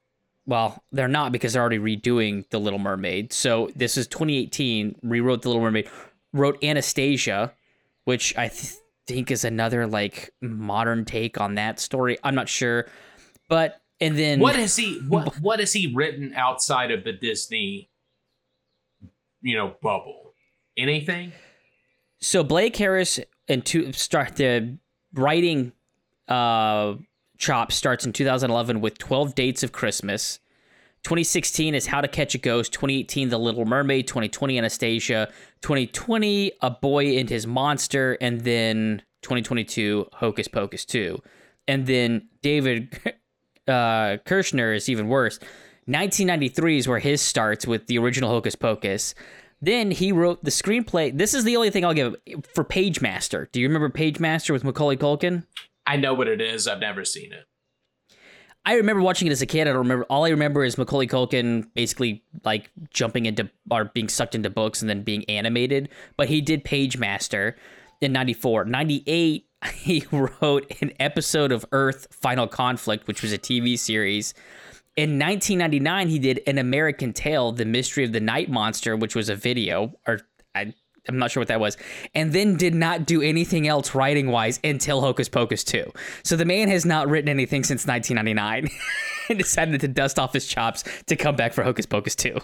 Well, 0.45 0.81
they're 0.91 1.09
not 1.09 1.31
because 1.31 1.53
they're 1.53 1.61
already 1.61 1.79
redoing 1.79 2.49
The 2.49 2.59
Little 2.59 2.79
Mermaid. 2.79 3.33
So 3.33 3.69
this 3.75 3.97
is 3.97 4.07
2018. 4.07 4.97
Rewrote 5.03 5.41
The 5.41 5.49
Little 5.49 5.63
Mermaid. 5.63 5.89
Wrote 6.33 6.61
Anastasia, 6.63 7.53
which 8.03 8.37
I 8.37 8.49
th- 8.49 8.75
think 9.07 9.31
is 9.31 9.43
another 9.43 9.87
like 9.87 10.33
modern 10.41 11.05
take 11.05 11.39
on 11.39 11.55
that 11.55 11.79
story. 11.79 12.17
I'm 12.23 12.35
not 12.35 12.49
sure. 12.49 12.87
But 13.49 13.81
and 13.99 14.17
then 14.17 14.39
what 14.39 14.55
has 14.55 14.75
he 14.75 14.99
what 15.07 15.35
what 15.41 15.59
has 15.59 15.73
he 15.73 15.93
written 15.95 16.33
outside 16.35 16.91
of 16.91 17.03
the 17.03 17.13
Disney 17.13 17.89
you 19.41 19.55
know 19.55 19.75
bubble? 19.81 20.33
Anything? 20.77 21.31
So 22.19 22.43
Blake 22.43 22.75
Harris 22.75 23.19
and 23.47 23.65
to 23.67 23.91
start 23.93 24.35
the 24.35 24.77
writing 25.13 25.71
uh 26.27 26.95
chop 27.37 27.71
starts 27.71 28.05
in 28.05 28.13
2011 28.13 28.81
with 28.81 28.97
12 28.97 29.35
dates 29.35 29.63
of 29.63 29.71
Christmas. 29.71 30.39
2016 31.03 31.75
is 31.75 31.87
How 31.87 32.01
to 32.01 32.07
Catch 32.07 32.35
a 32.35 32.37
Ghost. 32.37 32.73
2018, 32.73 33.29
The 33.29 33.37
Little 33.37 33.65
Mermaid. 33.65 34.07
2020, 34.07 34.57
Anastasia. 34.57 35.29
2020, 35.61 36.51
A 36.61 36.69
Boy 36.69 37.17
and 37.17 37.29
His 37.29 37.47
Monster. 37.47 38.17
And 38.19 38.41
then 38.41 39.01
2022, 39.21 40.07
Hocus 40.13 40.47
Pocus 40.47 40.85
2. 40.85 41.21
And 41.67 41.85
then 41.85 42.29
David 42.41 42.99
uh, 43.67 44.17
Kirschner 44.25 44.73
is 44.73 44.89
even 44.89 45.07
worse. 45.07 45.39
1993 45.85 46.77
is 46.79 46.87
where 46.87 46.99
his 46.99 47.21
starts 47.21 47.65
with 47.65 47.87
the 47.87 47.97
original 47.97 48.29
Hocus 48.29 48.55
Pocus. 48.55 49.15
Then 49.61 49.89
he 49.91 50.11
wrote 50.11 50.43
the 50.43 50.51
screenplay. 50.51 51.17
This 51.17 51.33
is 51.33 51.43
the 51.43 51.55
only 51.55 51.69
thing 51.69 51.85
I'll 51.85 51.93
give 51.93 52.15
for 52.53 52.63
Pagemaster. 52.63 53.51
Do 53.51 53.61
you 53.61 53.67
remember 53.67 53.89
Pagemaster 53.89 54.51
with 54.51 54.63
Macaulay 54.63 54.97
Culkin? 54.97 55.45
I 55.85 55.95
know 55.95 56.13
what 56.13 56.27
it 56.27 56.41
is. 56.41 56.67
I've 56.67 56.81
never 56.81 57.05
seen 57.05 57.31
it. 57.31 57.45
I 58.67 58.73
remember 58.73 59.01
watching 59.01 59.29
it 59.29 59.31
as 59.31 59.41
a 59.41 59.45
kid. 59.45 59.61
I 59.61 59.71
don't 59.71 59.77
remember. 59.77 60.03
All 60.09 60.25
I 60.25 60.29
remember 60.29 60.61
is 60.65 60.77
Macaulay 60.77 61.07
Culkin 61.07 61.69
basically 61.73 62.21
like 62.43 62.69
jumping 62.89 63.25
into 63.25 63.49
or 63.71 63.85
being 63.85 64.09
sucked 64.09 64.35
into 64.35 64.49
books 64.49 64.81
and 64.81 64.89
then 64.89 65.03
being 65.03 65.23
animated. 65.29 65.87
But 66.17 66.27
he 66.27 66.41
did 66.41 66.65
Pagemaster 66.65 67.53
in 68.01 68.11
94. 68.11 68.65
98, 68.65 69.45
he 69.73 70.03
wrote 70.11 70.69
an 70.81 70.91
episode 70.99 71.53
of 71.53 71.65
Earth 71.71 72.07
Final 72.11 72.45
Conflict, 72.45 73.07
which 73.07 73.21
was 73.21 73.31
a 73.31 73.37
TV 73.37 73.79
series. 73.79 74.33
In 74.97 75.11
1999, 75.11 76.09
he 76.09 76.19
did 76.19 76.41
An 76.45 76.57
American 76.57 77.13
Tail, 77.13 77.53
The 77.53 77.63
Mystery 77.63 78.03
of 78.03 78.11
the 78.11 78.19
Night 78.19 78.49
Monster, 78.49 78.97
which 78.97 79.15
was 79.15 79.29
a 79.29 79.35
video, 79.35 79.93
or 80.05 80.19
I, 80.53 80.73
I'm 81.07 81.17
not 81.17 81.31
sure 81.31 81.41
what 81.41 81.47
that 81.47 81.59
was, 81.59 81.77
and 82.13 82.33
then 82.33 82.55
did 82.55 82.75
not 82.75 83.05
do 83.05 83.21
anything 83.21 83.67
else 83.67 83.95
writing 83.95 84.27
wise 84.29 84.59
until 84.63 85.01
Hocus 85.01 85.29
Pocus 85.29 85.63
2. 85.63 85.91
So 86.23 86.35
the 86.35 86.45
man 86.45 86.67
has 86.69 86.85
not 86.85 87.07
written 87.07 87.29
anything 87.29 87.63
since 87.63 87.85
1999 87.85 88.69
and 89.29 89.37
decided 89.37 89.81
to 89.81 89.87
dust 89.87 90.19
off 90.19 90.33
his 90.33 90.47
chops 90.47 90.83
to 91.05 91.15
come 91.15 91.35
back 91.35 91.53
for 91.53 91.63
Hocus 91.63 91.85
Pocus 91.85 92.15
2. 92.15 92.39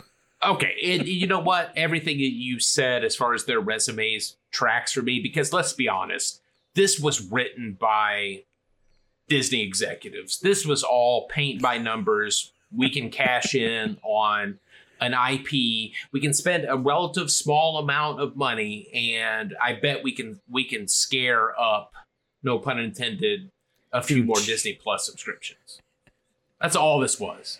Okay, 0.45 0.75
and 0.83 1.07
you 1.07 1.27
know 1.27 1.39
what? 1.39 1.71
Everything 1.75 2.17
that 2.17 2.33
you 2.33 2.59
said 2.59 3.05
as 3.05 3.15
far 3.15 3.33
as 3.33 3.45
their 3.45 3.61
resumes 3.61 4.35
tracks 4.51 4.91
for 4.91 5.01
me 5.01 5.19
because 5.19 5.53
let's 5.53 5.73
be 5.73 5.87
honest, 5.87 6.41
this 6.75 6.99
was 6.99 7.31
written 7.31 7.77
by 7.79 8.43
Disney 9.29 9.61
executives. 9.61 10.39
This 10.39 10.65
was 10.65 10.83
all 10.83 11.27
paint 11.27 11.61
by 11.61 11.77
numbers. 11.77 12.51
We 12.75 12.89
can 12.89 13.09
cash 13.09 13.55
in 13.55 13.97
on 14.03 14.59
an 15.03 15.13
IP. 15.13 15.91
We 16.11 16.21
can 16.21 16.33
spend 16.33 16.65
a 16.67 16.77
relative 16.77 17.29
small 17.29 17.77
amount 17.77 18.21
of 18.21 18.35
money, 18.35 18.89
and 18.93 19.55
I 19.61 19.73
bet 19.73 20.03
we 20.03 20.13
can 20.13 20.39
we 20.49 20.63
can 20.63 20.87
scare 20.87 21.59
up, 21.59 21.93
no 22.41 22.59
pun 22.59 22.79
intended, 22.79 23.51
a 23.91 24.01
few 24.01 24.23
more 24.23 24.37
Disney 24.37 24.73
Plus 24.73 25.05
subscriptions. 25.05 25.79
That's 26.61 26.75
all 26.75 26.99
this 26.99 27.19
was. 27.19 27.59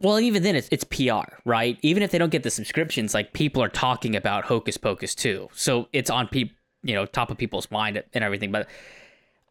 Well, 0.00 0.20
even 0.20 0.42
then, 0.42 0.56
it's 0.56 0.68
it's 0.70 0.84
PR, 0.84 1.32
right? 1.46 1.78
Even 1.82 2.02
if 2.02 2.10
they 2.10 2.18
don't 2.18 2.30
get 2.30 2.42
the 2.42 2.50
subscriptions, 2.50 3.14
like 3.14 3.32
people 3.32 3.62
are 3.62 3.68
talking 3.68 4.14
about 4.14 4.44
Hocus 4.44 4.76
Pocus 4.76 5.14
too, 5.14 5.48
so 5.54 5.88
it's 5.92 6.10
on 6.10 6.28
people, 6.28 6.54
you 6.82 6.94
know, 6.94 7.06
top 7.06 7.30
of 7.30 7.38
people's 7.38 7.70
mind 7.70 8.02
and 8.12 8.22
everything. 8.22 8.52
But 8.52 8.68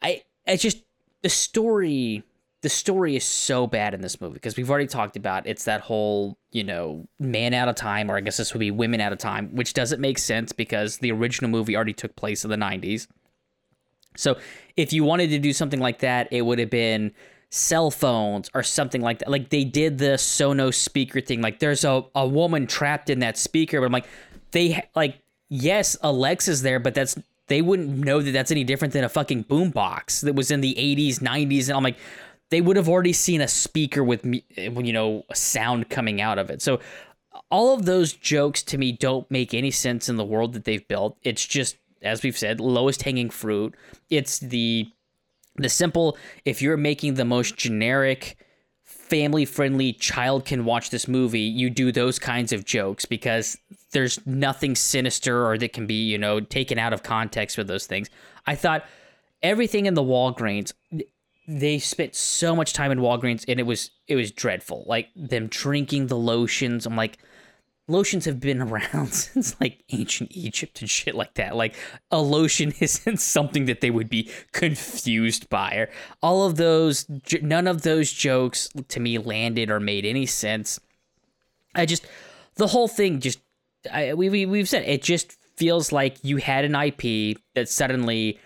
I, 0.03 0.21
it's 0.45 0.61
just 0.61 0.83
the 1.23 1.29
story. 1.29 2.23
The 2.65 2.69
story 2.69 3.15
is 3.15 3.23
so 3.23 3.67
bad 3.67 3.93
in 3.93 4.01
this 4.01 4.19
movie 4.19 4.33
because 4.33 4.57
we've 4.57 4.71
already 4.71 4.87
talked 4.87 5.15
about 5.15 5.45
it's 5.45 5.65
that 5.65 5.81
whole 5.81 6.37
you 6.51 6.63
know 6.63 7.07
man 7.19 7.53
out 7.53 7.69
of 7.69 7.75
time, 7.75 8.09
or 8.09 8.17
I 8.17 8.21
guess 8.21 8.37
this 8.37 8.53
would 8.53 8.59
be 8.59 8.71
women 8.71 8.99
out 8.99 9.13
of 9.13 9.19
time, 9.19 9.49
which 9.55 9.73
doesn't 9.73 10.01
make 10.01 10.17
sense 10.17 10.51
because 10.51 10.97
the 10.97 11.11
original 11.11 11.51
movie 11.51 11.75
already 11.75 11.93
took 11.93 12.15
place 12.15 12.43
in 12.43 12.49
the 12.49 12.57
'90s. 12.57 13.07
So 14.17 14.37
if 14.75 14.93
you 14.93 15.03
wanted 15.03 15.29
to 15.29 15.39
do 15.39 15.53
something 15.53 15.79
like 15.79 15.99
that, 15.99 16.27
it 16.31 16.41
would 16.41 16.57
have 16.57 16.69
been 16.69 17.13
cell 17.49 17.91
phones 17.91 18.49
or 18.53 18.63
something 18.63 19.01
like 19.01 19.19
that. 19.19 19.29
Like 19.29 19.49
they 19.49 19.63
did 19.63 19.97
the 19.97 20.15
Sonos 20.15 20.75
speaker 20.75 21.21
thing. 21.21 21.41
Like 21.41 21.59
there's 21.59 21.83
a, 21.85 22.03
a 22.15 22.27
woman 22.27 22.67
trapped 22.67 23.09
in 23.09 23.19
that 23.19 23.37
speaker, 23.37 23.79
but 23.79 23.85
I'm 23.85 23.91
like, 23.91 24.07
they 24.51 24.87
like, 24.95 25.19
yes, 25.49 25.95
Alexa's 26.01 26.61
there, 26.61 26.79
but 26.79 26.93
that's, 26.93 27.15
they 27.47 27.61
wouldn't 27.61 27.89
know 27.89 28.21
that 28.21 28.31
that's 28.31 28.51
any 28.51 28.63
different 28.63 28.93
than 28.93 29.03
a 29.03 29.09
fucking 29.09 29.45
boombox 29.45 30.21
that 30.21 30.33
was 30.33 30.51
in 30.51 30.61
the 30.61 30.73
80s, 30.75 31.19
90s. 31.19 31.69
And 31.69 31.77
I'm 31.77 31.83
like, 31.83 31.97
they 32.49 32.61
would 32.61 32.77
have 32.77 32.89
already 32.89 33.13
seen 33.13 33.41
a 33.41 33.47
speaker 33.47 34.03
with 34.03 34.23
me, 34.23 34.43
you 34.55 34.93
know, 34.93 35.23
a 35.29 35.35
sound 35.35 35.89
coming 35.89 36.21
out 36.21 36.37
of 36.37 36.49
it. 36.49 36.61
So 36.61 36.79
all 37.49 37.73
of 37.73 37.85
those 37.85 38.13
jokes 38.13 38.63
to 38.63 38.77
me 38.77 38.91
don't 38.91 39.29
make 39.29 39.53
any 39.53 39.71
sense 39.71 40.09
in 40.09 40.15
the 40.15 40.25
world 40.25 40.53
that 40.53 40.63
they've 40.65 40.87
built. 40.87 41.17
It's 41.23 41.45
just 41.45 41.77
as 42.05 42.23
we've 42.23 42.37
said, 42.37 42.61
lowest 42.61 43.01
hanging 43.01 43.29
fruit. 43.29 43.75
It's 44.09 44.39
the 44.39 44.87
the 45.57 45.69
simple 45.69 46.17
if 46.43 46.61
you're 46.61 46.77
making 46.77 47.15
the 47.15 47.25
most 47.25 47.57
generic 47.57 48.37
family 48.83 49.45
friendly 49.45 49.93
child 49.93 50.45
can 50.45 50.65
watch 50.65 50.89
this 50.89 51.07
movie, 51.07 51.39
you 51.39 51.69
do 51.69 51.91
those 51.91 52.19
kinds 52.19 52.51
of 52.51 52.65
jokes 52.65 53.05
because 53.05 53.57
there's 53.91 54.19
nothing 54.25 54.75
sinister 54.75 55.45
or 55.45 55.57
that 55.57 55.73
can 55.73 55.87
be, 55.87 56.03
you 56.03 56.17
know, 56.17 56.39
taken 56.39 56.77
out 56.77 56.91
of 56.91 57.03
context 57.03 57.57
with 57.57 57.67
those 57.67 57.85
things. 57.85 58.09
I 58.45 58.55
thought 58.55 58.85
everything 59.41 59.85
in 59.85 59.93
the 59.93 60.03
Walgreens 60.03 60.73
they 61.47 61.79
spent 61.79 62.15
so 62.15 62.55
much 62.55 62.73
time 62.73 62.91
in 62.91 62.99
Walgreens 62.99 63.45
and 63.47 63.59
it 63.59 63.63
was 63.63 63.91
it 64.07 64.15
was 64.15 64.31
dreadful. 64.31 64.83
Like 64.87 65.09
them 65.15 65.47
drinking 65.47 66.07
the 66.07 66.17
lotions. 66.17 66.85
I'm 66.85 66.95
like 66.95 67.17
lotions 67.87 68.25
have 68.25 68.39
been 68.39 68.61
around 68.61 69.13
since 69.13 69.59
like 69.59 69.83
ancient 69.91 70.31
Egypt 70.35 70.81
and 70.81 70.89
shit 70.89 71.15
like 71.15 71.35
that. 71.35 71.55
Like 71.55 71.75
a 72.11 72.19
lotion 72.19 72.73
isn't 72.79 73.19
something 73.19 73.65
that 73.65 73.81
they 73.81 73.91
would 73.91 74.09
be 74.09 74.31
confused 74.51 75.49
by. 75.49 75.87
All 76.21 76.45
of 76.45 76.57
those, 76.57 77.05
none 77.41 77.67
of 77.67 77.83
those 77.83 78.11
jokes 78.11 78.69
to 78.87 78.99
me 78.99 79.17
landed 79.17 79.69
or 79.69 79.79
made 79.79 80.05
any 80.05 80.25
sense. 80.25 80.79
I 81.73 81.85
just, 81.85 82.05
the 82.55 82.67
whole 82.67 82.87
thing 82.87 83.19
just, 83.19 83.39
I, 83.91 84.13
we, 84.13 84.29
we 84.29 84.45
we've 84.45 84.69
said 84.69 84.83
it 84.87 85.03
just 85.03 85.37
feels 85.55 85.91
like 85.91 86.17
you 86.23 86.37
had 86.37 86.65
an 86.65 86.75
IP 86.75 87.37
that 87.53 87.69
suddenly 87.69 88.39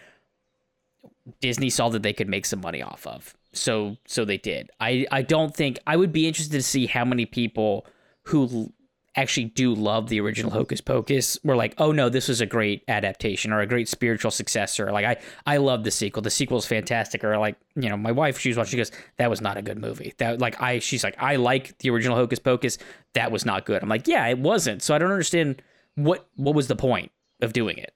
Disney 1.41 1.69
saw 1.69 1.89
that 1.89 2.03
they 2.03 2.13
could 2.13 2.29
make 2.29 2.45
some 2.45 2.61
money 2.61 2.81
off 2.81 3.05
of. 3.07 3.35
So 3.53 3.97
so 4.05 4.25
they 4.25 4.37
did. 4.37 4.69
I 4.79 5.05
I 5.11 5.21
don't 5.21 5.55
think 5.55 5.79
I 5.87 5.95
would 5.95 6.11
be 6.11 6.27
interested 6.27 6.57
to 6.57 6.63
see 6.63 6.85
how 6.85 7.05
many 7.05 7.25
people 7.25 7.85
who 8.23 8.73
actually 9.15 9.45
do 9.45 9.73
love 9.73 10.07
the 10.07 10.19
original 10.19 10.51
Hocus 10.51 10.81
Pocus 10.81 11.37
were 11.43 11.55
like, 11.55 11.73
oh 11.77 11.91
no, 11.91 12.09
this 12.09 12.27
was 12.27 12.41
a 12.41 12.45
great 12.45 12.83
adaptation 12.87 13.51
or 13.51 13.59
a 13.59 13.67
great 13.67 13.87
spiritual 13.87 14.31
successor. 14.31 14.91
Like 14.91 15.05
I, 15.05 15.17
I 15.45 15.57
love 15.57 15.83
the 15.83 15.91
sequel. 15.91 16.21
The 16.21 16.29
sequel 16.29 16.57
is 16.57 16.65
fantastic. 16.65 17.23
Or 17.23 17.37
like, 17.37 17.57
you 17.75 17.89
know, 17.89 17.97
my 17.97 18.11
wife, 18.11 18.39
she 18.39 18.49
was 18.49 18.57
watching, 18.57 18.71
she 18.71 18.77
goes, 18.77 18.91
that 19.17 19.29
was 19.29 19.41
not 19.41 19.57
a 19.57 19.61
good 19.61 19.77
movie. 19.77 20.13
That 20.17 20.39
like 20.39 20.61
I, 20.61 20.79
she's 20.79 21.03
like, 21.03 21.15
I 21.19 21.35
like 21.35 21.77
the 21.79 21.89
original 21.89 22.15
Hocus 22.15 22.39
Pocus. 22.39 22.77
That 23.13 23.31
was 23.31 23.45
not 23.45 23.65
good. 23.65 23.81
I'm 23.81 23.89
like, 23.89 24.07
yeah, 24.07 24.27
it 24.27 24.39
wasn't. 24.39 24.81
So 24.81 24.93
I 24.93 24.99
don't 24.99 25.11
understand 25.11 25.61
what 25.95 26.27
what 26.35 26.55
was 26.55 26.67
the 26.67 26.75
point 26.75 27.11
of 27.41 27.51
doing 27.51 27.77
it. 27.77 27.93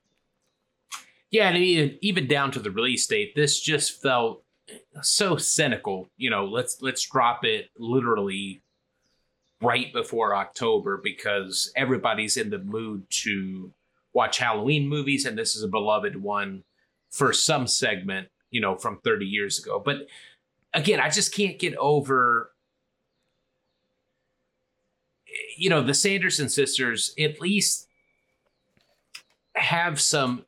Yeah, 1.33 1.49
and 1.49 1.57
even 1.57 1.97
even 2.03 2.27
down 2.27 2.51
to 2.51 2.59
the 2.59 2.69
release 2.69 3.07
date, 3.07 3.33
this 3.35 3.59
just 3.59 4.03
felt 4.03 4.43
so 5.01 5.35
cynical. 5.35 6.07
You 6.15 6.29
know, 6.29 6.45
let's 6.45 6.77
let's 6.79 7.09
drop 7.09 7.43
it 7.43 7.69
literally 7.75 8.61
right 9.59 9.91
before 9.91 10.35
October 10.35 11.01
because 11.03 11.71
everybody's 11.75 12.37
in 12.37 12.51
the 12.51 12.59
mood 12.59 13.07
to 13.23 13.73
watch 14.13 14.37
Halloween 14.37 14.87
movies, 14.87 15.25
and 15.25 15.35
this 15.35 15.55
is 15.55 15.63
a 15.63 15.67
beloved 15.67 16.21
one 16.21 16.63
for 17.09 17.33
some 17.33 17.65
segment, 17.65 18.27
you 18.51 18.61
know, 18.61 18.75
from 18.77 18.99
30 19.03 19.25
years 19.25 19.57
ago. 19.57 19.81
But 19.83 20.07
again, 20.75 20.99
I 20.99 21.09
just 21.09 21.33
can't 21.33 21.57
get 21.57 21.75
over, 21.77 22.51
you 25.57 25.71
know, 25.71 25.81
the 25.81 25.95
Sanderson 25.95 26.47
sisters 26.47 27.11
at 27.17 27.41
least 27.41 27.87
have 29.55 29.99
some 29.99 30.45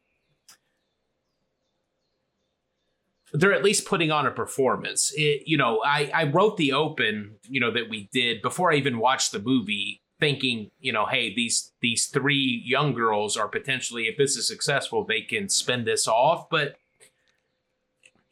they're 3.36 3.54
at 3.54 3.63
least 3.63 3.86
putting 3.86 4.12
on 4.12 4.26
a 4.26 4.32
performance. 4.32 5.12
It, 5.15 5.43
you 5.45 5.58
know, 5.58 5.82
I, 5.86 6.10
I 6.13 6.24
wrote 6.26 6.58
the 6.58 6.74
open, 6.74 7.36
you 7.43 7.60
know, 7.60 7.71
that 7.71 7.89
we 7.89 8.10
did 8.12 8.41
before 8.41 8.71
I 8.71 8.76
even 8.76 9.00
watched 9.00 9.32
the 9.32 9.39
movie, 9.39 10.02
thinking, 10.19 10.71
you 10.80 10.93
know, 10.93 11.06
hey, 11.06 11.34
these 11.36 11.71
these 11.82 12.08
three 12.08 12.63
young 12.65 12.93
girls 12.93 13.36
are 13.36 13.48
potentially, 13.48 14.04
if 14.04 14.17
this 14.17 14.38
is 14.38 14.48
successful, 14.48 15.04
they 15.04 15.21
can 15.21 15.50
spin 15.50 15.86
this 15.86 16.08
off. 16.08 16.50
But 16.50 16.78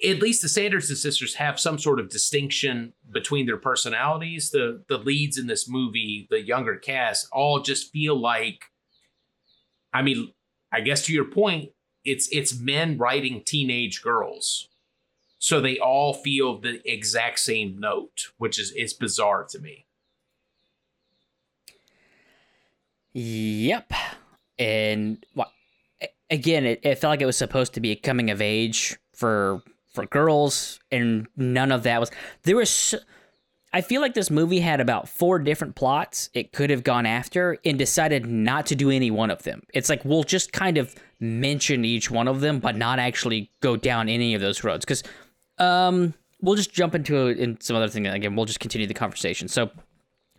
at 0.04 0.22
least 0.22 0.42
the 0.42 0.50
Sanderson 0.50 0.96
sisters 0.96 1.36
have 1.36 1.60
some 1.60 1.78
sort 1.78 2.00
of 2.00 2.10
distinction 2.10 2.94
between 3.12 3.46
their 3.46 3.58
personalities. 3.58 4.52
The 4.52 4.84
the 4.88 4.98
leads 4.98 5.38
in 5.38 5.48
this 5.48 5.68
movie, 5.68 6.28
the 6.30 6.42
younger 6.42 6.78
cast, 6.78 7.28
all 7.32 7.62
just 7.62 7.92
feel 7.92 8.20
like 8.20 8.66
I 9.94 10.02
mean, 10.02 10.34
I 10.72 10.82
guess 10.82 11.06
to 11.06 11.13
your 11.13 11.26
point, 11.26 11.72
it's 12.06 12.28
it's 12.32 12.58
men 12.58 12.98
writing 12.98 13.44
teenage 13.46 14.02
girls 14.02 14.70
so 15.43 15.60
they 15.60 15.77
all 15.77 16.13
feel 16.13 16.58
the 16.58 16.79
exact 16.89 17.38
same 17.38 17.77
note, 17.77 18.32
which 18.38 18.58
is 18.58 18.71
is 18.71 18.93
bizarre 18.93 19.43
to 19.49 19.60
me. 19.60 19.86
Yep, 23.12 23.91
and 24.58 25.25
again? 26.29 26.65
It, 26.65 26.79
it 26.84 26.97
felt 26.97 27.12
like 27.12 27.21
it 27.21 27.25
was 27.25 27.36
supposed 27.36 27.73
to 27.73 27.82
be 27.82 27.91
a 27.91 27.95
coming 27.97 28.29
of 28.29 28.41
age 28.41 28.97
for 29.12 29.62
for 29.93 30.06
girls, 30.06 30.79
and 30.93 31.27
none 31.36 31.73
of 31.73 31.84
that 31.84 31.99
was. 31.99 32.10
There 32.43 32.56
was. 32.56 32.95
I 33.73 33.82
feel 33.82 33.99
like 33.99 34.13
this 34.13 34.32
movie 34.32 34.62
had 34.62 34.79
about 34.79 35.10
four 35.10 35.39
different 35.39 35.75
plots 35.75 36.29
it 36.34 36.53
could 36.53 36.69
have 36.69 36.84
gone 36.86 37.06
after 37.06 37.58
and 37.65 37.77
decided 37.77 38.25
not 38.25 38.67
to 38.67 38.75
do 38.75 38.91
any 38.91 39.12
one 39.12 39.29
of 39.29 39.43
them. 39.43 39.63
It's 39.73 39.89
like 39.89 40.06
we'll 40.06 40.23
just 40.23 40.53
kind 40.53 40.77
of 40.77 40.95
mention 41.19 41.84
each 41.84 42.10
one 42.10 42.29
of 42.29 42.39
them, 42.39 42.60
but 42.60 42.77
not 42.77 42.99
actually 42.99 43.51
go 43.60 43.75
down 43.75 44.08
any 44.08 44.36
of 44.36 44.41
those 44.41 44.63
roads. 44.63 44.86
Because 44.86 45.03
um, 45.58 46.13
we'll 46.42 46.56
just 46.56 46.74
jump 46.74 46.96
into 46.96 47.28
in 47.28 47.60
some 47.62 47.76
other 47.76 47.88
thing 47.88 48.08
again. 48.08 48.36
We'll 48.36 48.46
just 48.46 48.60
continue 48.60 48.88
the 48.88 48.94
conversation. 48.94 49.48
So, 49.48 49.70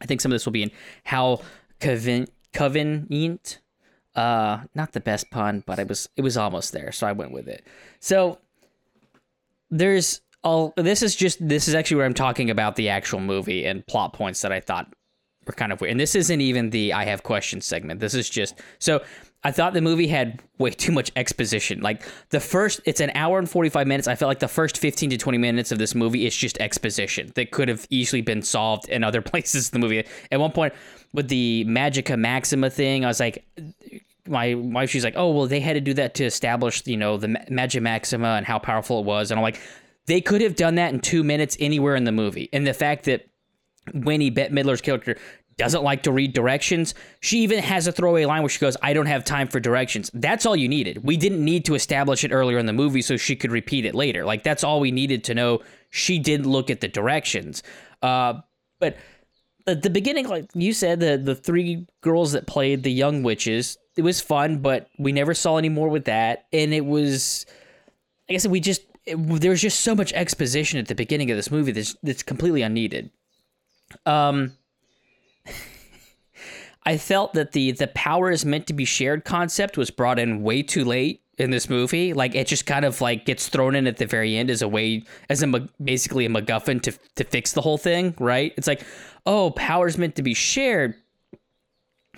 I 0.01 0.07
think 0.07 0.21
some 0.21 0.33
of 0.33 0.35
this 0.35 0.45
will 0.45 0.53
be 0.53 0.63
in 0.63 0.71
how 1.05 1.41
conven- 1.81 2.29
convenient. 2.53 3.59
Uh, 4.15 4.61
not 4.77 4.93
the 4.93 5.01
best 5.01 5.29
pun, 5.31 5.65
but 5.67 5.81
it 5.81 5.89
was 5.89 6.09
it 6.17 6.23
was 6.23 6.37
almost 6.37 6.73
there, 6.73 6.93
so 6.93 7.07
I 7.07 7.13
went 7.13 7.33
with 7.33 7.49
it. 7.49 7.65
So, 7.99 8.39
there's 9.71 10.21
all. 10.45 10.73
This 10.77 11.03
is 11.03 11.17
just 11.17 11.47
this 11.47 11.67
is 11.67 11.75
actually 11.75 11.97
where 11.97 12.07
I'm 12.07 12.15
talking 12.15 12.49
about 12.49 12.77
the 12.77 12.91
actual 12.91 13.19
movie 13.19 13.65
and 13.65 13.85
plot 13.87 14.13
points 14.13 14.43
that 14.43 14.53
I 14.53 14.61
thought 14.61 14.93
were 15.47 15.53
kind 15.53 15.73
of 15.73 15.81
weird. 15.81 15.93
And 15.93 16.01
this 16.01 16.15
isn't 16.15 16.41
even 16.41 16.71
the 16.71 16.93
I 16.93 17.05
have 17.05 17.23
questions 17.23 17.65
segment. 17.65 18.01
This 18.01 18.15
is 18.15 18.29
just 18.31 18.55
so 18.79 19.03
I 19.45 19.53
thought 19.53 19.75
the 19.75 19.83
movie 19.83 20.07
had 20.07 20.41
way 20.59 20.71
too 20.71 20.91
much 20.91 21.13
exposition. 21.17 21.81
Like 21.81 22.03
the 22.31 22.41
first, 22.41 22.81
it's 22.87 23.01
an 23.01 23.11
hour 23.15 23.39
and 23.39 23.49
45 23.49 23.87
minutes. 23.87 24.09
I 24.09 24.15
felt 24.15 24.29
like 24.29 24.39
the 24.39 24.49
first 24.49 24.79
15 24.79 25.11
to 25.11 25.19
20 25.19 25.37
minutes 25.37 25.71
of 25.71 25.79
this 25.79 25.95
movie 25.95 26.27
is 26.27 26.35
just 26.35 26.59
exposition 26.59 27.31
that 27.35 27.51
could 27.51 27.69
have 27.69 27.87
easily 27.91 28.23
been 28.23 28.41
solved 28.41 28.89
in 28.89 29.05
other 29.05 29.21
places 29.31 29.69
in 29.69 29.81
the 29.81 29.87
movie. 29.87 30.05
At 30.33 30.41
one 30.41 30.53
point, 30.53 30.73
with 31.13 31.29
the 31.29 31.65
Magica 31.69 32.19
Maxima 32.19 32.71
thing, 32.71 33.05
I 33.05 33.09
was 33.09 33.21
like, 33.21 33.45
my 34.27 34.55
wife, 34.55 34.89
she's 34.89 35.05
like, 35.05 35.15
oh, 35.17 35.31
well, 35.31 35.47
they 35.47 35.61
had 35.61 35.75
to 35.75 35.81
do 35.81 35.93
that 35.95 36.15
to 36.15 36.25
establish, 36.25 36.87
you 36.87 36.97
know, 36.97 37.19
the 37.19 37.29
Magica 37.29 37.83
Maxima 37.83 38.29
and 38.29 38.47
how 38.47 38.59
powerful 38.59 39.01
it 39.01 39.05
was. 39.05 39.31
And 39.31 39.39
I'm 39.39 39.43
like, 39.43 39.61
they 40.07 40.23
could 40.23 40.41
have 40.41 40.57
done 40.57 40.77
that 40.77 40.93
in 40.93 41.01
two 41.01 41.23
minutes 41.23 41.57
anywhere 41.61 41.95
in 41.95 42.05
the 42.05 42.13
movie. 42.13 42.49
And 42.53 42.67
the 42.67 42.75
fact 42.75 43.05
that 43.05 43.29
Winnie 43.93 44.31
Bette 44.31 44.55
Midler's 44.55 44.81
character 44.81 45.19
doesn't 45.57 45.83
like 45.83 46.03
to 46.05 46.13
read 46.13 46.33
directions. 46.33 46.95
She 47.21 47.41
even 47.41 47.61
has 47.61 47.87
a 47.87 47.93
throwaway 47.93 48.25
line 48.25 48.43
where 48.43 48.49
she 48.49 48.59
goes, 48.59 48.77
I 48.83 48.93
don't 48.93 49.07
have 49.07 49.25
time 49.25 49.49
for 49.49 49.61
directions. 49.61 50.11
That's 50.15 50.47
all 50.47 50.57
you 50.57 50.69
needed. 50.69 51.05
We 51.05 51.17
didn't 51.17 51.45
need 51.45 51.65
to 51.67 51.75
establish 51.75 52.25
it 52.25 52.33
earlier 52.33 52.59
in 52.59 52.67
the 52.67 52.73
movie 52.73 53.03
so 53.03 53.17
she 53.17 53.37
could 53.37 53.53
repeat 53.53 53.85
it 53.85 53.95
later. 53.95 54.25
Like, 54.25 54.43
that's 54.43 54.65
all 54.65 54.81
we 54.81 54.91
needed 54.91 55.25
to 55.25 55.35
know. 55.35 55.61
She 55.91 56.19
didn't 56.19 56.47
look 56.47 56.71
at 56.71 56.81
the 56.81 56.89
directions. 56.89 57.63
Uh, 58.03 58.41
but 58.81 58.97
at 59.67 59.83
the 59.83 59.91
beginning, 59.91 60.29
like 60.29 60.51
you 60.55 60.73
said, 60.73 61.01
the, 61.01 61.17
the 61.17 61.35
three 61.35 61.87
girls 62.01 62.33
that 62.33 62.47
played 62.47 62.83
the 62.83 62.93
young 62.93 63.23
witches, 63.23 63.79
it 63.97 64.03
was 64.03 64.21
fun, 64.21 64.59
but 64.59 64.89
we 64.99 65.13
never 65.13 65.35
saw 65.35 65.57
any 65.57 65.69
more 65.69 65.89
with 65.89 66.07
that. 66.07 66.47
And 66.53 66.75
it 66.75 66.85
was, 66.85 67.47
like 68.29 68.35
I 68.35 68.39
said, 68.39 68.51
we 68.51 68.61
just, 68.61 68.83
it, 69.07 69.17
there's 69.41 69.63
just 69.63 69.81
so 69.81 69.95
much 69.95 70.13
exposition 70.13 70.79
at 70.79 70.89
the 70.89 70.95
beginning 70.95 71.31
of 71.31 71.37
this 71.37 71.51
movie 71.51 71.73
that's, 71.73 71.95
that's 72.03 72.23
completely 72.23 72.63
unneeded. 72.63 73.11
Um, 74.05 74.53
I 76.87 76.99
felt 76.99 77.33
that 77.35 77.53
the 77.53 77.73
the 77.73 77.89
power 77.89 78.31
is 78.31 78.45
meant 78.45 78.67
to 78.67 78.73
be 78.73 78.85
shared 78.85 79.25
concept 79.25 79.77
was 79.79 79.91
brought 79.91 80.19
in 80.19 80.43
way 80.43 80.63
too 80.63 80.85
late 80.85 81.23
in 81.39 81.51
this 81.51 81.69
movie. 81.69 82.13
Like 82.13 82.35
it 82.35 82.47
just 82.47 82.67
kind 82.67 82.85
of 82.85 83.01
like 83.01 83.25
gets 83.25 83.49
thrown 83.49 83.75
in 83.75 83.87
at 83.87 83.97
the 83.97 84.07
very 84.07 84.37
end 84.37 84.51
as 84.51 84.63
a 84.63 84.69
way 84.69 85.05
as 85.29 85.43
a 85.43 85.69
basically 85.83 86.27
a 86.27 86.29
MacGuffin 86.29 86.83
to 86.83 86.93
to 87.17 87.25
fix 87.25 87.53
the 87.53 87.63
whole 87.63 87.79
thing, 87.79 88.15
right? 88.19 88.53
It's 88.57 88.67
like, 88.67 88.85
oh, 89.27 89.51
power's 89.51 89.99
meant 89.99 90.17
to 90.17 90.23
be 90.23 90.35
shared, 90.35 90.95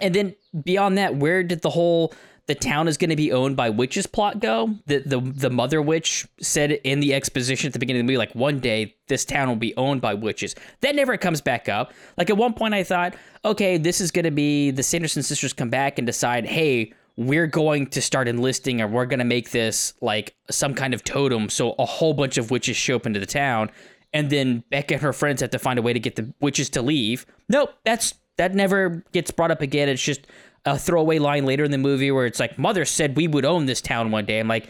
and 0.01 0.15
then 0.15 0.35
beyond 0.65 0.99
that, 0.99 1.17
where 1.17 1.43
did 1.43 1.63
the 1.63 1.71
whole 1.71 2.13
the 2.47 2.55
town 2.55 2.87
is 2.87 2.97
going 2.97 3.11
to 3.11 3.17
be 3.17 3.33
owned 3.33 3.57
by 3.57 3.71
witches 3.71 4.07
plot 4.07 4.41
go. 4.41 4.71
The, 4.87 4.99
the 4.99 5.21
the 5.21 5.51
mother 5.51 5.83
witch 5.83 6.27
said 6.41 6.71
in 6.71 7.01
the 7.01 7.13
exposition 7.15 7.69
at 7.69 7.73
the 7.73 7.79
beginning 7.79 8.01
of 8.01 8.07
the 8.07 8.13
movie, 8.13 8.19
like 8.19 8.35
one 8.35 8.61
day 8.61 8.95
this 9.09 9.25
town 9.25 9.49
will 9.49 9.57
be 9.57 9.77
owned 9.77 10.01
by 10.01 10.15
witches. 10.15 10.55
That 10.81 10.95
never 10.95 11.17
comes 11.17 11.41
back 11.41 11.69
up. 11.69 11.93
Like 12.17 12.31
at 12.31 12.37
one 12.37 12.55
point, 12.55 12.75
I 12.75 12.85
thought, 12.85 13.17
okay, 13.45 13.79
this 13.79 14.01
is 14.01 14.11
going 14.11 14.25
to 14.25 14.31
be 14.31 14.71
the 14.71 14.83
Sanderson 14.83 15.23
sisters 15.23 15.53
come 15.53 15.71
back 15.71 15.99
and 15.99 16.07
decide, 16.07 16.47
hey, 16.47 16.93
we're 17.17 17.47
going 17.47 17.87
to 17.89 18.03
start 18.03 18.29
enlisting, 18.29 18.81
or 18.81 18.87
we're 18.87 19.07
going 19.07 19.19
to 19.19 19.25
make 19.25 19.51
this 19.51 19.95
like 20.01 20.35
some 20.51 20.75
kind 20.75 20.95
of 20.95 21.03
totem, 21.03 21.49
so 21.49 21.75
a 21.79 21.87
whole 21.87 22.15
bunch 22.15 22.39
of 22.39 22.51
witches 22.51 22.77
show 22.77 22.97
up 22.97 23.07
into 23.07 23.19
the 23.19 23.27
town, 23.27 23.71
and 24.13 24.31
then 24.31 24.63
Becca 24.71 24.95
and 24.95 25.03
her 25.03 25.13
friends 25.13 25.41
have 25.41 25.51
to 25.51 25.59
find 25.59 25.79
a 25.79 25.83
way 25.83 25.93
to 25.93 26.01
get 26.01 26.17
the 26.17 26.33
witches 26.41 26.71
to 26.71 26.83
leave. 26.83 27.27
Nope, 27.49 27.71
that's 27.85 28.15
that 28.37 28.55
never 28.55 29.03
gets 29.13 29.31
brought 29.31 29.51
up 29.51 29.63
again. 29.63 29.89
It's 29.89 30.03
just 30.03 30.27
a 30.67 30.79
throwaway 30.79 31.19
line 31.19 31.47
later 31.47 31.65
in 31.65 31.71
the 31.71 31.79
movie 31.79 32.11
where 32.11 32.27
it's 32.27 32.41
like, 32.41 32.59
"Mother 32.59 32.85
said 32.85 33.17
we 33.17 33.27
would 33.29 33.45
own 33.47 33.67
this 33.67 33.81
town 33.81 34.11
one 34.11 34.27
day." 34.27 34.39
I'm 34.41 34.49
like, 34.49 34.69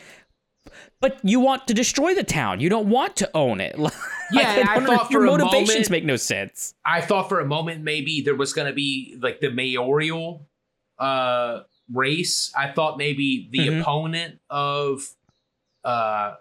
but 1.00 1.18
you 1.22 1.40
want 1.40 1.66
to 1.68 1.74
destroy 1.74 2.14
the 2.14 2.24
town. 2.24 2.60
You 2.60 2.68
don't 2.68 2.88
want 2.88 3.16
to 3.16 3.30
own 3.34 3.60
it. 3.60 3.78
like, 3.78 3.92
Yeah, 4.32 4.64
I 4.68 4.78
don't- 4.78 4.86
thought 4.86 5.10
your 5.10 5.22
for 5.22 5.26
a 5.26 5.38
motivations 5.38 5.68
moment- 5.74 5.90
make 5.90 6.04
no 6.04 6.16
sense. 6.16 6.74
I 6.84 7.00
thought 7.00 7.28
for 7.28 7.40
a 7.40 7.46
moment 7.46 7.82
maybe 7.82 8.20
there 8.22 8.34
was 8.34 8.52
going 8.52 8.66
to 8.68 8.72
be 8.74 9.16
like 9.20 9.40
the 9.40 9.50
mayoral 9.50 10.46
uh, 10.98 11.60
race. 11.92 12.50
I 12.56 12.68
thought 12.72 12.96
maybe 12.98 13.48
the 13.52 13.68
Mhm. 13.68 13.80
opponent 13.82 14.40
of 14.50 15.02
uh, 15.84 16.34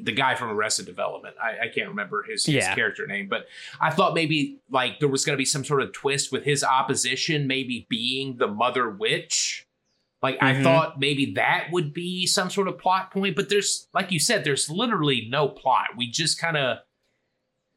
the 0.00 0.12
guy 0.12 0.34
from 0.34 0.50
Arrested 0.50 0.86
Development. 0.86 1.34
I, 1.42 1.66
I 1.66 1.68
can't 1.68 1.88
remember 1.88 2.22
his, 2.22 2.44
his 2.44 2.54
Yeah. 2.56 2.74
character 2.74 3.06
name, 3.06 3.28
but 3.28 3.46
I 3.80 3.90
thought 3.90 4.14
maybe 4.14 4.58
like 4.70 5.00
there 5.00 5.08
was 5.08 5.24
going 5.24 5.34
to 5.34 5.38
be 5.38 5.44
some 5.46 5.64
sort 5.64 5.82
of 5.82 5.92
twist 5.92 6.30
with 6.32 6.44
his 6.44 6.62
opposition, 6.62 7.46
maybe 7.46 7.86
being 7.88 8.36
the 8.36 8.46
Mother 8.46 8.90
Witch. 8.90 9.66
Like 10.22 10.38
I 10.42 10.54
Mhm. 10.54 10.62
thought 10.62 10.98
maybe 11.00 11.32
that 11.34 11.68
would 11.72 11.92
be 11.94 12.26
some 12.26 12.50
sort 12.50 12.68
of 12.68 12.78
plot 12.78 13.10
point, 13.10 13.36
but 13.36 13.48
there's 13.48 13.88
like 13.94 14.10
you 14.12 14.18
said, 14.18 14.44
there's 14.44 14.68
literally 14.68 15.26
no 15.30 15.48
plot. 15.48 15.88
We 15.96 16.10
just 16.10 16.38
kind 16.40 16.56
of 16.56 16.78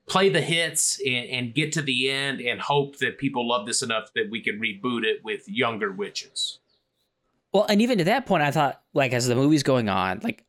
play 0.08 0.28
the 0.30 0.42
hits 0.42 1.00
and, 1.06 1.30
and 1.30 1.54
get 1.54 1.72
to 1.74 1.82
the 1.84 2.10
end 2.10 2.42
and 2.42 2.60
hope 2.60 2.98
that 2.98 3.18
people 3.20 3.48
love 3.48 3.66
this 3.68 3.82
enough 3.84 4.12
that 4.16 4.30
we 4.32 4.42
can 4.42 4.60
reboot 4.60 5.04
it 5.04 5.24
with 5.24 5.48
younger 5.48 5.92
witches. 5.92 6.60
Well, 7.54 7.66
and 7.70 7.82
even 7.82 7.98
to 8.00 8.04
that 8.06 8.26
point, 8.26 8.42
I 8.44 8.52
thought, 8.52 8.82
like, 8.94 9.12
as 9.14 9.28
the 9.28 9.36
movie's 9.36 9.64
going 9.64 9.88
on, 9.90 10.20
like, 10.24 10.44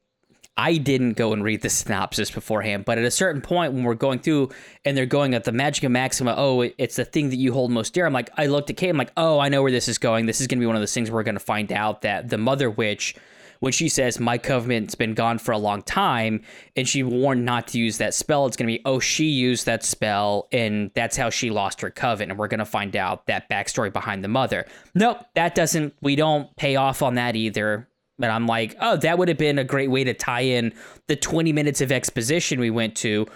I 0.56 0.76
didn't 0.76 1.14
go 1.14 1.32
and 1.32 1.42
read 1.42 1.62
the 1.62 1.70
synopsis 1.70 2.30
beforehand, 2.30 2.84
but 2.84 2.98
at 2.98 3.04
a 3.04 3.10
certain 3.10 3.40
point 3.40 3.72
when 3.72 3.84
we're 3.84 3.94
going 3.94 4.18
through 4.18 4.50
and 4.84 4.96
they're 4.96 5.06
going 5.06 5.34
at 5.34 5.44
the 5.44 5.52
Magica 5.52 5.90
Maxima, 5.90 6.34
oh, 6.36 6.62
it's 6.76 6.96
the 6.96 7.04
thing 7.04 7.30
that 7.30 7.36
you 7.36 7.52
hold 7.52 7.70
most 7.70 7.94
dear. 7.94 8.04
I'm 8.04 8.12
like, 8.12 8.30
I 8.36 8.46
looked 8.46 8.68
at 8.68 8.76
Kate, 8.76 8.90
I'm 8.90 8.98
like, 8.98 9.12
oh, 9.16 9.38
I 9.38 9.48
know 9.48 9.62
where 9.62 9.72
this 9.72 9.88
is 9.88 9.96
going. 9.96 10.26
This 10.26 10.40
is 10.40 10.46
going 10.46 10.58
to 10.58 10.62
be 10.62 10.66
one 10.66 10.76
of 10.76 10.82
those 10.82 10.92
things 10.92 11.10
we're 11.10 11.22
going 11.22 11.34
to 11.34 11.40
find 11.40 11.72
out 11.72 12.02
that 12.02 12.28
the 12.28 12.36
Mother 12.36 12.68
Witch, 12.68 13.14
when 13.60 13.72
she 13.72 13.88
says, 13.90 14.18
my 14.18 14.38
covenant's 14.38 14.94
been 14.94 15.12
gone 15.12 15.38
for 15.38 15.52
a 15.52 15.58
long 15.58 15.82
time, 15.82 16.42
and 16.76 16.88
she 16.88 17.02
warned 17.02 17.44
not 17.44 17.68
to 17.68 17.78
use 17.78 17.98
that 17.98 18.14
spell, 18.14 18.46
it's 18.46 18.56
going 18.56 18.66
to 18.66 18.78
be, 18.78 18.82
oh, 18.86 18.98
she 18.98 19.26
used 19.26 19.66
that 19.66 19.84
spell, 19.84 20.48
and 20.50 20.90
that's 20.94 21.14
how 21.16 21.28
she 21.28 21.50
lost 21.50 21.82
her 21.82 21.90
covenant. 21.90 22.30
And 22.30 22.38
we're 22.38 22.48
going 22.48 22.58
to 22.58 22.64
find 22.64 22.96
out 22.96 23.26
that 23.26 23.50
backstory 23.50 23.92
behind 23.92 24.24
the 24.24 24.28
Mother. 24.28 24.66
Nope, 24.94 25.18
that 25.34 25.54
doesn't, 25.54 25.94
we 26.00 26.16
don't 26.16 26.54
pay 26.56 26.76
off 26.76 27.02
on 27.02 27.16
that 27.16 27.36
either. 27.36 27.86
But 28.20 28.30
I'm 28.30 28.46
like, 28.46 28.76
oh, 28.80 28.96
that 28.98 29.18
would 29.18 29.28
have 29.28 29.38
been 29.38 29.58
a 29.58 29.64
great 29.64 29.90
way 29.90 30.04
to 30.04 30.14
tie 30.14 30.42
in 30.42 30.72
the 31.06 31.16
20 31.16 31.52
minutes 31.52 31.80
of 31.80 31.90
exposition 31.90 32.60
we 32.60 32.70
went 32.70 32.94
to, 32.96 33.26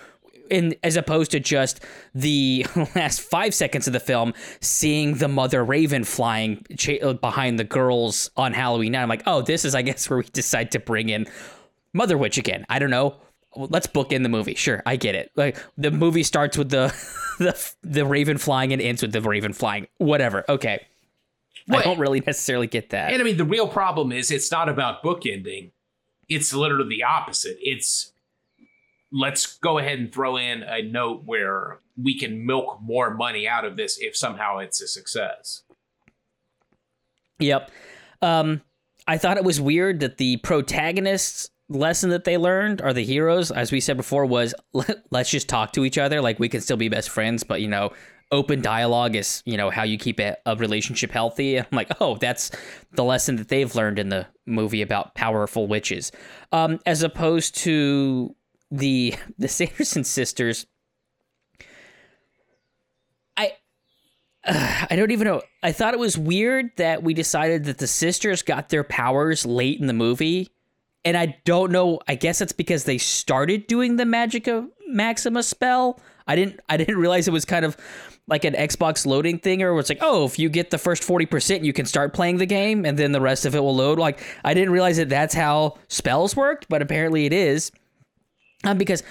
in 0.50 0.76
as 0.82 0.96
opposed 0.96 1.30
to 1.32 1.40
just 1.40 1.80
the 2.14 2.66
last 2.94 3.20
five 3.20 3.54
seconds 3.54 3.86
of 3.86 3.92
the 3.92 4.00
film 4.00 4.34
seeing 4.60 5.14
the 5.14 5.28
mother 5.28 5.64
raven 5.64 6.04
flying 6.04 6.64
cha- 6.76 7.00
uh, 7.02 7.14
behind 7.14 7.58
the 7.58 7.64
girls 7.64 8.30
on 8.36 8.52
Halloween 8.52 8.92
night. 8.92 9.02
I'm 9.02 9.08
like, 9.08 9.22
oh, 9.26 9.42
this 9.42 9.64
is, 9.64 9.74
I 9.74 9.82
guess, 9.82 10.08
where 10.10 10.18
we 10.18 10.24
decide 10.24 10.70
to 10.72 10.78
bring 10.78 11.08
in 11.08 11.26
Mother 11.92 12.18
Witch 12.18 12.38
again. 12.38 12.66
I 12.68 12.78
don't 12.78 12.90
know. 12.90 13.16
Let's 13.56 13.86
book 13.86 14.12
in 14.12 14.24
the 14.24 14.28
movie. 14.28 14.56
Sure, 14.56 14.82
I 14.84 14.96
get 14.96 15.14
it. 15.14 15.30
Like 15.36 15.56
the 15.78 15.92
movie 15.92 16.24
starts 16.24 16.58
with 16.58 16.70
the 16.70 16.88
the 17.38 17.72
the 17.82 18.04
raven 18.04 18.36
flying 18.36 18.72
and 18.72 18.82
ends 18.82 19.00
with 19.00 19.12
the 19.12 19.20
raven 19.20 19.52
flying. 19.52 19.86
Whatever. 19.98 20.44
Okay. 20.48 20.84
I 21.70 21.82
don't 21.82 21.98
really 21.98 22.20
necessarily 22.20 22.66
get 22.66 22.90
that. 22.90 23.12
And 23.12 23.22
I 23.22 23.24
mean, 23.24 23.36
the 23.36 23.44
real 23.44 23.68
problem 23.68 24.12
is 24.12 24.30
it's 24.30 24.50
not 24.50 24.68
about 24.68 25.02
bookending. 25.02 25.70
It's 26.28 26.52
literally 26.52 26.96
the 26.96 27.04
opposite. 27.04 27.56
It's 27.60 28.12
let's 29.12 29.58
go 29.58 29.78
ahead 29.78 29.98
and 29.98 30.12
throw 30.12 30.36
in 30.36 30.62
a 30.62 30.82
note 30.82 31.22
where 31.24 31.80
we 31.96 32.18
can 32.18 32.44
milk 32.44 32.80
more 32.82 33.14
money 33.14 33.46
out 33.46 33.64
of 33.64 33.76
this 33.76 33.98
if 33.98 34.16
somehow 34.16 34.58
it's 34.58 34.82
a 34.82 34.88
success. 34.88 35.62
Yep. 37.38 37.70
Um, 38.20 38.62
I 39.06 39.18
thought 39.18 39.36
it 39.36 39.44
was 39.44 39.60
weird 39.60 40.00
that 40.00 40.18
the 40.18 40.38
protagonists' 40.38 41.50
lesson 41.68 42.10
that 42.10 42.24
they 42.24 42.36
learned 42.36 42.80
are 42.80 42.92
the 42.92 43.04
heroes, 43.04 43.50
as 43.50 43.70
we 43.70 43.80
said 43.80 43.96
before, 43.96 44.26
was 44.26 44.54
let's 45.10 45.30
just 45.30 45.48
talk 45.48 45.72
to 45.74 45.84
each 45.84 45.98
other. 45.98 46.20
Like 46.20 46.38
we 46.38 46.48
can 46.48 46.60
still 46.60 46.76
be 46.76 46.88
best 46.88 47.10
friends, 47.10 47.44
but 47.44 47.60
you 47.60 47.68
know, 47.68 47.92
open 48.30 48.60
dialogue 48.60 49.16
is 49.16 49.42
you 49.46 49.56
know 49.56 49.70
how 49.70 49.82
you 49.82 49.98
keep 49.98 50.20
a, 50.20 50.36
a 50.46 50.56
relationship 50.56 51.10
healthy. 51.10 51.58
I'm 51.58 51.66
like, 51.72 51.90
oh, 52.00 52.16
that's 52.16 52.50
the 52.92 53.04
lesson 53.04 53.36
that 53.36 53.48
they've 53.48 53.74
learned 53.74 53.98
in 53.98 54.08
the 54.08 54.26
movie 54.46 54.82
about 54.82 55.14
powerful 55.14 55.66
witches, 55.66 56.12
um, 56.52 56.80
as 56.86 57.02
opposed 57.02 57.56
to 57.58 58.34
the 58.70 59.14
the 59.38 59.48
Sanderson 59.48 60.04
sisters. 60.04 60.66
I 63.36 63.52
I 64.44 64.96
don't 64.96 65.10
even 65.10 65.26
know. 65.26 65.42
I 65.62 65.72
thought 65.72 65.94
it 65.94 66.00
was 66.00 66.18
weird 66.18 66.70
that 66.76 67.02
we 67.02 67.14
decided 67.14 67.64
that 67.64 67.78
the 67.78 67.86
sisters 67.86 68.42
got 68.42 68.68
their 68.68 68.84
powers 68.84 69.46
late 69.46 69.80
in 69.80 69.86
the 69.86 69.92
movie. 69.92 70.50
And 71.06 71.18
I 71.18 71.36
don't 71.44 71.70
know. 71.70 72.00
I 72.08 72.14
guess 72.14 72.40
it's 72.40 72.52
because 72.52 72.84
they 72.84 72.96
started 72.96 73.66
doing 73.66 73.96
the 73.96 74.04
Magica 74.04 74.66
Maxima 74.88 75.42
spell. 75.42 76.00
I 76.26 76.36
didn't 76.36 76.60
I 76.68 76.76
didn't 76.76 76.96
realize 76.96 77.28
it 77.28 77.32
was 77.32 77.44
kind 77.44 77.64
of 77.64 77.76
like 78.26 78.44
an 78.44 78.54
Xbox 78.54 79.04
loading 79.04 79.38
thing 79.38 79.62
or 79.62 79.78
it's 79.78 79.88
like, 79.88 79.98
"Oh, 80.00 80.24
if 80.24 80.38
you 80.38 80.48
get 80.48 80.70
the 80.70 80.78
first 80.78 81.02
40%, 81.02 81.64
you 81.64 81.72
can 81.72 81.86
start 81.86 82.14
playing 82.14 82.38
the 82.38 82.46
game 82.46 82.84
and 82.84 82.98
then 82.98 83.12
the 83.12 83.20
rest 83.20 83.44
of 83.44 83.54
it 83.54 83.60
will 83.60 83.74
load." 83.74 83.98
Like 83.98 84.22
I 84.44 84.54
didn't 84.54 84.72
realize 84.72 84.96
that 84.96 85.08
that's 85.08 85.34
how 85.34 85.78
spells 85.88 86.34
worked, 86.34 86.68
but 86.68 86.82
apparently 86.82 87.26
it 87.26 87.32
is. 87.32 87.70
Um, 88.64 88.78
because 88.78 89.02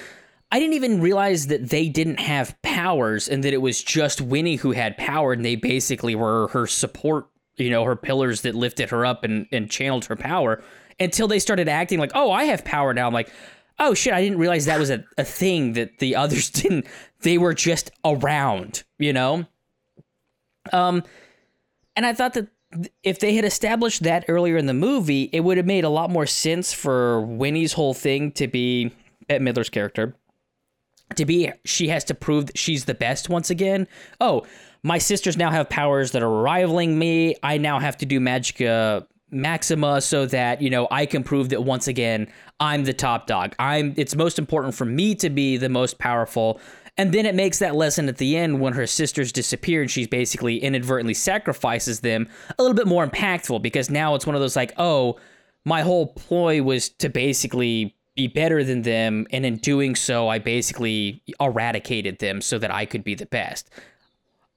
I 0.54 0.60
didn't 0.60 0.76
even 0.76 1.02
realize 1.02 1.48
that 1.48 1.70
they 1.70 1.90
didn't 1.90 2.20
have 2.20 2.60
powers 2.62 3.28
and 3.28 3.44
that 3.44 3.54
it 3.54 3.62
was 3.62 3.84
just 3.84 4.22
Winnie 4.22 4.56
who 4.58 4.72
had 4.72 4.98
power 4.98 5.34
and 5.34 5.44
they 5.44 5.56
basically 5.56 6.14
were 6.14 6.48
her 6.50 6.68
support, 6.68 7.28
you 7.58 7.72
know, 7.72 7.84
her 7.84 7.96
pillars 7.96 8.42
that 8.42 8.54
lifted 8.54 8.92
her 8.92 9.04
up 9.04 9.24
and, 9.24 9.48
and 9.52 9.72
channeled 9.72 10.06
her 10.06 10.16
power 10.16 10.64
until 11.00 11.28
they 11.28 11.40
started 11.40 11.68
acting 11.68 11.98
like, 11.98 12.12
oh, 12.14 12.32
I 12.32 12.44
have 12.44 12.64
power 12.66 12.94
now. 12.94 13.08
I'm 13.08 13.14
like, 13.14 13.32
oh 13.80 13.96
shit, 13.96 14.14
I 14.14 14.22
didn't 14.22 14.38
realize 14.38 14.66
that 14.66 14.80
was 14.80 14.92
a, 14.92 15.04
a 15.18 15.24
thing 15.24 15.74
that 15.74 15.98
the 15.98 16.16
others 16.24 16.52
didn't. 16.52 16.86
They 17.24 17.38
were 17.38 17.54
just 17.54 17.92
around, 18.06 18.84
you 19.00 19.14
know? 19.14 19.46
Um, 20.72 21.04
and 21.96 22.06
I 22.06 22.14
thought 22.14 22.34
that 22.34 22.48
if 23.04 23.20
they 23.20 23.36
had 23.36 23.46
established 23.46 24.04
that 24.04 24.26
earlier 24.28 24.58
in 24.58 24.66
the 24.66 24.74
movie, 24.74 25.30
it 25.32 25.42
would 25.42 25.58
have 25.58 25.66
made 25.66 25.84
a 25.84 25.90
lot 25.90 26.10
more 26.10 26.26
sense 26.26 26.74
for 26.74 27.22
Winnie's 27.22 27.74
whole 27.74 27.94
thing 27.94 28.32
to 28.34 28.48
be 28.48 28.92
Bette 29.28 29.44
Midler's 29.44 29.70
character 29.70 30.16
to 31.16 31.26
be 31.26 31.52
she 31.64 31.88
has 31.90 32.04
to 32.06 32.14
prove 32.14 32.48
that 32.48 32.58
she's 32.58 32.86
the 32.86 32.94
best 32.94 33.30
once 33.30 33.50
again. 33.50 33.88
Oh, 34.20 34.46
my 34.84 34.98
sisters 34.98 35.38
now 35.38 35.52
have 35.52 35.70
powers 35.70 36.12
that 36.12 36.24
are 36.24 36.42
rivaling 36.42 36.98
me. 36.98 37.36
I 37.44 37.58
now 37.58 37.80
have 37.80 37.98
to 37.98 38.06
do 38.06 38.20
Magica 38.20 39.06
Maxima 39.32 40.02
so 40.02 40.26
that, 40.28 40.62
you 40.62 40.70
know, 40.70 40.88
I 40.92 41.06
can 41.06 41.24
prove 41.24 41.50
that 41.50 41.64
once 41.64 41.88
again 41.88 42.28
I'm 42.60 42.84
the 42.84 42.94
top 42.94 43.28
dog. 43.28 43.56
I'm 43.60 43.94
it's 43.98 44.16
most 44.16 44.38
important 44.38 44.76
for 44.76 44.86
me 44.86 45.16
to 45.16 45.30
be 45.30 45.58
the 45.58 45.70
most 45.70 46.00
powerful. 46.00 46.60
And 46.98 47.12
then 47.12 47.26
it 47.26 47.34
makes 47.34 47.60
that 47.60 47.76
lesson 47.76 48.08
at 48.08 48.18
the 48.18 48.38
end 48.38 48.62
when 48.62 48.74
her 48.74 48.86
sisters 48.86 49.32
disappear 49.32 49.82
and 49.82 49.90
she's 49.90 50.08
basically 50.08 50.58
inadvertently 50.58 51.16
sacrifices 51.16 52.02
them 52.02 52.30
a 52.58 52.62
little 52.62 52.76
bit 52.76 52.86
more 52.86 53.08
impactful 53.08 53.64
because 53.64 53.90
now 53.90 54.14
it's 54.14 54.28
one 54.28 54.36
of 54.36 54.42
those 54.42 54.56
like, 54.56 54.74
oh, 54.78 55.18
my 55.66 55.82
whole 55.82 56.08
ploy 56.08 56.62
was 56.62 56.90
to 56.90 57.10
basically 57.10 57.96
be 58.16 58.28
better 58.28 58.64
than 58.64 58.84
them 58.84 59.26
and 59.32 59.46
in 59.46 59.58
doing 59.58 59.96
so 59.96 60.28
i 60.28 60.38
basically 60.38 61.24
eradicated 61.40 62.20
them 62.20 62.42
so 62.42 62.60
that 62.60 62.72
i 62.72 62.86
could 62.86 63.04
be 63.04 63.16
the 63.16 63.26
best. 63.26 63.70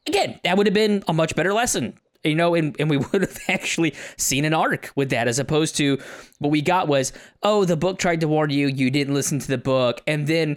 Again 0.06 0.38
that 0.44 0.56
would 0.56 0.66
have 0.66 0.74
been 0.74 1.02
a 1.08 1.12
much 1.12 1.34
better 1.34 1.52
lesson 1.52 1.98
you 2.22 2.34
know 2.34 2.54
and, 2.54 2.76
and 2.78 2.90
we 2.90 2.96
would 3.12 3.22
have 3.22 3.38
actually 3.48 3.94
seen 4.16 4.44
an 4.44 4.52
arc 4.52 4.90
with 4.94 5.10
that 5.10 5.28
as 5.28 5.38
opposed 5.38 5.76
to 5.76 5.98
what 6.38 6.50
we 6.50 6.60
got 6.60 6.86
was 6.86 7.12
oh 7.42 7.64
the 7.64 7.76
book 7.76 7.98
tried 7.98 8.20
to 8.20 8.28
warn 8.28 8.50
you 8.50 8.66
you 8.66 8.90
didn't 8.90 9.14
listen 9.14 9.38
to 9.38 9.48
the 9.48 9.58
book 9.58 10.02
and 10.06 10.26
then 10.26 10.56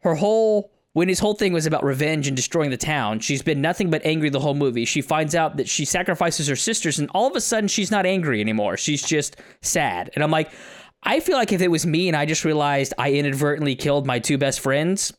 her 0.00 0.16
whole 0.16 0.72
Winnie's 0.94 1.20
whole 1.20 1.34
thing 1.34 1.52
was 1.52 1.66
about 1.66 1.84
revenge 1.84 2.26
and 2.26 2.36
destroying 2.36 2.70
the 2.70 2.76
town, 2.76 3.20
she's 3.20 3.42
been 3.42 3.60
nothing 3.60 3.90
but 3.90 4.04
angry 4.04 4.28
the 4.28 4.40
whole 4.40 4.54
movie. 4.54 4.84
She 4.84 5.02
finds 5.02 5.36
out 5.36 5.56
that 5.56 5.68
she 5.68 5.84
sacrifices 5.84 6.48
her 6.48 6.56
sisters, 6.56 6.98
and 6.98 7.08
all 7.14 7.28
of 7.28 7.36
a 7.36 7.40
sudden, 7.40 7.68
she's 7.68 7.92
not 7.92 8.06
angry 8.06 8.40
anymore. 8.40 8.76
She's 8.76 9.02
just 9.02 9.36
sad. 9.62 10.10
And 10.14 10.24
I'm 10.24 10.32
like, 10.32 10.50
I 11.02 11.20
feel 11.20 11.36
like 11.36 11.52
if 11.52 11.62
it 11.62 11.70
was 11.70 11.86
me 11.86 12.08
and 12.08 12.16
I 12.16 12.26
just 12.26 12.44
realized 12.44 12.92
I 12.98 13.12
inadvertently 13.12 13.76
killed 13.76 14.06
my 14.06 14.18
two 14.18 14.36
best 14.36 14.60
friends 14.60 15.12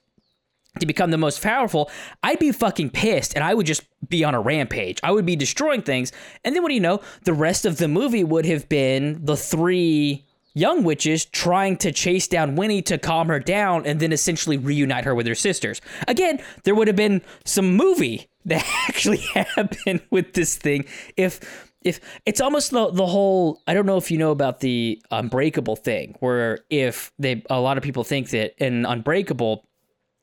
to 0.80 0.86
become 0.86 1.10
the 1.12 1.18
most 1.18 1.42
powerful, 1.42 1.90
I'd 2.22 2.40
be 2.40 2.52
fucking 2.52 2.92
pissed 2.92 3.36
and 3.36 3.44
I 3.44 3.54
would 3.54 3.66
just 3.66 3.84
be 4.08 4.24
on 4.24 4.36
a 4.36 4.42
rampage. 4.42 5.00
I 5.04 5.12
would 5.12 5.26
be 5.26 5.36
destroying 5.36 5.82
things. 5.82 6.12
And 6.44 6.56
then 6.56 6.62
what 6.62 6.70
do 6.70 6.76
you 6.76 6.82
know? 6.82 7.02
The 7.24 7.34
rest 7.34 7.66
of 7.66 7.78
the 7.78 7.88
movie 7.88 8.24
would 8.24 8.46
have 8.46 8.70
been 8.70 9.26
the 9.26 9.36
three 9.36 10.28
young 10.54 10.84
witches 10.84 11.26
trying 11.26 11.78
to 11.78 11.92
chase 11.92 12.28
down 12.28 12.56
Winnie 12.56 12.82
to 12.84 12.98
calm 12.98 13.28
her 13.28 13.40
down 13.40 13.86
and 13.86 14.00
then 14.00 14.12
essentially 14.12 14.58
reunite 14.58 15.06
her 15.06 15.16
with 15.16 15.28
her 15.28 15.36
sisters. 15.36 15.82
Again, 16.08 16.42
there 16.64 16.76
would 16.76 16.88
have 16.88 16.96
been 16.96 17.22
some 17.46 17.76
movie 17.76 18.28
that 18.46 18.66
actually 18.90 19.18
happened 19.34 20.02
with 20.10 20.34
this 20.34 20.56
thing 20.56 20.86
if 21.16 21.40
if 21.84 22.00
it's 22.26 22.42
almost 22.42 22.72
the 22.72 22.92
the 22.92 23.06
whole 23.06 23.62
I 23.68 23.74
don't 23.74 23.86
know 23.86 23.98
if 23.98 24.10
you 24.12 24.18
know 24.18 24.32
about 24.32 24.60
the 24.60 25.02
unbreakable 25.12 25.76
thing 25.76 26.16
where 26.20 26.60
if 26.70 27.12
they 27.20 27.44
a 27.50 27.60
lot 27.60 27.78
of 27.78 27.84
people 27.84 28.04
think 28.04 28.30
that 28.32 28.54
in 28.58 28.86
unbreakable 28.86 29.68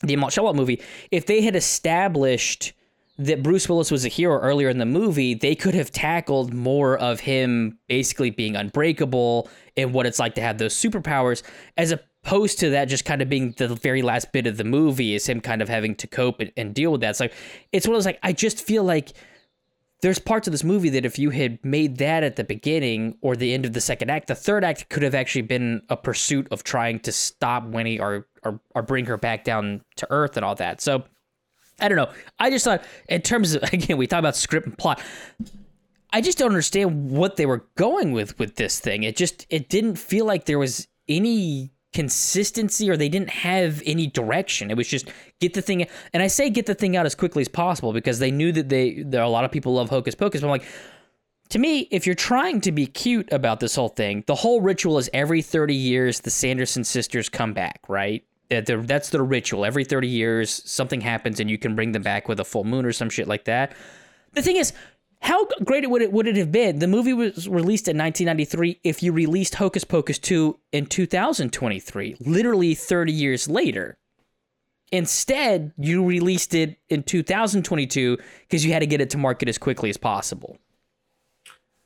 the 0.00 0.16
Shyamalan 0.16 0.56
movie 0.56 0.82
if 1.10 1.26
they 1.26 1.42
had 1.42 1.54
established 1.54 2.72
that 3.18 3.42
Bruce 3.42 3.68
Willis 3.68 3.90
was 3.90 4.04
a 4.04 4.09
hero 4.09 4.38
earlier 4.38 4.68
in 4.68 4.78
the 4.78 4.87
movie, 4.87 5.35
they 5.35 5.57
could 5.57 5.74
have 5.74 5.90
tackled 5.90 6.54
more 6.54 6.96
of 6.96 7.20
him 7.20 7.76
basically 7.88 8.31
being 8.31 8.54
unbreakable 8.54 9.50
and 9.76 9.92
what 9.92 10.07
it's 10.07 10.20
like 10.20 10.37
to 10.37 10.40
have 10.40 10.59
those 10.59 10.74
superpowers, 10.74 11.42
as 11.76 11.90
opposed 11.90 12.61
to 12.61 12.70
that 12.70 12.87
just 12.87 13.04
kind 13.04 13.20
of 13.20 13.28
being 13.28 13.54
the 13.59 13.68
very 13.74 14.02
last 14.02 14.31
bit 14.33 14.46
of 14.46 14.57
the 14.57 14.64
movie 14.64 15.14
is 15.14 15.28
him 15.28 15.40
kind 15.40 15.61
of 15.61 15.68
having 15.68 15.96
to 15.96 16.07
cope 16.07 16.38
and, 16.38 16.52
and 16.57 16.74
deal 16.74 16.92
with 16.92 17.00
that. 17.00 17.11
It's 17.11 17.20
like 17.20 17.35
it's 17.72 17.87
one 17.88 17.94
of 17.94 17.98
those 17.98 18.07
like 18.07 18.20
I 18.22 18.33
just 18.33 18.61
feel 18.61 18.85
like 18.85 19.12
there's 20.00 20.20
parts 20.20 20.46
of 20.46 20.52
this 20.52 20.62
movie 20.62 20.90
that 20.90 21.04
if 21.04 21.18
you 21.18 21.31
had 21.31 21.59
made 21.64 21.98
that 21.98 22.22
at 22.22 22.37
the 22.37 22.44
beginning 22.44 23.18
or 23.20 23.35
the 23.35 23.52
end 23.52 23.66
of 23.66 23.72
the 23.72 23.81
second 23.81 24.11
act, 24.11 24.28
the 24.28 24.35
third 24.37 24.62
act 24.62 24.88
could 24.90 25.02
have 25.02 25.14
actually 25.16 25.42
been 25.42 25.83
a 25.88 25.96
pursuit 25.96 26.46
of 26.52 26.62
trying 26.62 27.00
to 27.00 27.11
stop 27.11 27.64
Winnie 27.64 27.98
or 27.98 28.28
or, 28.44 28.61
or 28.76 28.83
bring 28.83 29.07
her 29.07 29.16
back 29.16 29.42
down 29.42 29.81
to 29.96 30.07
earth 30.11 30.37
and 30.37 30.44
all 30.44 30.54
that. 30.54 30.81
So 30.81 31.02
I 31.78 31.88
don't 31.88 31.96
know. 31.96 32.10
I 32.38 32.50
just 32.50 32.64
thought, 32.64 32.84
in 33.08 33.22
terms 33.22 33.54
of 33.54 33.62
again, 33.72 33.96
we 33.96 34.06
talk 34.06 34.18
about 34.18 34.36
script 34.36 34.66
and 34.66 34.76
plot. 34.76 35.02
I 36.10 36.20
just 36.20 36.38
don't 36.38 36.48
understand 36.48 37.10
what 37.10 37.36
they 37.36 37.46
were 37.46 37.66
going 37.76 38.12
with 38.12 38.38
with 38.38 38.56
this 38.56 38.80
thing. 38.80 39.02
It 39.02 39.16
just 39.16 39.46
it 39.50 39.68
didn't 39.68 39.96
feel 39.96 40.24
like 40.24 40.46
there 40.46 40.58
was 40.58 40.88
any 41.06 41.70
consistency 41.92 42.90
or 42.90 42.96
they 42.96 43.08
didn't 43.08 43.30
have 43.30 43.82
any 43.84 44.06
direction. 44.06 44.70
It 44.70 44.76
was 44.76 44.88
just 44.88 45.10
get 45.40 45.54
the 45.54 45.62
thing 45.62 45.86
and 46.12 46.22
I 46.22 46.26
say 46.26 46.50
get 46.50 46.66
the 46.66 46.74
thing 46.74 46.96
out 46.96 47.06
as 47.06 47.14
quickly 47.14 47.40
as 47.40 47.48
possible 47.48 47.92
because 47.92 48.18
they 48.18 48.30
knew 48.30 48.52
that 48.52 48.68
they 48.68 49.02
there 49.02 49.20
are 49.20 49.24
a 49.24 49.30
lot 49.30 49.44
of 49.44 49.50
people 49.50 49.74
love 49.74 49.90
Hocus 49.90 50.14
Pocus, 50.14 50.40
but 50.40 50.46
I'm 50.46 50.50
like 50.50 50.64
to 51.50 51.58
me, 51.58 51.88
if 51.90 52.04
you're 52.04 52.14
trying 52.14 52.60
to 52.62 52.72
be 52.72 52.86
cute 52.86 53.32
about 53.32 53.60
this 53.60 53.74
whole 53.74 53.88
thing, 53.88 54.22
the 54.26 54.34
whole 54.34 54.60
ritual 54.60 54.98
is 54.98 55.08
every 55.14 55.40
30 55.40 55.74
years 55.74 56.20
the 56.20 56.30
Sanderson 56.30 56.84
sisters 56.84 57.30
come 57.30 57.54
back, 57.54 57.80
right? 57.88 58.22
That's 58.50 59.11
the 59.11 59.22
ritual. 59.22 59.64
Every 59.64 59.84
30 59.84 60.08
years, 60.08 60.62
something 60.64 61.00
happens 61.00 61.40
and 61.40 61.50
you 61.50 61.58
can 61.58 61.74
bring 61.74 61.92
them 61.92 62.02
back 62.02 62.28
with 62.28 62.40
a 62.40 62.44
full 62.44 62.64
moon 62.64 62.84
or 62.87 62.92
some 62.92 63.11
shit 63.11 63.28
like 63.28 63.44
that. 63.44 63.74
The 64.32 64.42
thing 64.42 64.56
is, 64.56 64.72
how 65.20 65.46
great 65.64 65.88
would 65.90 66.00
it 66.00 66.12
would 66.12 66.28
it 66.28 66.37
have 66.37 66.52
been? 66.52 66.78
The 66.78 66.87
movie 66.87 67.12
was 67.12 67.48
released 67.48 67.88
in 67.88 67.98
1993. 67.98 68.80
If 68.84 69.02
you 69.02 69.12
released 69.12 69.56
Hocus 69.56 69.82
Pocus 69.82 70.18
2 70.18 70.58
in 70.72 70.87
2023, 70.87 72.16
literally 72.20 72.74
30 72.74 73.12
years 73.12 73.48
later, 73.48 73.98
instead 74.92 75.72
you 75.76 76.04
released 76.04 76.54
it 76.54 76.78
in 76.88 77.02
2022 77.02 78.16
because 78.42 78.64
you 78.64 78.72
had 78.72 78.78
to 78.78 78.87
get 78.87 79.00
it 79.00 79.11
to 79.11 79.18
market 79.18 79.48
as 79.48 79.58
quickly 79.58 79.90
as 79.90 79.96
possible. 79.96 80.56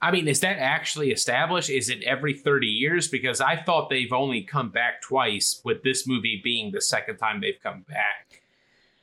I 0.03 0.11
mean, 0.11 0.27
is 0.27 0.41
that 0.41 0.59
actually 0.59 1.13
established? 1.13 1.71
Is 1.71 1.89
it 1.89 2.03
every 2.03 2.35
30 2.35 2.67
years? 2.67 3.07
Because 3.07 3.41
I 3.41 3.57
thought 3.57 3.89
they've 3.89 4.13
only 4.13 4.43
come 4.43 4.71
back 4.71 5.01
twice, 5.01 5.63
with 5.65 5.85
this 5.85 6.09
movie 6.09 6.41
being 6.43 6.73
the 6.73 6.81
second 6.81 7.19
time 7.19 7.41
they've 7.41 7.61
come 7.63 7.83
back. 7.89 8.43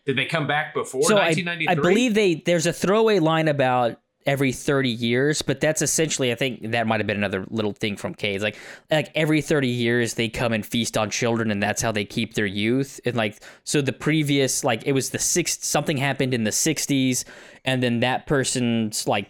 Did 0.05 0.17
they 0.17 0.25
come 0.25 0.45
back 0.45 0.73
before 0.73 1.03
so 1.03 1.15
1993? 1.15 1.67
I, 1.67 1.71
I 1.71 1.75
believe 1.75 2.13
they 2.15 2.35
there's 2.35 2.65
a 2.65 2.73
throwaway 2.73 3.19
line 3.19 3.47
about 3.47 4.01
every 4.25 4.51
30 4.51 4.89
years, 4.89 5.41
but 5.41 5.61
that's 5.61 5.81
essentially 5.81 6.31
I 6.31 6.35
think 6.35 6.71
that 6.71 6.85
might 6.85 6.99
have 6.99 7.07
been 7.07 7.17
another 7.17 7.45
little 7.49 7.71
thing 7.71 7.95
from. 7.95 8.15
It's 8.19 8.43
like 8.43 8.57
like 8.91 9.11
every 9.15 9.41
30 9.41 9.67
years 9.67 10.15
they 10.15 10.27
come 10.27 10.51
and 10.51 10.65
feast 10.65 10.97
on 10.97 11.09
children 11.09 11.49
and 11.49 11.63
that's 11.63 11.81
how 11.81 11.91
they 11.91 12.05
keep 12.05 12.33
their 12.33 12.45
youth. 12.45 12.99
And 13.05 13.15
like 13.15 13.41
so 13.63 13.81
the 13.81 13.93
previous 13.93 14.63
like 14.63 14.85
it 14.85 14.91
was 14.91 15.11
the 15.11 15.19
sixth 15.19 15.63
something 15.63 15.97
happened 15.97 16.33
in 16.33 16.43
the 16.43 16.51
60s 16.51 17.23
and 17.63 17.81
then 17.81 18.01
that 18.01 18.27
person's 18.27 19.07
like 19.07 19.27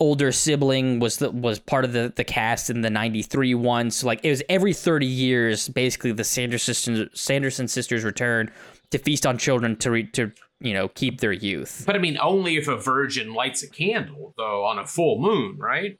older 0.00 0.30
sibling 0.30 1.00
was 1.00 1.16
the, 1.16 1.30
was 1.30 1.58
part 1.58 1.84
of 1.84 1.92
the, 1.92 2.12
the 2.14 2.24
cast 2.24 2.70
in 2.70 2.82
the 2.82 2.90
93 2.90 3.54
one 3.54 3.90
so 3.90 4.06
like 4.06 4.20
it 4.22 4.30
was 4.30 4.42
every 4.48 4.72
30 4.72 5.06
years 5.06 5.68
basically 5.68 6.12
the 6.12 6.24
sanderson 6.24 7.10
sanderson 7.14 7.66
sisters 7.66 8.04
return 8.04 8.50
to 8.90 8.98
feast 8.98 9.26
on 9.26 9.36
children 9.38 9.76
to 9.76 9.90
re, 9.90 10.04
to 10.04 10.30
you 10.60 10.72
know 10.72 10.88
keep 10.88 11.20
their 11.20 11.32
youth 11.32 11.82
but 11.84 11.96
i 11.96 11.98
mean 11.98 12.16
only 12.20 12.56
if 12.56 12.68
a 12.68 12.76
virgin 12.76 13.34
lights 13.34 13.62
a 13.62 13.68
candle 13.68 14.34
though 14.36 14.64
on 14.64 14.78
a 14.78 14.86
full 14.86 15.20
moon 15.20 15.56
right 15.58 15.98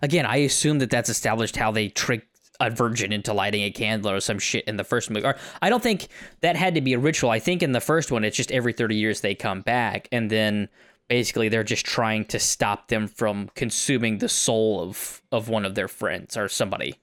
again 0.00 0.24
i 0.24 0.36
assume 0.36 0.78
that 0.78 0.90
that's 0.90 1.08
established 1.08 1.56
how 1.56 1.72
they 1.72 1.88
trick 1.88 2.26
a 2.60 2.68
virgin 2.68 3.12
into 3.12 3.32
lighting 3.32 3.62
a 3.62 3.70
candle 3.70 4.10
or 4.10 4.20
some 4.20 4.38
shit 4.38 4.64
in 4.66 4.76
the 4.76 4.84
first 4.84 5.10
movie. 5.10 5.24
Or 5.24 5.34
I 5.62 5.70
don't 5.70 5.82
think 5.82 6.08
that 6.42 6.56
had 6.56 6.74
to 6.74 6.82
be 6.82 6.92
a 6.92 6.98
ritual. 6.98 7.30
I 7.30 7.38
think 7.38 7.62
in 7.62 7.72
the 7.72 7.80
first 7.80 8.12
one, 8.12 8.22
it's 8.22 8.36
just 8.36 8.52
every 8.52 8.74
30 8.74 8.96
years 8.96 9.22
they 9.22 9.34
come 9.34 9.62
back. 9.62 10.08
And 10.12 10.30
then 10.30 10.68
basically 11.10 11.48
they're 11.48 11.64
just 11.64 11.84
trying 11.84 12.24
to 12.24 12.38
stop 12.38 12.86
them 12.86 13.08
from 13.08 13.50
consuming 13.56 14.18
the 14.18 14.28
soul 14.28 14.80
of 14.80 15.20
of 15.30 15.48
one 15.50 15.66
of 15.66 15.74
their 15.74 15.88
friends 15.88 16.36
or 16.36 16.48
somebody. 16.48 16.94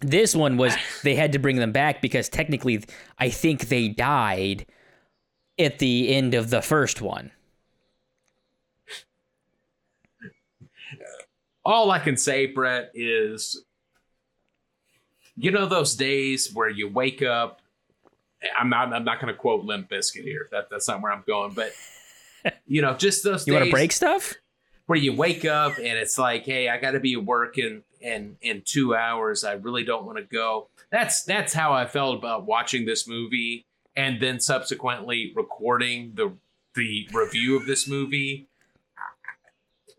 This 0.00 0.34
one 0.34 0.58
was 0.58 0.74
they 1.04 1.14
had 1.14 1.32
to 1.32 1.38
bring 1.38 1.56
them 1.56 1.72
back 1.72 2.02
because 2.02 2.28
technically 2.28 2.84
I 3.18 3.30
think 3.30 3.68
they 3.68 3.88
died 3.88 4.66
at 5.58 5.78
the 5.78 6.12
end 6.12 6.34
of 6.34 6.50
the 6.50 6.60
first 6.60 7.00
one. 7.00 7.30
All 11.64 11.92
I 11.92 12.00
can 12.00 12.16
say, 12.16 12.46
Brett, 12.46 12.90
is 12.92 13.64
you 15.36 15.52
know 15.52 15.66
those 15.66 15.94
days 15.94 16.52
where 16.52 16.68
you 16.68 16.88
wake 16.88 17.22
up 17.22 17.60
I'm 18.56 18.68
not 18.68 18.92
I'm 18.92 19.04
not 19.04 19.20
going 19.20 19.32
to 19.32 19.38
quote 19.38 19.64
Limp 19.64 19.88
Bizkit 19.90 20.22
here. 20.22 20.48
That 20.50 20.68
that's 20.70 20.88
not 20.88 21.02
where 21.02 21.12
I'm 21.12 21.24
going. 21.26 21.54
But 21.54 21.72
you 22.66 22.82
know, 22.82 22.94
just 22.94 23.24
those. 23.24 23.46
you 23.46 23.52
want 23.52 23.66
to 23.66 23.70
break 23.70 23.92
stuff? 23.92 24.34
Where 24.86 24.98
you 24.98 25.14
wake 25.14 25.46
up 25.46 25.78
and 25.78 25.86
it's 25.86 26.18
like, 26.18 26.44
hey, 26.44 26.68
I 26.68 26.78
got 26.78 26.90
to 26.90 27.00
be 27.00 27.16
working 27.16 27.82
in 28.00 28.36
in 28.42 28.62
two 28.64 28.94
hours. 28.94 29.44
I 29.44 29.52
really 29.52 29.84
don't 29.84 30.04
want 30.04 30.18
to 30.18 30.24
go. 30.24 30.68
That's 30.90 31.24
that's 31.24 31.54
how 31.54 31.72
I 31.72 31.86
felt 31.86 32.18
about 32.18 32.44
watching 32.44 32.84
this 32.84 33.08
movie 33.08 33.66
and 33.96 34.20
then 34.20 34.40
subsequently 34.40 35.32
recording 35.34 36.12
the 36.14 36.36
the 36.74 37.08
review 37.12 37.56
of 37.56 37.66
this 37.66 37.88
movie. 37.88 38.48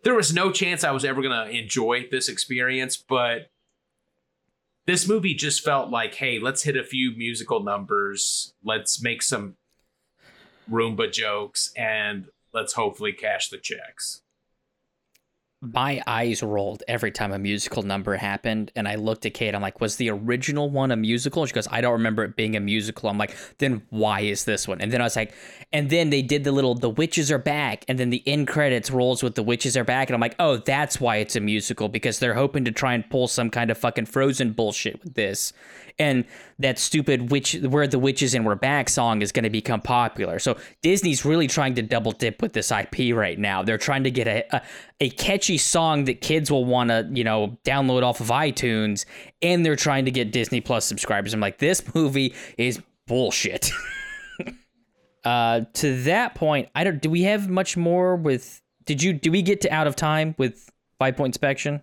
There 0.03 0.13
was 0.13 0.33
no 0.33 0.51
chance 0.51 0.83
I 0.83 0.91
was 0.91 1.03
ever 1.03 1.21
going 1.21 1.47
to 1.47 1.49
enjoy 1.49 2.07
this 2.11 2.29
experience, 2.29 2.95
but 2.95 3.49
this 4.85 5.07
movie 5.07 5.33
just 5.33 5.63
felt 5.63 5.89
like, 5.89 6.15
hey, 6.15 6.39
let's 6.39 6.63
hit 6.63 6.77
a 6.77 6.83
few 6.83 7.11
musical 7.15 7.63
numbers, 7.63 8.53
let's 8.63 9.01
make 9.01 9.21
some 9.21 9.55
Roomba 10.69 11.11
jokes, 11.11 11.71
and 11.75 12.27
let's 12.53 12.73
hopefully 12.73 13.13
cash 13.13 13.49
the 13.49 13.57
checks 13.57 14.21
my 15.73 16.01
eyes 16.07 16.43
rolled 16.43 16.83
every 16.87 17.11
time 17.11 17.31
a 17.31 17.39
musical 17.39 17.83
number 17.83 18.15
happened 18.15 18.71
and 18.75 18.87
i 18.87 18.95
looked 18.95 19.25
at 19.25 19.33
kate 19.33 19.55
i'm 19.55 19.61
like 19.61 19.81
was 19.81 19.95
the 19.97 20.09
original 20.09 20.69
one 20.69 20.91
a 20.91 20.95
musical? 20.95 21.45
She 21.45 21.53
goes 21.53 21.67
i 21.71 21.81
don't 21.81 21.93
remember 21.93 22.23
it 22.23 22.35
being 22.35 22.55
a 22.55 22.59
musical. 22.59 23.09
I'm 23.09 23.17
like 23.17 23.35
then 23.57 23.81
why 23.89 24.21
is 24.21 24.45
this 24.45 24.67
one? 24.67 24.81
And 24.81 24.91
then 24.91 25.01
i 25.01 25.03
was 25.03 25.15
like 25.15 25.33
and 25.73 25.89
then 25.89 26.09
they 26.09 26.21
did 26.21 26.43
the 26.43 26.51
little 26.51 26.75
the 26.75 26.89
witches 26.89 27.31
are 27.31 27.37
back 27.37 27.85
and 27.87 27.97
then 27.97 28.09
the 28.09 28.23
end 28.27 28.47
credits 28.47 28.91
rolls 28.91 29.23
with 29.23 29.35
the 29.35 29.43
witches 29.43 29.75
are 29.75 29.83
back 29.83 30.09
and 30.09 30.15
i'm 30.15 30.21
like 30.21 30.35
oh 30.39 30.57
that's 30.57 30.99
why 30.99 31.17
it's 31.17 31.35
a 31.35 31.39
musical 31.39 31.89
because 31.89 32.19
they're 32.19 32.33
hoping 32.33 32.65
to 32.65 32.71
try 32.71 32.93
and 32.93 33.09
pull 33.09 33.27
some 33.27 33.49
kind 33.49 33.71
of 33.71 33.77
fucking 33.77 34.05
frozen 34.05 34.51
bullshit 34.51 35.03
with 35.03 35.13
this. 35.13 35.53
And 35.97 36.25
that 36.59 36.79
stupid 36.79 37.31
witch 37.31 37.53
where 37.53 37.85
the 37.87 37.99
witches 37.99 38.33
and 38.33 38.45
we're 38.45 38.55
back 38.55 38.87
song 38.87 39.21
is 39.21 39.31
going 39.31 39.43
to 39.43 39.49
become 39.49 39.81
popular. 39.81 40.39
So 40.39 40.57
disney's 40.81 41.25
really 41.25 41.47
trying 41.47 41.75
to 41.75 41.81
double 41.81 42.11
dip 42.11 42.41
with 42.41 42.53
this 42.53 42.71
ip 42.71 42.95
right 43.13 43.37
now. 43.37 43.61
They're 43.61 43.77
trying 43.77 44.03
to 44.05 44.11
get 44.11 44.27
a, 44.27 44.55
a, 44.55 44.61
a 45.01 45.09
catchy 45.11 45.57
song 45.57 46.05
that 46.05 46.21
kids 46.21 46.49
will 46.49 46.65
want 46.65 46.89
to 46.89 47.09
you 47.11 47.23
know 47.23 47.57
download 47.65 48.03
off 48.03 48.21
of 48.21 48.27
itunes 48.27 49.05
and 49.41 49.65
they're 49.65 49.75
trying 49.75 50.05
to 50.05 50.11
get 50.11 50.31
disney 50.31 50.61
plus 50.61 50.85
subscribers. 50.85 51.33
I'm 51.33 51.41
like 51.41 51.57
this 51.57 51.83
movie 51.93 52.33
is 52.57 52.81
bullshit. 53.07 53.71
Uh 55.25 55.61
to 55.73 56.03
that 56.03 56.35
point 56.35 56.69
i 56.75 56.83
don't 56.83 57.01
do 57.01 57.09
we 57.09 57.23
have 57.23 57.49
much 57.49 57.75
more 57.75 58.15
with 58.15 58.61
did 58.85 59.01
you 59.01 59.11
do 59.11 59.31
we 59.31 59.41
get 59.41 59.61
to 59.61 59.69
out 59.73 59.87
of 59.87 59.95
time 59.95 60.35
with 60.37 60.69
five 60.99 61.17
point 61.17 61.29
inspection? 61.29 61.81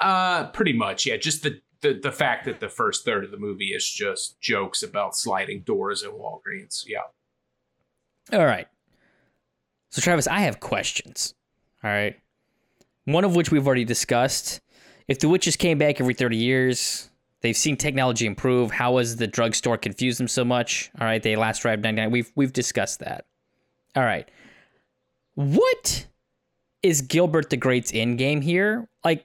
Uh 0.00 0.46
pretty 0.46 0.72
much 0.72 1.04
yeah. 1.04 1.18
Just 1.18 1.42
the 1.42 1.60
the 1.80 1.94
the 1.94 2.12
fact 2.12 2.44
that 2.46 2.60
the 2.60 2.68
first 2.68 3.04
third 3.04 3.24
of 3.24 3.30
the 3.30 3.38
movie 3.38 3.68
is 3.68 3.88
just 3.88 4.40
jokes 4.40 4.82
about 4.82 5.16
sliding 5.16 5.62
doors 5.62 6.02
in 6.02 6.10
Walgreens. 6.10 6.84
Yeah. 6.86 7.02
All 8.32 8.46
right. 8.46 8.68
So 9.90 10.02
Travis, 10.02 10.26
I 10.26 10.40
have 10.40 10.60
questions. 10.60 11.34
All 11.82 11.90
right. 11.90 12.16
One 13.04 13.24
of 13.24 13.34
which 13.34 13.50
we've 13.50 13.66
already 13.66 13.84
discussed. 13.84 14.60
If 15.06 15.20
the 15.20 15.28
witches 15.28 15.56
came 15.56 15.78
back 15.78 16.00
every 16.00 16.12
30 16.12 16.36
years, 16.36 17.08
they've 17.40 17.56
seen 17.56 17.76
technology 17.76 18.26
improve. 18.26 18.70
How 18.70 18.98
has 18.98 19.16
the 19.16 19.26
drugstore 19.26 19.78
confused 19.78 20.20
them 20.20 20.28
so 20.28 20.44
much? 20.44 20.90
All 21.00 21.06
right, 21.06 21.22
they 21.22 21.36
last 21.36 21.62
drive 21.62 21.80
99. 21.80 22.10
We've 22.10 22.32
we've 22.34 22.52
discussed 22.52 23.00
that. 23.00 23.24
All 23.96 24.04
right. 24.04 24.28
What 25.34 26.06
is 26.82 27.00
Gilbert 27.00 27.48
the 27.50 27.56
Great's 27.56 27.92
end 27.94 28.18
game 28.18 28.40
here? 28.40 28.88
Like 29.04 29.24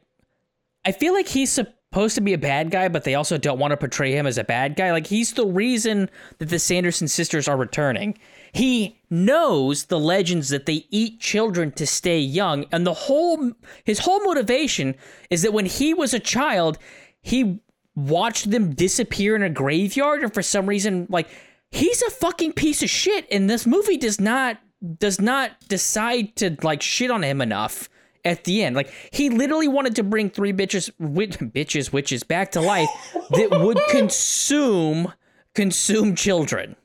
I 0.86 0.92
feel 0.92 1.14
like 1.14 1.28
he's 1.28 1.52
supposed 1.94 2.16
to 2.16 2.22
be 2.22 2.34
a 2.34 2.40
bad 2.40 2.72
guy, 2.72 2.88
but 2.88 3.04
they 3.04 3.14
also 3.14 3.38
don't 3.38 3.60
want 3.60 3.70
to 3.70 3.78
portray 3.78 4.14
him 4.14 4.26
as 4.26 4.40
a 4.40 4.44
bad 4.44 4.76
guy. 4.76 4.92
Like 4.92 5.06
he's 5.06 5.34
the 5.34 5.46
reason 5.46 6.10
that 6.40 6.50
the 6.50 6.58
Sanderson 6.58 7.08
sisters 7.08 7.48
are 7.48 7.56
returning. 7.56 8.18
He 8.52 8.98
knows 9.12 9.86
the 9.86 10.00
legends 10.00 10.50
that 10.50 10.66
they 10.66 10.88
eat 10.90 11.20
children 11.20 11.72
to 11.74 11.86
stay 11.86 12.18
young, 12.18 12.66
and 12.72 12.88
the 12.88 12.96
whole 12.96 13.52
his 13.84 14.00
whole 14.00 14.22
motivation 14.22 14.96
is 15.30 15.44
that 15.44 15.54
when 15.54 15.68
he 15.68 15.94
was 15.94 16.16
a 16.16 16.20
child, 16.20 16.80
he 17.22 17.62
watched 17.96 18.50
them 18.50 18.74
disappear 18.74 19.36
in 19.36 19.44
a 19.44 19.50
graveyard, 19.52 20.24
and 20.24 20.34
for 20.34 20.42
some 20.42 20.66
reason, 20.66 21.06
like 21.12 21.28
he's 21.70 22.02
a 22.02 22.10
fucking 22.10 22.54
piece 22.54 22.82
of 22.82 22.90
shit, 22.90 23.28
and 23.32 23.48
this 23.48 23.68
movie 23.68 23.98
does 23.98 24.20
not 24.20 24.58
does 24.98 25.22
not 25.22 25.52
decide 25.68 26.36
to 26.38 26.58
like 26.64 26.82
shit 26.82 27.12
on 27.12 27.24
him 27.24 27.40
enough 27.40 27.88
at 28.26 28.44
the 28.44 28.64
end. 28.64 28.76
Like 28.76 28.92
he 29.12 29.30
literally 29.30 29.68
wanted 29.68 29.96
to 29.98 30.04
bring 30.04 30.30
three 30.30 30.54
bitches, 30.54 30.92
wit- 31.00 31.40
bitches, 31.54 31.92
witches 31.92 32.24
back 32.24 32.52
to 32.52 32.62
life 32.62 32.90
that 33.32 33.50
would 33.62 33.80
consume 33.90 35.14
consume 35.54 36.16
children. 36.16 36.76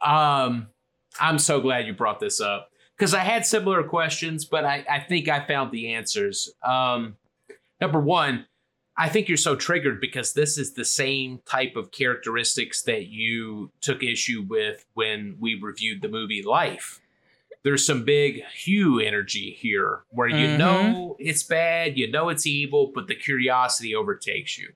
Um, 0.00 0.68
I'm 1.18 1.38
so 1.38 1.60
glad 1.60 1.86
you 1.86 1.94
brought 1.94 2.20
this 2.20 2.40
up 2.40 2.70
because 2.96 3.14
I 3.14 3.20
had 3.20 3.46
similar 3.46 3.82
questions, 3.82 4.44
but 4.44 4.64
I, 4.64 4.84
I 4.88 5.00
think 5.00 5.28
I 5.28 5.46
found 5.46 5.72
the 5.72 5.94
answers. 5.94 6.52
Um, 6.62 7.16
number 7.80 8.00
one, 8.00 8.46
I 8.98 9.08
think 9.08 9.28
you're 9.28 9.36
so 9.36 9.56
triggered 9.56 10.00
because 10.00 10.32
this 10.32 10.56
is 10.56 10.72
the 10.72 10.84
same 10.84 11.40
type 11.44 11.76
of 11.76 11.90
characteristics 11.90 12.82
that 12.82 13.06
you 13.06 13.70
took 13.80 14.02
issue 14.02 14.44
with 14.48 14.86
when 14.94 15.36
we 15.38 15.58
reviewed 15.60 16.00
the 16.02 16.08
movie 16.08 16.42
Life. 16.42 17.00
There's 17.66 17.84
some 17.84 18.04
big 18.04 18.44
Hugh 18.54 19.00
energy 19.00 19.56
here 19.60 20.04
where 20.10 20.28
you 20.28 20.46
Mhm. 20.46 20.56
know 20.58 21.16
it's 21.18 21.42
bad, 21.42 21.98
you 21.98 22.08
know 22.08 22.28
it's 22.28 22.46
evil, 22.46 22.92
but 22.94 23.08
the 23.08 23.16
curiosity 23.16 23.92
overtakes 23.92 24.56
you. 24.56 24.68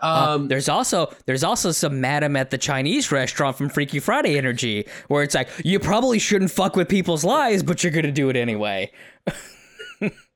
Uh, 0.00 0.34
Um, 0.36 0.46
there's 0.48 0.68
also 0.68 1.12
there's 1.26 1.42
also 1.42 1.72
some 1.72 2.00
madam 2.00 2.36
at 2.36 2.50
the 2.50 2.58
Chinese 2.58 3.10
restaurant 3.10 3.56
from 3.58 3.68
Freaky 3.68 3.98
Friday 3.98 4.38
energy 4.38 4.86
where 5.08 5.24
it's 5.24 5.34
like 5.34 5.48
you 5.64 5.80
probably 5.80 6.20
shouldn't 6.20 6.52
fuck 6.52 6.76
with 6.76 6.88
people's 6.88 7.24
lives, 7.24 7.64
but 7.64 7.82
you're 7.82 7.92
gonna 7.92 8.12
do 8.12 8.28
it 8.30 8.36
anyway. 8.36 8.90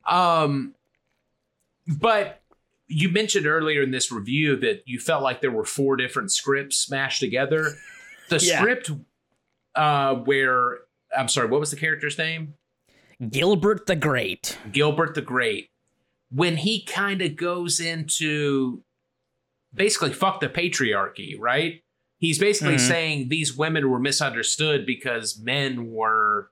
Um, 0.09 0.75
but 1.87 2.41
you 2.87 3.09
mentioned 3.09 3.47
earlier 3.47 3.83
in 3.83 3.91
this 3.91 4.13
review 4.13 4.57
that 4.57 4.83
you 4.87 4.99
felt 5.01 5.23
like 5.23 5.41
there 5.41 5.51
were 5.51 5.65
four 5.65 5.97
different 5.97 6.31
scripts 6.33 6.77
smashed 6.79 7.19
together. 7.21 7.77
The 8.29 8.39
Yeah. 8.43 8.59
script 8.61 8.91
uh, 9.75 10.15
where 10.15 10.79
I'm 11.17 11.29
sorry, 11.29 11.49
what 11.49 11.61
was 11.61 11.71
the 11.71 11.77
character's 11.77 12.19
name? 12.19 12.55
Gilbert 13.31 13.87
the 13.87 13.97
Great. 13.97 14.59
Gilbert 14.73 15.15
the 15.15 15.23
Great. 15.23 15.71
When 16.31 16.57
he 16.59 16.85
kind 16.85 17.23
of 17.23 17.37
goes 17.37 17.81
into 17.81 18.83
basically 19.75 20.13
fuck 20.13 20.41
the 20.41 20.49
patriarchy, 20.49 21.35
right? 21.39 21.83
He's 22.19 22.39
basically 22.39 22.77
Mhm. 22.77 22.89
saying 22.89 23.29
these 23.29 23.57
women 23.57 23.91
were 23.91 23.99
misunderstood 24.01 24.87
because 24.87 25.39
men 25.39 25.91
were 25.91 26.51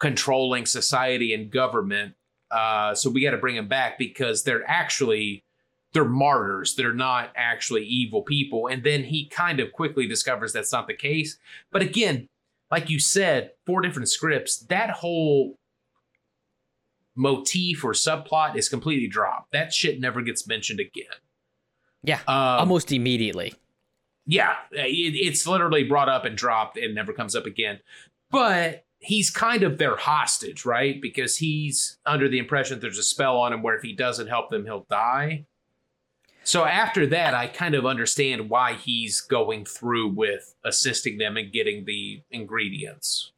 controlling 0.00 0.66
society 0.66 1.32
and 1.34 1.50
government. 1.50 2.14
Uh, 2.50 2.94
so 2.94 3.10
we 3.10 3.22
got 3.22 3.30
to 3.32 3.36
bring 3.38 3.56
them 3.56 3.68
back 3.68 3.98
because 3.98 4.44
they're 4.44 4.68
actually 4.68 5.44
they're 5.92 6.04
martyrs. 6.04 6.74
They're 6.74 6.92
not 6.92 7.30
actually 7.36 7.84
evil 7.86 8.22
people. 8.22 8.66
And 8.66 8.82
then 8.82 9.04
he 9.04 9.28
kind 9.28 9.60
of 9.60 9.72
quickly 9.72 10.08
discovers 10.08 10.52
that's 10.52 10.72
not 10.72 10.88
the 10.88 10.94
case. 10.94 11.38
But 11.70 11.82
again, 11.82 12.28
like 12.74 12.90
you 12.90 12.98
said, 12.98 13.52
four 13.66 13.80
different 13.82 14.08
scripts. 14.08 14.58
That 14.66 14.90
whole 14.90 15.60
motif 17.14 17.84
or 17.84 17.92
subplot 17.92 18.56
is 18.56 18.68
completely 18.68 19.06
dropped. 19.06 19.52
That 19.52 19.72
shit 19.72 20.00
never 20.00 20.22
gets 20.22 20.48
mentioned 20.48 20.80
again. 20.80 21.14
Yeah, 22.02 22.18
Um, 22.26 22.58
almost 22.58 22.90
immediately. 22.90 23.54
yeah, 24.26 24.56
it, 24.72 25.14
it's 25.14 25.46
literally 25.46 25.84
brought 25.84 26.08
up 26.08 26.24
and 26.24 26.36
dropped 26.36 26.76
and 26.76 26.96
never 26.96 27.12
comes 27.12 27.36
up 27.36 27.46
again. 27.46 27.78
But 28.32 28.84
he's 28.98 29.30
kind 29.30 29.62
of 29.62 29.78
their 29.78 29.94
hostage, 29.96 30.64
right? 30.64 31.00
Because 31.00 31.36
he's 31.36 31.98
under 32.04 32.28
the 32.28 32.40
impression 32.40 32.80
there's 32.80 32.98
a 32.98 33.04
spell 33.04 33.36
on 33.36 33.52
him 33.52 33.62
where 33.62 33.76
if 33.76 33.82
he 33.82 33.92
doesn't 33.92 34.26
help 34.26 34.50
them, 34.50 34.64
he'll 34.64 34.86
die. 34.90 35.46
So 36.44 36.64
after 36.64 37.06
that, 37.06 37.34
I 37.34 37.46
kind 37.46 37.74
of 37.74 37.86
understand 37.86 38.50
why 38.50 38.74
he's 38.74 39.20
going 39.20 39.64
through 39.64 40.08
with 40.08 40.54
assisting 40.64 41.18
them 41.18 41.36
and 41.36 41.52
getting 41.52 41.84
the 41.84 42.22
ingredients. 42.30 43.32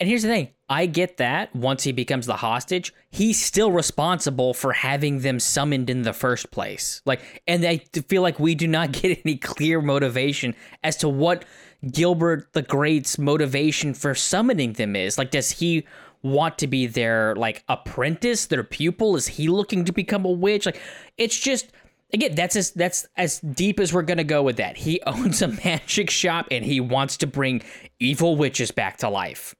And 0.00 0.08
here's 0.08 0.22
the 0.22 0.28
thing 0.28 0.48
I 0.68 0.86
get 0.86 1.16
that 1.16 1.54
once 1.56 1.82
he 1.82 1.92
becomes 1.92 2.26
the 2.26 2.36
hostage, 2.36 2.92
he's 3.10 3.42
still 3.42 3.72
responsible 3.72 4.54
for 4.54 4.72
having 4.72 5.20
them 5.20 5.40
summoned 5.40 5.90
in 5.90 6.02
the 6.02 6.12
first 6.12 6.50
place. 6.50 7.02
Like, 7.04 7.42
and 7.48 7.64
I 7.64 7.78
feel 8.08 8.22
like 8.22 8.38
we 8.38 8.54
do 8.54 8.68
not 8.68 8.92
get 9.02 9.20
any 9.24 9.36
clear 9.36 9.80
motivation 9.80 10.54
as 10.84 10.96
to 10.98 11.08
what 11.08 11.44
Gilbert 11.90 12.52
the 12.52 12.62
Great's 12.62 13.18
motivation 13.18 13.94
for 13.94 14.14
summoning 14.14 14.74
them 14.74 14.94
is. 14.94 15.18
Like, 15.18 15.30
does 15.30 15.50
he 15.50 15.86
want 16.22 16.58
to 16.58 16.66
be 16.66 16.86
their 16.86 17.34
like 17.36 17.64
apprentice, 17.68 18.46
their 18.46 18.64
pupil? 18.64 19.16
Is 19.16 19.26
he 19.26 19.48
looking 19.48 19.84
to 19.84 19.92
become 19.92 20.24
a 20.24 20.30
witch? 20.30 20.66
Like, 20.66 20.80
it's 21.16 21.38
just 21.38 21.72
again 22.12 22.34
that's 22.34 22.56
as 22.56 22.70
that's 22.72 23.06
as 23.16 23.40
deep 23.40 23.80
as 23.80 23.92
we're 23.92 24.02
gonna 24.02 24.24
go 24.24 24.42
with 24.42 24.56
that. 24.56 24.76
He 24.76 25.00
owns 25.06 25.42
a 25.42 25.48
magic 25.48 26.10
shop 26.10 26.48
and 26.50 26.64
he 26.64 26.80
wants 26.80 27.16
to 27.18 27.26
bring 27.26 27.62
evil 27.98 28.36
witches 28.36 28.70
back 28.70 28.98
to 28.98 29.08
life. 29.08 29.54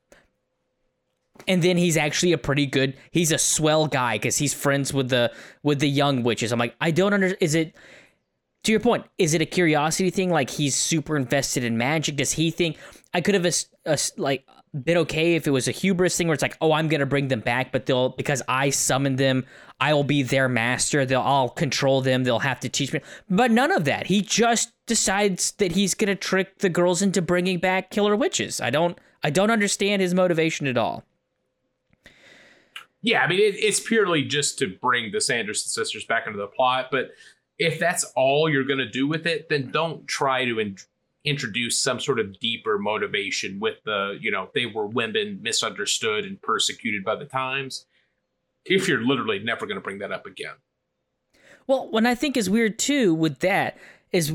And 1.46 1.62
then 1.62 1.76
he's 1.76 1.96
actually 1.96 2.32
a 2.32 2.38
pretty 2.38 2.66
good 2.66 2.96
he's 3.10 3.32
a 3.32 3.38
swell 3.38 3.86
guy 3.86 4.16
because 4.16 4.36
he's 4.36 4.54
friends 4.54 4.92
with 4.92 5.08
the 5.08 5.32
with 5.62 5.80
the 5.80 5.88
young 5.88 6.22
witches. 6.22 6.52
I'm 6.52 6.58
like 6.58 6.74
i 6.80 6.90
don't 6.90 7.12
under 7.12 7.28
is 7.40 7.54
it 7.54 7.76
to 8.64 8.72
your 8.72 8.80
point 8.80 9.06
is 9.18 9.34
it 9.34 9.42
a 9.42 9.46
curiosity 9.46 10.10
thing? 10.10 10.30
Like 10.30 10.50
he's 10.50 10.74
super 10.74 11.16
invested 11.16 11.64
in 11.64 11.78
magic. 11.78 12.16
Does 12.16 12.32
he 12.32 12.50
think 12.50 12.76
i 13.14 13.20
could 13.20 13.34
have 13.34 13.46
a, 13.46 13.52
a, 13.86 13.98
like 14.16 14.44
been 14.84 14.98
okay 14.98 15.34
if 15.34 15.46
it 15.46 15.50
was 15.50 15.66
a 15.66 15.72
hubris 15.72 16.16
thing 16.16 16.26
where 16.26 16.34
it's 16.34 16.42
like 16.42 16.56
oh 16.60 16.72
i'm 16.72 16.88
gonna 16.88 17.06
bring 17.06 17.28
them 17.28 17.40
back 17.40 17.72
but 17.72 17.86
they'll 17.86 18.10
because 18.10 18.42
i 18.48 18.70
summoned 18.70 19.18
them 19.18 19.44
i 19.80 19.94
will 19.94 20.04
be 20.04 20.22
their 20.22 20.48
master. 20.48 21.06
They'll 21.06 21.20
all 21.20 21.48
control 21.48 22.00
them. 22.00 22.24
They'll 22.24 22.40
have 22.40 22.60
to 22.60 22.68
teach 22.68 22.92
me. 22.92 23.00
But 23.30 23.50
none 23.50 23.70
of 23.70 23.84
that. 23.84 24.06
He 24.06 24.22
just 24.22 24.72
decides 24.86 25.52
that 25.52 25.72
he's 25.72 25.94
gonna 25.94 26.16
trick 26.16 26.58
the 26.58 26.68
girls 26.68 27.02
into 27.02 27.22
bringing 27.22 27.58
back 27.58 27.90
killer 27.90 28.16
witches. 28.16 28.60
I 28.60 28.70
don't 28.70 28.98
i 29.22 29.30
don't 29.30 29.50
understand 29.50 30.02
his 30.02 30.14
motivation 30.14 30.66
at 30.66 30.76
all. 30.76 31.04
Yeah, 33.00 33.22
I 33.22 33.28
mean, 33.28 33.38
it, 33.38 33.54
it's 33.56 33.78
purely 33.78 34.24
just 34.24 34.58
to 34.58 34.66
bring 34.66 35.12
the 35.12 35.20
Sanderson 35.20 35.68
sisters 35.68 36.04
back 36.04 36.26
into 36.26 36.38
the 36.38 36.48
plot. 36.48 36.88
But 36.90 37.12
if 37.56 37.78
that's 37.78 38.04
all 38.16 38.50
you're 38.50 38.64
going 38.64 38.80
to 38.80 38.90
do 38.90 39.06
with 39.06 39.24
it, 39.24 39.48
then 39.48 39.70
don't 39.70 40.06
try 40.08 40.44
to 40.44 40.58
introduce 41.24 41.78
some 41.82 42.00
sort 42.00 42.20
of 42.20 42.38
deeper 42.40 42.78
motivation 42.78 43.58
with 43.60 43.82
the, 43.84 44.18
you 44.20 44.30
know, 44.30 44.48
they 44.54 44.66
were 44.66 44.86
women 44.86 45.40
misunderstood 45.42 46.24
and 46.24 46.40
persecuted 46.40 47.04
by 47.04 47.16
the 47.16 47.24
times. 47.24 47.86
If 48.64 48.88
you're 48.88 49.02
literally 49.02 49.38
never 49.38 49.66
going 49.66 49.76
to 49.76 49.80
bring 49.82 49.98
that 49.98 50.12
up 50.12 50.26
again. 50.26 50.54
Well, 51.66 51.90
what 51.90 52.06
I 52.06 52.14
think 52.14 52.36
is 52.36 52.48
weird 52.48 52.78
too 52.78 53.14
with 53.14 53.40
that 53.40 53.76
is 54.12 54.32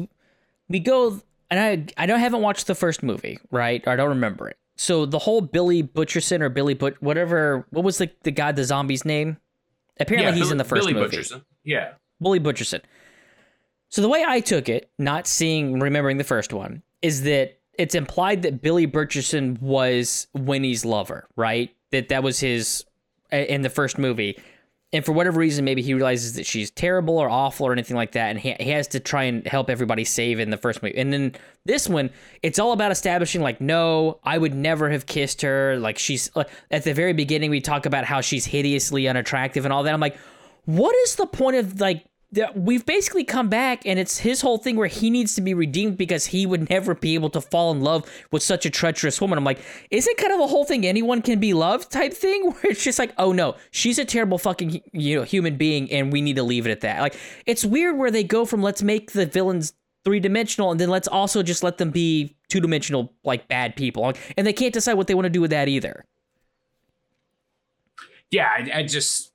we 0.70 0.80
go 0.80 1.22
and 1.50 1.60
I 1.98 2.04
I 2.04 2.06
don't 2.06 2.20
haven't 2.20 2.42
watched 2.42 2.68
the 2.68 2.76
first 2.76 3.04
movie, 3.04 3.40
right? 3.52 3.86
I 3.88 3.96
don't 3.96 4.10
remember 4.10 4.48
it. 4.50 4.58
So 4.76 5.06
the 5.06 5.20
whole 5.20 5.42
Billy 5.42 5.84
Butcherson 5.84 6.42
or 6.42 6.50
Billy 6.50 6.74
But 6.74 7.02
whatever 7.02 7.66
what 7.70 7.84
was 7.84 7.98
the 7.98 8.10
the 8.24 8.32
guy 8.32 8.52
the 8.52 8.64
zombie's 8.64 9.06
name? 9.06 9.38
Apparently 10.00 10.32
yeah, 10.32 10.36
he's 10.36 10.44
Billy- 10.46 10.52
in 10.54 10.58
the 10.58 10.64
first 10.64 10.82
Billy 10.88 10.94
movie. 10.94 11.18
Butcherson. 11.18 11.44
Yeah. 11.64 11.94
Billy 12.22 12.40
Butcherson. 12.40 12.82
So 13.94 14.02
the 14.02 14.10
way 14.10 14.26
I 14.28 14.40
took 14.40 14.70
it, 14.70 14.90
not 14.98 15.28
seeing 15.28 15.80
remembering 15.80 16.18
the 16.18 16.24
first 16.24 16.52
one, 16.52 16.82
is 17.04 17.22
that 17.26 17.60
it's 17.78 17.94
implied 17.94 18.42
that 18.42 18.60
Billy 18.60 18.88
Butcherson 18.88 19.62
was 19.62 20.26
Winnie's 20.34 20.84
lover, 20.84 21.28
right? 21.36 21.70
That 21.92 22.10
that 22.10 22.24
was 22.24 22.40
his 22.40 22.86
in 23.32 23.62
the 23.62 23.70
first 23.70 24.00
movie. 24.00 24.40
And 24.94 25.06
for 25.06 25.12
whatever 25.12 25.40
reason, 25.40 25.64
maybe 25.64 25.84
he 25.84 25.94
realizes 25.94 26.34
that 26.38 26.48
she's 26.48 26.72
terrible 26.72 27.20
or 27.20 27.30
awful 27.30 27.68
or 27.68 27.72
anything 27.72 27.96
like 27.96 28.14
that, 28.14 28.32
and 28.32 28.40
he, 28.40 28.54
he 28.60 28.72
has 28.72 28.88
to 28.88 29.00
try 29.00 29.26
and 29.26 29.46
help 29.46 29.70
everybody 29.70 30.06
save 30.06 30.40
in 30.40 30.50
the 30.50 30.58
first 30.58 30.82
movie. 30.82 30.98
And 30.98 31.14
then 31.14 31.36
this 31.66 31.88
one, 31.88 32.10
it's 32.42 32.58
all 32.58 32.72
about 32.72 32.92
establishing 32.92 33.44
like, 33.44 33.62
no, 33.62 34.20
I 34.24 34.40
would 34.40 34.56
never 34.56 34.90
have 34.90 35.06
kissed 35.06 35.44
her. 35.44 35.78
Like 35.78 36.00
she's 36.00 36.36
like, 36.36 36.50
at 36.72 36.84
the 36.84 36.96
very 36.96 37.14
beginning, 37.14 37.52
we 37.52 37.62
talk 37.62 37.86
about 37.86 38.06
how 38.06 38.22
she's 38.22 38.46
hideously 38.46 39.08
unattractive 39.08 39.66
and 39.66 39.72
all 39.72 39.84
that. 39.84 39.94
I'm 39.94 40.00
like, 40.00 40.18
what 40.66 40.96
is 40.96 41.16
the 41.16 41.28
point 41.28 41.58
of 41.58 41.80
like 41.80 42.08
we've 42.56 42.86
basically 42.86 43.24
come 43.24 43.50
back 43.50 43.86
and 43.86 44.00
it's 44.00 44.18
his 44.20 44.42
whole 44.42 44.58
thing 44.58 44.76
where 44.76 44.88
he 44.88 45.10
needs 45.10 45.36
to 45.36 45.42
be 45.42 45.54
redeemed 45.54 45.98
because 45.98 46.28
he 46.28 46.46
would 46.46 46.70
never 46.70 46.96
be 46.96 47.16
able 47.16 47.30
to 47.32 47.42
fall 47.42 47.72
in 47.72 47.82
love 47.82 48.10
with 48.32 48.42
such 48.42 48.66
a 48.66 48.70
treacherous 48.70 49.20
woman. 49.22 49.38
I'm 49.38 49.44
like, 49.44 49.60
isn't 49.92 50.18
kind 50.18 50.34
of 50.34 50.40
the 50.40 50.48
whole 50.48 50.66
thing 50.66 50.86
anyone 50.86 51.22
can 51.22 51.40
be 51.40 51.54
loved 51.54 51.92
type 51.92 52.14
thing 52.14 52.44
where 52.52 52.72
it's 52.72 52.84
just 52.84 53.00
like, 53.00 53.14
oh 53.18 53.32
no, 53.32 53.56
she's 53.72 54.00
a 54.00 54.06
terrible 54.06 54.38
fucking 54.38 54.82
you 54.92 55.16
know 55.16 55.24
human 55.24 55.58
being 55.58 55.92
and 55.92 56.12
we 56.12 56.22
need 56.22 56.36
to 56.38 56.44
leave 56.44 56.66
it 56.66 56.72
at 56.72 56.82
that. 56.82 57.02
Like 57.02 57.16
it's 57.46 57.64
weird 57.64 57.98
where 57.98 58.12
they 58.12 58.24
go 58.24 58.46
from 58.46 58.62
let's 58.62 58.82
make 58.82 59.12
the 59.12 59.26
villains 59.26 59.74
three 60.04 60.20
dimensional 60.20 60.72
and 60.72 60.80
then 60.80 60.90
let's 60.90 61.08
also 61.08 61.44
just 61.44 61.64
let 61.64 61.78
them 61.78 61.92
be 61.92 62.36
two 62.50 62.60
dimensional 62.60 63.14
like 63.24 63.48
bad 63.48 63.76
people 63.76 64.12
and 64.38 64.46
they 64.46 64.54
can't 64.54 64.74
decide 64.74 64.96
what 64.96 65.08
they 65.08 65.16
want 65.16 65.26
to 65.26 65.30
do 65.30 65.42
with 65.42 65.52
that 65.52 65.68
either. 65.68 66.06
Yeah, 68.32 68.50
I, 68.50 68.80
I 68.80 68.84
just 68.84 69.33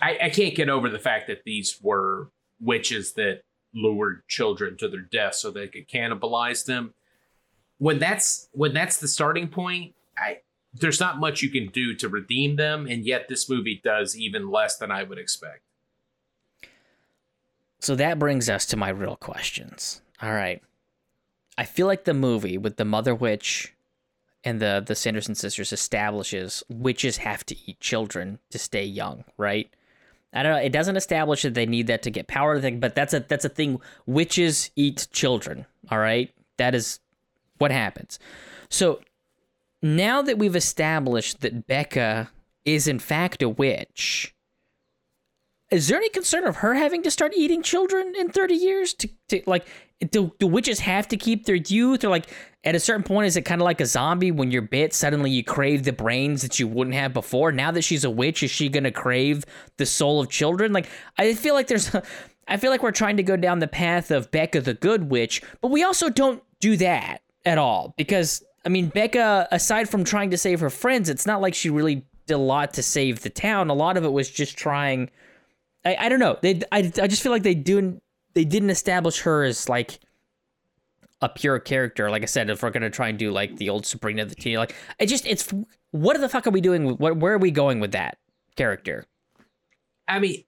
I, 0.00 0.18
I 0.24 0.28
can't 0.30 0.54
get 0.54 0.68
over 0.68 0.88
the 0.88 0.98
fact 0.98 1.26
that 1.28 1.44
these 1.44 1.78
were 1.82 2.30
witches 2.60 3.12
that 3.14 3.42
lured 3.74 4.26
children 4.28 4.76
to 4.78 4.88
their 4.88 5.00
death 5.00 5.34
so 5.34 5.50
they 5.50 5.68
could 5.68 5.88
cannibalize 5.88 6.64
them. 6.64 6.94
When 7.78 7.98
that's 7.98 8.48
when 8.52 8.72
that's 8.72 8.98
the 8.98 9.08
starting 9.08 9.48
point, 9.48 9.94
I 10.16 10.38
there's 10.72 11.00
not 11.00 11.18
much 11.18 11.42
you 11.42 11.50
can 11.50 11.68
do 11.68 11.94
to 11.94 12.08
redeem 12.08 12.56
them, 12.56 12.86
and 12.86 13.04
yet 13.04 13.28
this 13.28 13.48
movie 13.48 13.80
does 13.82 14.16
even 14.16 14.50
less 14.50 14.76
than 14.76 14.90
I 14.90 15.02
would 15.02 15.18
expect. 15.18 15.60
So 17.80 17.94
that 17.96 18.18
brings 18.18 18.48
us 18.48 18.64
to 18.66 18.76
my 18.76 18.88
real 18.88 19.16
questions. 19.16 20.00
All 20.22 20.32
right. 20.32 20.62
I 21.58 21.64
feel 21.64 21.86
like 21.86 22.04
the 22.04 22.14
movie 22.14 22.58
with 22.58 22.76
the 22.76 22.84
Mother 22.84 23.14
Witch 23.14 23.74
and 24.42 24.60
the 24.60 24.82
the 24.84 24.94
Sanderson 24.94 25.34
sisters 25.34 25.72
establishes 25.72 26.62
witches 26.68 27.18
have 27.18 27.44
to 27.46 27.56
eat 27.66 27.80
children 27.80 28.38
to 28.50 28.58
stay 28.58 28.84
young, 28.84 29.24
right? 29.36 29.70
I 30.34 30.42
don't 30.42 30.52
know. 30.52 30.58
It 30.58 30.72
doesn't 30.72 30.96
establish 30.96 31.42
that 31.42 31.54
they 31.54 31.66
need 31.66 31.86
that 31.86 32.02
to 32.02 32.10
get 32.10 32.26
power 32.26 32.60
thing, 32.60 32.80
but 32.80 32.94
that's 32.94 33.14
a 33.14 33.20
that's 33.20 33.44
a 33.44 33.48
thing. 33.48 33.80
Witches 34.06 34.70
eat 34.74 35.06
children. 35.12 35.64
All 35.90 35.98
right, 35.98 36.34
that 36.56 36.74
is 36.74 37.00
what 37.58 37.70
happens. 37.70 38.18
So 38.68 39.00
now 39.80 40.22
that 40.22 40.38
we've 40.38 40.56
established 40.56 41.40
that 41.42 41.66
Becca 41.66 42.30
is 42.64 42.88
in 42.88 42.98
fact 42.98 43.42
a 43.42 43.48
witch, 43.48 44.34
is 45.70 45.88
there 45.88 45.98
any 45.98 46.08
concern 46.08 46.44
of 46.44 46.56
her 46.56 46.74
having 46.74 47.02
to 47.02 47.10
start 47.10 47.32
eating 47.36 47.62
children 47.62 48.14
in 48.16 48.30
30 48.30 48.54
years 48.54 48.94
to, 48.94 49.08
to 49.28 49.42
like 49.46 49.66
do, 50.10 50.32
do 50.38 50.46
witches 50.46 50.80
have 50.80 51.08
to 51.08 51.16
keep 51.16 51.46
their 51.46 51.56
youth? 51.56 52.04
Or 52.04 52.08
like 52.08 52.30
at 52.64 52.74
a 52.74 52.80
certain 52.80 53.02
point 53.02 53.26
is 53.26 53.36
it 53.36 53.42
kind 53.42 53.60
of 53.60 53.64
like 53.64 53.80
a 53.80 53.86
zombie 53.86 54.30
when 54.30 54.50
you're 54.50 54.62
bit 54.62 54.92
suddenly 54.92 55.30
you 55.30 55.44
crave 55.44 55.84
the 55.84 55.92
brains 55.92 56.42
that 56.42 56.58
you 56.58 56.68
wouldn't 56.68 56.96
have 56.96 57.12
before? 57.12 57.52
Now 57.52 57.70
that 57.70 57.82
she's 57.82 58.04
a 58.04 58.10
witch 58.10 58.42
is 58.42 58.50
she 58.50 58.68
going 58.68 58.84
to 58.84 58.90
crave 58.90 59.44
the 59.76 59.86
soul 59.86 60.20
of 60.20 60.30
children? 60.30 60.72
Like 60.72 60.88
i 61.18 61.34
feel 61.34 61.54
like 61.54 61.68
there's 61.68 61.94
i 62.48 62.56
feel 62.56 62.70
like 62.70 62.82
we're 62.82 62.90
trying 62.90 63.16
to 63.16 63.22
go 63.22 63.36
down 63.36 63.58
the 63.58 63.66
path 63.66 64.10
of 64.10 64.30
becca 64.30 64.60
the 64.60 64.74
good 64.74 65.10
witch 65.10 65.42
but 65.60 65.70
we 65.70 65.82
also 65.82 66.10
don't 66.10 66.42
do 66.60 66.76
that 66.76 67.22
at 67.44 67.56
all 67.56 67.94
because 67.96 68.42
i 68.66 68.68
mean 68.68 68.88
becca 68.88 69.48
aside 69.50 69.88
from 69.88 70.04
trying 70.04 70.30
to 70.30 70.36
save 70.36 70.60
her 70.60 70.70
friends 70.70 71.08
it's 71.08 71.26
not 71.26 71.40
like 71.40 71.54
she 71.54 71.70
really 71.70 72.04
did 72.26 72.34
a 72.34 72.38
lot 72.38 72.74
to 72.74 72.82
save 72.82 73.22
the 73.22 73.30
town. 73.30 73.70
A 73.70 73.74
lot 73.74 73.96
of 73.96 74.04
it 74.04 74.12
was 74.12 74.30
just 74.30 74.56
trying 74.56 75.10
I, 75.84 75.96
I 76.00 76.08
don't 76.08 76.20
know. 76.20 76.38
They 76.40 76.60
I, 76.72 76.90
I 77.00 77.06
just 77.06 77.22
feel 77.22 77.32
like 77.32 77.42
they 77.42 77.54
do 77.54 78.00
they 78.34 78.44
didn't 78.44 78.70
establish 78.70 79.20
her 79.20 79.44
as 79.44 79.68
like 79.68 80.00
a 81.20 81.28
pure 81.28 81.58
character. 81.58 82.10
Like 82.10 82.22
I 82.22 82.26
said, 82.26 82.50
if 82.50 82.62
we're 82.62 82.70
gonna 82.70 82.90
try 82.90 83.08
and 83.08 83.18
do 83.18 83.30
like 83.30 83.56
the 83.56 83.70
old 83.70 83.86
Sabrina 83.86 84.24
the 84.24 84.34
teen, 84.34 84.56
like 84.56 84.74
it 84.98 85.06
just 85.06 85.26
it's 85.26 85.52
what 85.90 86.20
the 86.20 86.28
fuck 86.28 86.46
are 86.46 86.50
we 86.50 86.60
doing? 86.60 86.96
What 86.96 87.16
where 87.16 87.34
are 87.34 87.38
we 87.38 87.50
going 87.50 87.80
with 87.80 87.92
that 87.92 88.18
character? 88.56 89.06
I 90.06 90.18
mean, 90.18 90.44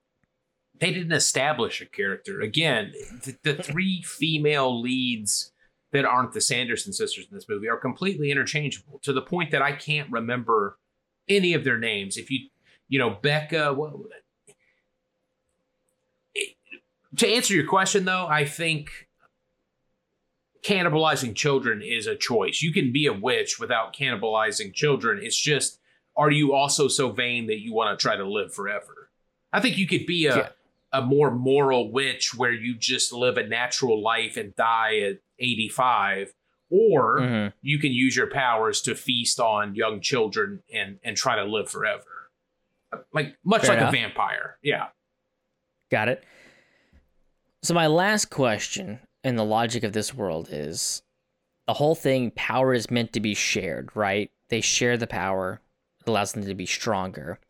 they 0.79 0.93
didn't 0.93 1.13
establish 1.13 1.81
a 1.81 1.87
character. 1.87 2.41
Again, 2.41 2.93
the, 3.25 3.37
the 3.43 3.63
three 3.63 4.03
female 4.03 4.81
leads 4.81 5.53
that 5.93 6.05
aren't 6.05 6.33
the 6.33 6.41
Sanderson 6.41 6.93
sisters 6.93 7.27
in 7.31 7.35
this 7.35 7.49
movie 7.49 7.69
are 7.69 7.79
completely 7.79 8.31
interchangeable 8.31 8.99
to 9.03 9.13
the 9.13 9.23
point 9.23 9.51
that 9.53 9.63
I 9.63 9.73
can't 9.73 10.11
remember 10.11 10.79
any 11.29 11.55
of 11.55 11.65
their 11.65 11.79
names. 11.79 12.17
If 12.17 12.31
you, 12.31 12.49
you 12.89 12.99
know, 12.99 13.11
Becca, 13.11 13.73
what, 13.73 13.93
to 17.17 17.29
answer 17.29 17.55
your 17.55 17.67
question 17.67 18.05
though, 18.05 18.27
I 18.27 18.45
think 18.45 18.91
cannibalizing 20.65 21.35
children 21.35 21.83
is 21.83 22.07
a 22.07 22.17
choice. 22.17 22.61
You 22.61 22.73
can 22.73 22.93
be 22.93 23.07
a 23.07 23.13
witch 23.13 23.59
without 23.59 23.95
cannibalizing 23.95 24.75
children. 24.75 25.21
It's 25.23 25.39
just 25.39 25.79
are 26.17 26.31
you 26.31 26.55
also 26.55 26.89
so 26.89 27.11
vain 27.11 27.47
that 27.47 27.61
you 27.61 27.75
want 27.75 27.99
to 27.99 28.03
try 28.03 28.17
to 28.17 28.27
live 28.27 28.55
forever? 28.55 29.11
I 29.53 29.61
think 29.61 29.77
you 29.77 29.87
could 29.87 30.07
be 30.07 30.27
a 30.27 30.37
yeah. 30.37 30.49
a 30.93 31.03
more 31.03 31.31
moral 31.31 31.93
witch 31.93 32.35
where 32.35 32.53
you 32.53 32.77
just 32.77 33.13
live 33.13 33.37
a 33.37 33.47
natural 33.47 34.03
life 34.03 34.37
and 34.37 34.55
die 34.57 34.99
at 34.99 35.19
85 35.39 36.33
or 36.71 37.21
mm-hmm. 37.21 37.57
you 37.63 37.79
can 37.79 37.93
use 37.93 38.17
your 38.17 38.29
powers 38.29 38.81
to 38.83 38.95
feast 38.95 39.39
on 39.39 39.75
young 39.75 40.01
children 40.01 40.63
and 40.73 40.99
and 41.05 41.17
try 41.17 41.37
to 41.37 41.45
live 41.45 41.71
forever. 41.71 42.31
Like 43.13 43.37
much 43.45 43.63
Fair 43.63 43.71
like 43.71 43.79
enough. 43.79 43.93
a 43.93 43.97
vampire. 43.97 44.59
Yeah. 44.63 44.87
Got 45.91 46.09
it. 46.09 46.25
So 47.67 47.75
my 47.75 47.89
last 47.89 48.31
question 48.31 49.01
in 49.25 49.35
the 49.35 49.45
logic 49.45 49.83
of 49.83 49.93
this 49.93 50.15
world 50.15 50.51
is 50.53 51.03
the 51.67 51.73
whole 51.73 51.97
thing 51.97 52.31
power 52.37 52.73
is 52.73 52.93
meant 52.93 53.13
to 53.15 53.21
be 53.21 53.35
shared, 53.35 53.91
right? 53.97 54.31
They 54.51 54.61
share 54.61 54.97
the 54.97 55.09
power, 55.09 55.61
it 55.99 56.09
allows 56.09 56.31
them 56.31 56.45
to 56.45 56.55
be 56.55 56.65
stronger. 56.65 57.41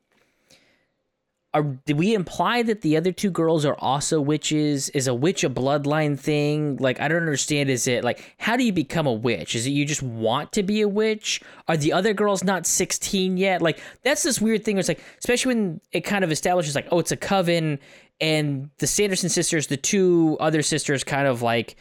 Are, 1.52 1.62
did 1.62 1.98
we 1.98 2.14
imply 2.14 2.62
that 2.62 2.80
the 2.80 2.96
other 2.96 3.12
two 3.12 3.30
girls 3.30 3.66
are 3.66 3.76
also 3.78 4.18
witches? 4.18 4.88
Is 4.90 5.06
a 5.06 5.14
witch 5.14 5.44
a 5.44 5.50
bloodline 5.50 6.18
thing? 6.18 6.76
Like, 6.78 6.98
I 6.98 7.08
don't 7.08 7.20
understand. 7.20 7.68
Is 7.68 7.86
it 7.86 8.02
like, 8.02 8.34
how 8.38 8.56
do 8.56 8.64
you 8.64 8.72
become 8.72 9.06
a 9.06 9.12
witch? 9.12 9.54
Is 9.54 9.66
it 9.66 9.70
you 9.70 9.84
just 9.84 10.02
want 10.02 10.52
to 10.52 10.62
be 10.62 10.80
a 10.80 10.88
witch? 10.88 11.42
Are 11.68 11.76
the 11.76 11.92
other 11.92 12.14
girls 12.14 12.42
not 12.42 12.66
16 12.66 13.36
yet? 13.36 13.60
Like, 13.60 13.80
that's 14.02 14.22
this 14.22 14.40
weird 14.40 14.64
thing. 14.64 14.76
Where 14.76 14.80
it's 14.80 14.88
like, 14.88 15.02
especially 15.18 15.54
when 15.54 15.80
it 15.92 16.02
kind 16.02 16.24
of 16.24 16.32
establishes, 16.32 16.74
like, 16.74 16.88
oh, 16.90 17.00
it's 17.00 17.12
a 17.12 17.16
coven 17.16 17.78
and 18.20 18.70
the 18.78 18.86
Sanderson 18.86 19.28
sisters, 19.28 19.66
the 19.66 19.76
two 19.76 20.36
other 20.40 20.62
sisters, 20.62 21.04
kind 21.04 21.26
of 21.26 21.42
like 21.42 21.76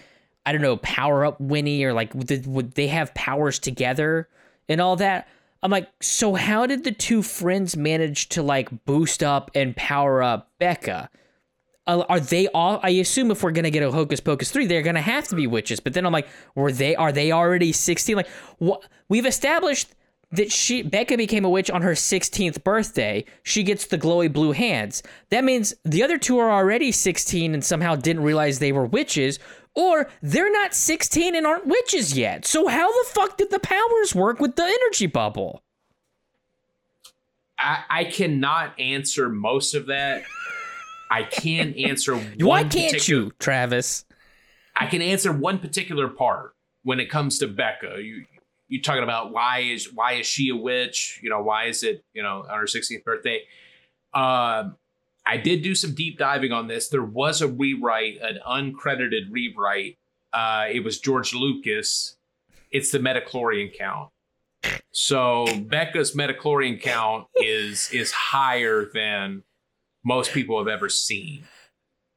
I 0.45 0.51
don't 0.51 0.61
know, 0.61 0.77
power 0.77 1.25
up 1.25 1.41
Winnie 1.41 1.83
or 1.83 1.93
like 1.93 2.13
would, 2.13 2.73
they 2.75 2.87
have 2.87 3.13
powers 3.15 3.57
together 3.57 4.29
and 4.69 4.79
all 4.79 4.95
that? 4.97 5.27
I'm 5.63 5.71
like, 5.71 5.89
so 5.99 6.35
how 6.35 6.67
did 6.67 6.83
the 6.83 6.91
two 6.91 7.23
friends 7.23 7.75
manage 7.75 8.29
to 8.29 8.43
like 8.43 8.85
boost 8.85 9.23
up 9.23 9.49
and 9.55 9.75
power 9.75 10.21
up 10.21 10.51
Becca? 10.59 11.09
Uh, 11.87 12.03
are 12.09 12.19
they 12.19 12.47
all? 12.49 12.79
I 12.83 12.89
assume 12.91 13.31
if 13.31 13.41
we're 13.41 13.51
gonna 13.51 13.71
get 13.71 13.81
a 13.81 13.91
Hocus 13.91 14.19
Pocus 14.19 14.51
three, 14.51 14.67
they're 14.67 14.83
gonna 14.83 15.01
have 15.01 15.27
to 15.29 15.35
be 15.35 15.47
witches. 15.47 15.79
But 15.79 15.93
then 15.93 16.05
I'm 16.05 16.13
like, 16.13 16.27
were 16.53 16.71
they? 16.71 16.95
Are 16.95 17.11
they 17.11 17.31
already 17.31 17.71
16? 17.71 18.15
Like, 18.15 18.27
what? 18.59 18.83
We've 19.09 19.25
established 19.25 19.93
that 20.31 20.51
she 20.51 20.81
Becca 20.81 21.17
became 21.17 21.45
a 21.45 21.49
witch 21.49 21.69
on 21.69 21.81
her 21.81 21.91
16th 21.91 22.63
birthday. 22.63 23.25
She 23.43 23.63
gets 23.63 23.85
the 23.85 23.97
glowy 23.97 24.31
blue 24.31 24.51
hands. 24.51 25.03
That 25.29 25.43
means 25.43 25.73
the 25.83 26.03
other 26.03 26.17
two 26.17 26.37
are 26.39 26.51
already 26.51 26.91
16 26.91 27.53
and 27.53 27.63
somehow 27.63 27.95
didn't 27.95 28.23
realize 28.23 28.59
they 28.59 28.71
were 28.71 28.85
witches, 28.85 29.39
or 29.73 30.09
they're 30.21 30.51
not 30.51 30.73
16 30.73 31.35
and 31.35 31.45
aren't 31.45 31.67
witches 31.67 32.17
yet. 32.17 32.45
So 32.45 32.67
how 32.67 32.91
the 32.91 33.09
fuck 33.09 33.37
did 33.37 33.51
the 33.51 33.59
powers 33.59 34.15
work 34.15 34.39
with 34.39 34.55
the 34.55 34.63
energy 34.63 35.07
bubble? 35.07 35.61
I, 37.57 37.83
I 37.89 38.03
cannot 38.05 38.79
answer 38.79 39.29
most 39.29 39.75
of 39.75 39.87
that. 39.87 40.23
I 41.09 41.23
can 41.23 41.73
answer. 41.73 42.15
Why 42.39 42.63
can't 42.63 42.93
particular, 42.93 43.23
you, 43.23 43.31
Travis? 43.39 44.05
I 44.75 44.87
can 44.87 45.01
answer 45.01 45.31
one 45.31 45.59
particular 45.59 46.07
part 46.07 46.55
when 46.83 46.99
it 46.99 47.09
comes 47.09 47.39
to 47.39 47.47
Becca. 47.47 48.01
You 48.01 48.25
you 48.67 48.81
talking 48.81 49.03
about 49.03 49.31
why 49.31 49.59
is 49.59 49.93
why 49.93 50.13
is 50.13 50.25
she 50.25 50.49
a 50.49 50.55
witch? 50.55 51.19
You 51.21 51.29
know, 51.29 51.41
why 51.41 51.65
is 51.65 51.83
it 51.83 52.03
you 52.13 52.23
know 52.23 52.45
on 52.49 52.59
her 52.59 52.65
16th 52.65 53.03
birthday? 53.03 53.41
Uh, 54.13 54.69
I 55.25 55.37
did 55.37 55.63
do 55.63 55.75
some 55.75 55.93
deep 55.93 56.17
diving 56.17 56.51
on 56.51 56.67
this. 56.67 56.89
There 56.89 57.03
was 57.03 57.41
a 57.41 57.47
rewrite, 57.47 58.19
an 58.21 58.39
uncredited 58.47 59.31
rewrite. 59.31 59.97
Uh, 60.31 60.67
it 60.71 60.83
was 60.83 60.99
George 60.99 61.33
Lucas. 61.33 62.15
It's 62.71 62.91
the 62.91 62.99
Midi-chlorian 62.99 63.75
count. 63.75 64.11
So 64.91 65.45
Becca's 65.61 66.15
Midi-chlorian 66.15 66.81
count 66.81 67.27
is 67.35 67.89
is 67.91 68.11
higher 68.11 68.89
than 68.93 69.43
most 70.03 70.31
people 70.31 70.57
have 70.57 70.67
ever 70.67 70.89
seen, 70.89 71.43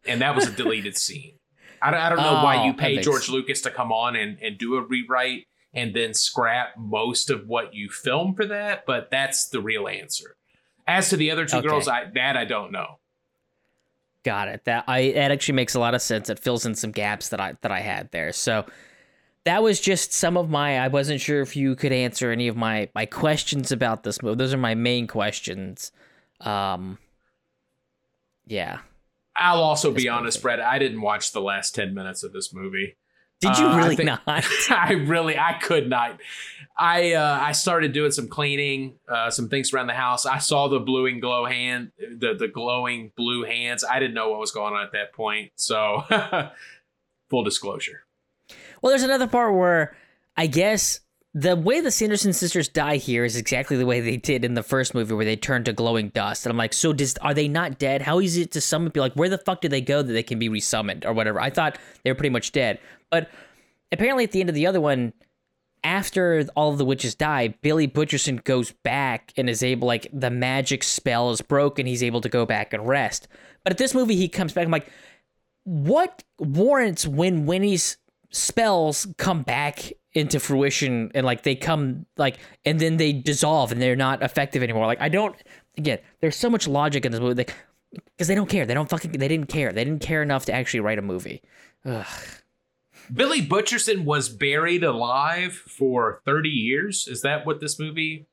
and 0.06 0.20
that 0.20 0.34
was 0.34 0.46
a 0.46 0.52
deleted 0.52 0.96
scene. 0.96 1.34
I 1.80 1.90
don't, 1.90 2.00
I 2.00 2.08
don't 2.08 2.18
know 2.18 2.40
oh, 2.40 2.44
why 2.44 2.66
you 2.66 2.74
pay 2.74 2.98
George 2.98 3.28
Lucas 3.28 3.62
to 3.62 3.70
come 3.70 3.92
on 3.92 4.16
and, 4.16 4.38
and 4.42 4.58
do 4.58 4.74
a 4.76 4.82
rewrite 4.82 5.46
and 5.74 5.94
then 5.94 6.14
scrap 6.14 6.76
most 6.76 7.30
of 7.30 7.46
what 7.46 7.74
you 7.74 7.88
film 7.88 8.34
for 8.34 8.46
that, 8.46 8.84
but 8.86 9.10
that's 9.10 9.48
the 9.48 9.60
real 9.60 9.88
answer. 9.88 10.36
As 10.86 11.10
to 11.10 11.16
the 11.16 11.30
other 11.30 11.44
two 11.44 11.58
okay. 11.58 11.68
girls, 11.68 11.86
I 11.88 12.04
that 12.14 12.36
I 12.36 12.44
don't 12.44 12.72
know. 12.72 12.98
Got 14.24 14.48
it. 14.48 14.64
That 14.64 14.84
I 14.88 15.12
that 15.12 15.30
actually 15.30 15.54
makes 15.54 15.74
a 15.74 15.80
lot 15.80 15.94
of 15.94 16.02
sense. 16.02 16.30
It 16.30 16.38
fills 16.38 16.66
in 16.66 16.74
some 16.74 16.92
gaps 16.92 17.28
that 17.28 17.40
I 17.40 17.54
that 17.60 17.70
I 17.70 17.80
had 17.80 18.10
there. 18.10 18.32
So 18.32 18.64
that 19.44 19.62
was 19.62 19.80
just 19.80 20.12
some 20.12 20.36
of 20.36 20.50
my 20.50 20.78
I 20.78 20.88
wasn't 20.88 21.20
sure 21.20 21.40
if 21.40 21.56
you 21.56 21.76
could 21.76 21.92
answer 21.92 22.30
any 22.30 22.48
of 22.48 22.56
my 22.56 22.88
my 22.94 23.06
questions 23.06 23.70
about 23.70 24.02
this 24.02 24.22
movie. 24.22 24.36
Those 24.36 24.54
are 24.54 24.58
my 24.58 24.74
main 24.74 25.06
questions. 25.06 25.92
Um 26.40 26.98
yeah. 28.46 28.80
I'll 29.36 29.62
also 29.62 29.92
be 29.92 30.08
honest, 30.08 30.42
Brett. 30.42 30.60
I 30.60 30.78
didn't 30.78 31.00
watch 31.00 31.32
the 31.32 31.40
last 31.40 31.74
10 31.74 31.94
minutes 31.94 32.24
of 32.24 32.32
this 32.32 32.52
movie. 32.52 32.96
Did 33.40 33.56
you 33.58 33.66
uh, 33.66 33.76
really 33.76 33.96
think, 33.96 34.06
not? 34.06 34.22
I 34.70 34.92
really, 35.06 35.38
I 35.38 35.54
could 35.54 35.88
not. 35.88 36.20
I 36.76 37.12
uh, 37.12 37.38
I 37.40 37.52
started 37.52 37.92
doing 37.92 38.10
some 38.10 38.28
cleaning, 38.28 38.94
uh, 39.08 39.30
some 39.30 39.48
things 39.48 39.72
around 39.72 39.88
the 39.88 39.94
house. 39.94 40.26
I 40.26 40.38
saw 40.38 40.68
the 40.68 40.80
bluing 40.80 41.20
glow 41.20 41.44
hand, 41.44 41.92
the 41.98 42.34
the 42.34 42.48
glowing 42.48 43.12
blue 43.16 43.44
hands. 43.44 43.84
I 43.84 43.98
didn't 43.98 44.14
know 44.14 44.30
what 44.30 44.40
was 44.40 44.52
going 44.52 44.74
on 44.74 44.84
at 44.84 44.92
that 44.92 45.12
point. 45.12 45.52
So, 45.56 46.04
full 47.30 47.44
disclosure. 47.44 48.04
Well, 48.80 48.90
there's 48.90 49.02
another 49.02 49.26
part 49.26 49.54
where 49.54 49.96
I 50.36 50.46
guess 50.46 51.00
the 51.34 51.56
way 51.56 51.80
the 51.80 51.90
Sanderson 51.90 52.32
sisters 52.32 52.68
die 52.68 52.96
here 52.96 53.24
is 53.24 53.36
exactly 53.36 53.76
the 53.76 53.86
way 53.86 54.00
they 54.00 54.16
did 54.16 54.44
in 54.44 54.54
the 54.54 54.62
first 54.62 54.94
movie, 54.94 55.14
where 55.14 55.24
they 55.24 55.36
turn 55.36 55.64
to 55.64 55.72
glowing 55.72 56.08
dust. 56.08 56.46
And 56.46 56.50
I'm 56.50 56.56
like, 56.56 56.72
so 56.72 56.92
does 56.92 57.16
are 57.18 57.34
they 57.34 57.48
not 57.48 57.78
dead? 57.78 58.02
How 58.02 58.20
easy 58.20 58.46
to 58.46 58.60
summon? 58.60 58.90
Be 58.90 59.00
like, 59.00 59.14
where 59.14 59.28
the 59.28 59.38
fuck 59.38 59.60
did 59.60 59.70
they 59.70 59.80
go 59.80 60.02
that 60.02 60.12
they 60.12 60.22
can 60.22 60.38
be 60.38 60.48
resummoned 60.48 61.04
or 61.04 61.12
whatever? 61.12 61.40
I 61.40 61.50
thought 61.50 61.78
they 62.02 62.10
were 62.10 62.14
pretty 62.14 62.32
much 62.32 62.52
dead. 62.52 62.80
But 63.10 63.30
apparently, 63.92 64.24
at 64.24 64.32
the 64.32 64.40
end 64.40 64.48
of 64.48 64.54
the 64.54 64.66
other 64.66 64.80
one, 64.80 65.12
after 65.84 66.44
all 66.56 66.72
of 66.72 66.78
the 66.78 66.84
witches 66.84 67.14
die, 67.14 67.54
Billy 67.62 67.86
Butcherson 67.86 68.42
goes 68.42 68.72
back 68.72 69.32
and 69.36 69.48
is 69.48 69.62
able, 69.62 69.86
like, 69.86 70.08
the 70.12 70.30
magic 70.30 70.82
spell 70.82 71.30
is 71.30 71.40
broken. 71.40 71.86
He's 71.86 72.02
able 72.02 72.20
to 72.22 72.28
go 72.28 72.46
back 72.46 72.72
and 72.72 72.88
rest. 72.88 73.28
But 73.64 73.72
at 73.72 73.78
this 73.78 73.94
movie, 73.94 74.16
he 74.16 74.28
comes 74.28 74.52
back. 74.52 74.64
I'm 74.64 74.72
like, 74.72 74.90
what 75.64 76.24
warrants 76.38 77.06
when 77.06 77.46
Winnie's 77.46 77.98
spells 78.30 79.06
come 79.18 79.42
back 79.42 79.92
into 80.14 80.40
fruition 80.40 81.10
and 81.14 81.24
like 81.26 81.42
they 81.42 81.54
come 81.54 82.06
like 82.16 82.38
and 82.64 82.80
then 82.80 82.96
they 82.96 83.12
dissolve 83.12 83.72
and 83.72 83.80
they're 83.80 83.96
not 83.96 84.22
effective 84.22 84.62
anymore. 84.62 84.86
Like 84.86 85.00
I 85.00 85.08
don't 85.08 85.36
again, 85.76 85.98
there's 86.20 86.36
so 86.36 86.48
much 86.50 86.66
logic 86.66 87.04
in 87.04 87.12
this 87.12 87.20
movie 87.20 87.34
like 87.34 87.54
because 87.92 88.28
they 88.28 88.34
don't 88.34 88.48
care. 88.48 88.66
They 88.66 88.74
don't 88.74 88.88
fucking 88.88 89.12
they 89.12 89.28
didn't 89.28 89.48
care. 89.48 89.72
They 89.72 89.84
didn't 89.84 90.02
care 90.02 90.22
enough 90.22 90.46
to 90.46 90.52
actually 90.52 90.80
write 90.80 90.98
a 90.98 91.02
movie. 91.02 91.42
Ugh. 91.84 92.06
Billy 93.12 93.46
Butcherson 93.46 94.04
was 94.04 94.28
buried 94.28 94.84
alive 94.84 95.54
for 95.54 96.20
30 96.26 96.48
years. 96.50 97.08
Is 97.08 97.22
that 97.22 97.46
what 97.46 97.60
this 97.60 97.78
movie? 97.78 98.26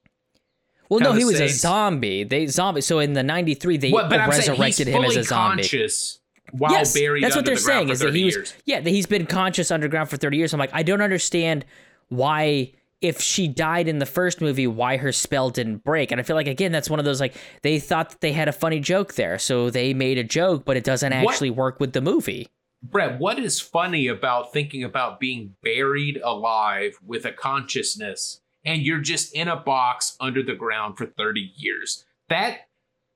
Well, 0.90 1.00
no, 1.00 1.14
he 1.14 1.26
was 1.26 1.40
a 1.40 1.48
zombie. 1.48 2.24
They 2.24 2.46
zombie. 2.48 2.82
So 2.82 3.00
in 3.00 3.14
the 3.14 3.24
'93, 3.24 3.78
they 3.78 3.92
Well, 3.92 4.08
but 4.10 4.18
saying 4.34 4.60
resurrected 4.60 4.88
him 4.88 5.04
as 5.04 5.16
a 5.16 5.24
zombie. 5.24 5.64
conscious 5.64 6.20
while 6.52 6.72
yes, 6.72 6.94
buried 6.94 7.24
that's 7.24 7.36
what 7.36 7.46
they're 7.46 7.56
the 7.56 7.62
saying 7.62 7.90
is 7.90 8.00
that 8.00 8.14
he 8.14 8.26
was, 8.26 8.54
yeah 8.66 8.80
that 8.80 8.90
he's 8.90 9.06
been 9.06 9.26
conscious 9.26 9.72
underground 9.72 10.10
for 10.10 10.18
30 10.18 10.38
years 10.38 10.54
i'm 10.54 10.60
like 10.60 10.70
i 10.74 10.84
don't 10.84 11.02
understand 11.02 11.66
why 12.10 12.72
if 13.02 13.20
she 13.20 13.48
died 13.48 13.88
in 13.88 14.00
the 14.00 14.06
first 14.06 14.42
movie 14.42 14.68
why 14.68 14.98
her 14.98 15.12
spell 15.12 15.50
didn't 15.50 15.84
break 15.84 16.12
and 16.12 16.20
i 16.20 16.24
feel 16.24 16.36
like 16.36 16.48
again 16.48 16.72
that's 16.72 16.90
one 16.90 17.00
of 17.00 17.06
those 17.06 17.20
like 17.20 17.36
they 17.62 17.80
thought 17.80 18.10
that 18.10 18.22
they 18.22 18.32
had 18.32 18.48
a 18.48 18.54
funny 18.54 18.80
joke 18.80 19.16
there 19.16 19.38
so 19.40 19.70
they 19.70 19.94
made 19.94 20.18
a 20.18 20.24
joke 20.24 20.66
but 20.66 20.78
it 20.78 20.84
doesn't 20.84 21.12
What- 21.12 21.34
actually 21.34 21.50
work 21.50 21.80
with 21.80 21.94
the 21.94 22.02
movie 22.02 22.48
Brett, 22.92 23.20
what 23.20 23.40
is 23.40 23.60
funny 23.60 24.08
about 24.08 24.54
thinking 24.54 24.84
about 24.84 25.20
being 25.20 25.56
buried 25.64 26.20
alive 26.24 27.00
with 27.04 27.26
a 27.26 27.32
consciousness 27.32 28.42
and 28.64 28.82
you're 28.82 29.00
just 29.00 29.34
in 29.34 29.48
a 29.48 29.56
box 29.56 30.16
under 30.20 30.44
the 30.44 30.54
ground 30.54 30.98
for 30.98 31.08
30 31.08 31.52
years? 31.56 32.06
That 32.30 32.68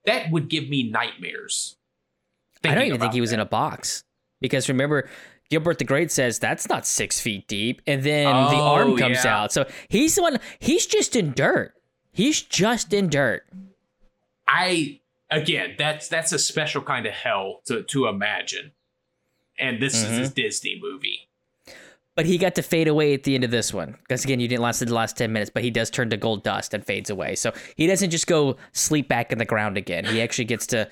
that 0.05 0.31
would 0.31 0.49
give 0.49 0.69
me 0.69 0.89
nightmares. 0.89 1.75
I 2.65 2.73
don't 2.75 2.85
even 2.85 2.99
think 2.99 3.13
he 3.13 3.21
was 3.21 3.29
that. 3.31 3.35
in 3.35 3.39
a 3.39 3.45
box 3.45 4.03
because 4.41 4.67
remember 4.69 5.09
gilbert 5.49 5.77
the 5.79 5.83
great 5.85 6.11
says 6.11 6.39
that's 6.39 6.67
not 6.69 6.85
six 6.85 7.19
feet 7.19 7.47
deep 7.47 7.81
and 7.87 8.03
then 8.03 8.25
the 8.25 8.55
Oh, 8.55 8.75
arm 8.75 8.97
comes 8.97 9.23
yeah. 9.23 9.41
out 9.43 9.51
so 9.51 9.65
he's 9.89 10.15
the 10.15 10.21
one 10.21 10.37
he's 10.59 10.85
just 10.85 11.15
in 11.15 11.31
dirt 11.33 11.73
he's 12.11 12.41
just 12.41 12.93
in 12.93 13.09
dirt 13.09 13.43
I 14.47 14.99
again, 15.29 15.75
that's 15.77 16.07
that's 16.07 16.31
a 16.31 16.39
special 16.39 16.81
kind 16.81 17.05
of 17.05 17.13
hell 17.13 17.61
to 17.65 17.83
to 17.83 18.07
imagine. 18.07 18.71
And 19.59 19.81
this 19.81 20.03
Mm-hmm. 20.03 20.21
is 20.21 20.31
a 20.31 20.33
Disney 20.33 20.79
movie. 20.81 21.27
But 22.15 22.25
he 22.25 22.37
got 22.37 22.55
to 22.55 22.63
fade 22.63 22.87
away 22.87 23.13
at 23.13 23.23
the 23.23 23.35
end 23.35 23.43
of 23.43 23.51
this 23.51 23.71
one. 23.73 23.95
Because 24.01 24.23
again, 24.25 24.39
you 24.39 24.47
didn't 24.47 24.61
last 24.63 24.79
the 24.79 24.91
last 24.93 25.17
10 25.17 25.31
minutes, 25.31 25.51
but 25.53 25.63
he 25.63 25.69
does 25.69 25.89
turn 25.89 26.09
to 26.09 26.17
gold 26.17 26.43
dust 26.43 26.73
and 26.73 26.83
fades 26.83 27.09
away. 27.09 27.35
So 27.35 27.53
he 27.77 27.85
doesn't 27.87 28.09
just 28.09 28.25
go 28.27 28.57
sleep 28.73 29.07
back 29.07 29.31
in 29.31 29.37
the 29.37 29.45
ground 29.45 29.77
again. 29.77 30.03
He 30.03 30.19
actually 30.21 30.45
gets 30.45 30.65
to, 30.67 30.89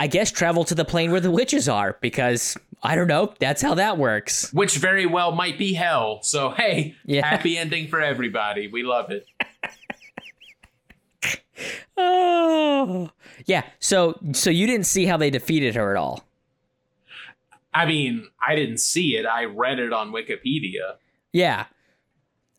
I 0.00 0.06
guess, 0.08 0.30
travel 0.32 0.64
to 0.64 0.74
the 0.74 0.84
plane 0.84 1.10
where 1.12 1.20
the 1.20 1.30
witches 1.30 1.68
are 1.68 1.96
because, 2.00 2.56
I 2.82 2.96
don't 2.96 3.06
know, 3.06 3.32
that's 3.38 3.62
how 3.62 3.74
that 3.74 3.96
works. 3.96 4.52
Which 4.52 4.76
very 4.76 5.06
well 5.06 5.32
might 5.32 5.56
be 5.58 5.72
hell. 5.74 6.20
So 6.22 6.50
hey, 6.50 6.96
Yeah. 7.04 7.24
happy 7.26 7.56
ending 7.56 7.88
for 7.88 8.00
everybody. 8.00 8.68
We 8.68 8.82
love 8.82 9.10
it. 9.10 9.26
Oh. 11.96 13.10
Yeah. 13.46 13.62
So, 13.78 14.18
so 14.32 14.50
you 14.50 14.66
didn't 14.66 14.86
see 14.86 15.06
how 15.06 15.16
they 15.16 15.30
defeated 15.30 15.76
her 15.76 15.90
at 15.92 15.96
all. 15.96 16.24
I 17.72 17.86
mean, 17.86 18.28
I 18.46 18.54
didn't 18.56 18.78
see 18.78 19.16
it. 19.16 19.26
I 19.26 19.44
read 19.44 19.78
it 19.78 19.92
on 19.92 20.10
Wikipedia. 20.12 20.96
Yeah. 21.32 21.66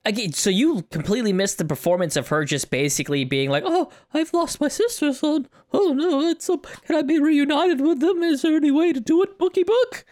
Again, 0.06 0.34
so 0.34 0.52
you 0.52 0.84
completely 0.92 1.34
missed 1.34 1.58
the 1.58 1.66
performance 1.66 2.16
of 2.16 2.28
her 2.28 2.46
just 2.46 2.70
basically 2.70 3.26
being 3.26 3.50
like, 3.50 3.64
"Oh, 3.66 3.90
I've 4.14 4.34
lost 4.34 4.62
my 4.62 4.68
sister, 4.68 5.12
son. 5.14 5.48
Oh 5.74 5.94
no, 5.94 6.22
it's 6.22 6.48
a, 6.48 6.58
can 6.58 6.96
I 6.96 7.02
be 7.02 7.20
reunited 7.20 7.82
with 7.82 8.00
them? 8.00 8.22
Is 8.22 8.44
there 8.44 8.56
any 8.56 8.72
way 8.72 8.94
to 8.94 9.00
do 9.00 9.24
it, 9.24 9.40
bookie 9.40 9.64
book?" 9.64 10.06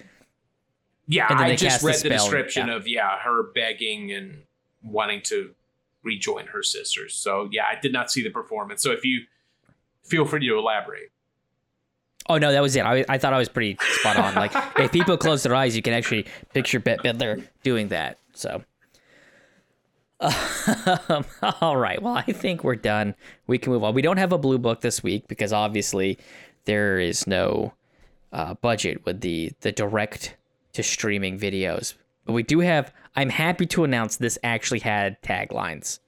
Yeah, 1.08 1.28
And 1.30 1.40
then 1.40 1.48
I 1.48 1.56
just 1.56 1.64
cast 1.64 1.82
the 1.82 1.88
read 1.88 2.00
the, 2.00 2.10
description 2.10 2.68
yeah. 2.68 2.76
of 2.76 2.88
yeah, 2.88 3.20
her 3.20 3.44
begging 3.54 4.12
and 4.12 4.44
wanting 4.82 5.22
to 5.24 5.54
rejoin 6.04 6.48
her 6.48 6.64
sisters. 6.64 7.14
So 7.16 7.50
yeah, 7.52 7.66
I 7.70 7.80
did 7.80 7.94
not 7.94 8.10
see 8.12 8.24
the 8.24 8.30
performance. 8.30 8.82
So 8.82 8.92
if 8.92 9.06
you 9.06 9.22
feel 10.04 10.26
free 10.26 10.48
to 10.48 10.58
elaborate. 10.58 11.12
Oh 12.30 12.38
no, 12.38 12.52
that 12.52 12.62
was 12.62 12.76
it. 12.76 12.82
I, 12.82 13.04
I 13.10 13.18
thought 13.18 13.34
I 13.34 13.38
was 13.38 13.50
pretty 13.50 13.78
spot 13.82 14.18
on. 14.18 14.36
Like 14.36 14.54
if 14.80 14.92
people 14.92 15.18
close 15.18 15.44
their 15.44 15.56
eyes, 15.56 15.76
you 15.76 15.82
can 15.82 15.94
actually 15.94 16.26
picture 16.54 16.80
Bette 16.80 17.04
Midler 17.04 17.46
doing 17.64 17.90
that. 17.90 18.18
So, 18.34 18.64
um, 21.10 21.26
all 21.62 21.78
right. 21.78 22.02
Well, 22.02 22.16
I 22.16 22.24
think 22.24 22.64
we're 22.64 22.76
done. 22.76 23.16
We 23.48 23.58
can 23.58 23.74
move 23.74 23.84
on. 23.84 23.94
We 23.94 24.02
don't 24.02 24.18
have 24.18 24.32
a 24.32 24.38
blue 24.38 24.58
book 24.58 24.82
this 24.82 25.04
week 25.04 25.28
because 25.28 25.52
obviously 25.52 26.18
there 26.66 27.00
is 27.00 27.28
no 27.28 27.74
uh, 28.32 28.54
budget 28.56 29.06
with 29.06 29.22
the 29.22 29.52
the 29.62 29.72
direct 29.72 30.36
to 30.74 30.84
streaming 30.84 31.38
videos. 31.40 31.94
But 32.26 32.34
we 32.34 32.44
do 32.44 32.60
have. 32.60 32.94
I'm 33.16 33.30
happy 33.30 33.68
to 33.68 33.84
announce 33.84 34.18
this 34.18 34.40
actually 34.44 34.80
had 34.80 35.22
taglines 35.22 36.00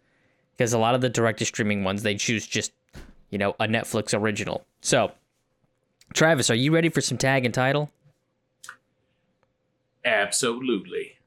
because 0.51 0.73
a 0.73 0.79
lot 0.79 0.95
of 0.95 1.01
the 1.01 1.09
direct 1.09 1.39
to 1.39 1.45
streaming 1.45 1.83
ones 1.83 2.01
they 2.01 2.15
choose 2.15 2.47
just 2.47 2.71
you 3.29 3.37
know 3.37 3.55
a 3.59 3.67
Netflix 3.67 4.17
original. 4.17 4.65
So. 4.81 5.11
Travis, 6.13 6.51
are 6.51 6.55
you 6.55 6.71
ready 6.71 6.87
for 6.87 7.01
some 7.01 7.17
tag 7.17 7.45
and 7.45 7.53
title? 7.53 7.91
Absolutely. 10.05 11.17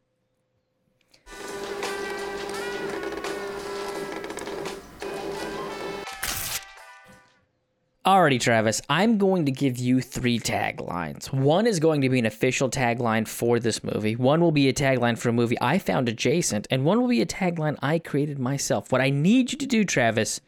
Alrighty, 8.06 8.40
Travis, 8.40 8.80
I'm 8.88 9.18
going 9.18 9.44
to 9.44 9.52
give 9.52 9.76
you 9.76 10.00
three 10.00 10.38
taglines. 10.38 11.32
One 11.32 11.66
is 11.66 11.80
going 11.80 12.00
to 12.02 12.08
be 12.08 12.20
an 12.20 12.26
official 12.26 12.70
tagline 12.70 13.26
for 13.26 13.58
this 13.58 13.82
movie, 13.82 14.14
one 14.14 14.40
will 14.40 14.52
be 14.52 14.68
a 14.68 14.72
tagline 14.72 15.18
for 15.18 15.30
a 15.30 15.32
movie 15.32 15.58
I 15.60 15.78
found 15.78 16.08
adjacent, 16.08 16.68
and 16.70 16.84
one 16.84 17.00
will 17.00 17.08
be 17.08 17.20
a 17.20 17.26
tagline 17.26 17.76
I 17.82 17.98
created 17.98 18.38
myself. 18.38 18.92
What 18.92 19.00
I 19.00 19.10
need 19.10 19.52
you 19.52 19.58
to 19.58 19.66
do, 19.66 19.84
Travis, 19.84 20.40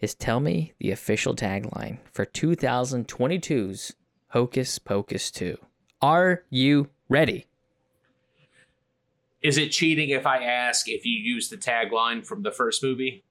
is 0.00 0.14
tell 0.14 0.40
me 0.40 0.72
the 0.80 0.90
official 0.90 1.36
tagline 1.36 1.98
for 2.10 2.24
2022's 2.24 3.92
Hocus 4.28 4.78
Pocus 4.78 5.30
2. 5.30 5.58
Are 6.00 6.42
you 6.48 6.88
ready? 7.08 7.46
Is 9.42 9.58
it 9.58 9.72
cheating 9.72 10.08
if 10.08 10.24
I 10.24 10.42
ask 10.42 10.88
if 10.88 11.04
you 11.04 11.18
use 11.18 11.50
the 11.50 11.56
tagline 11.56 12.26
from 12.26 12.42
the 12.42 12.50
first 12.50 12.82
movie? 12.82 13.24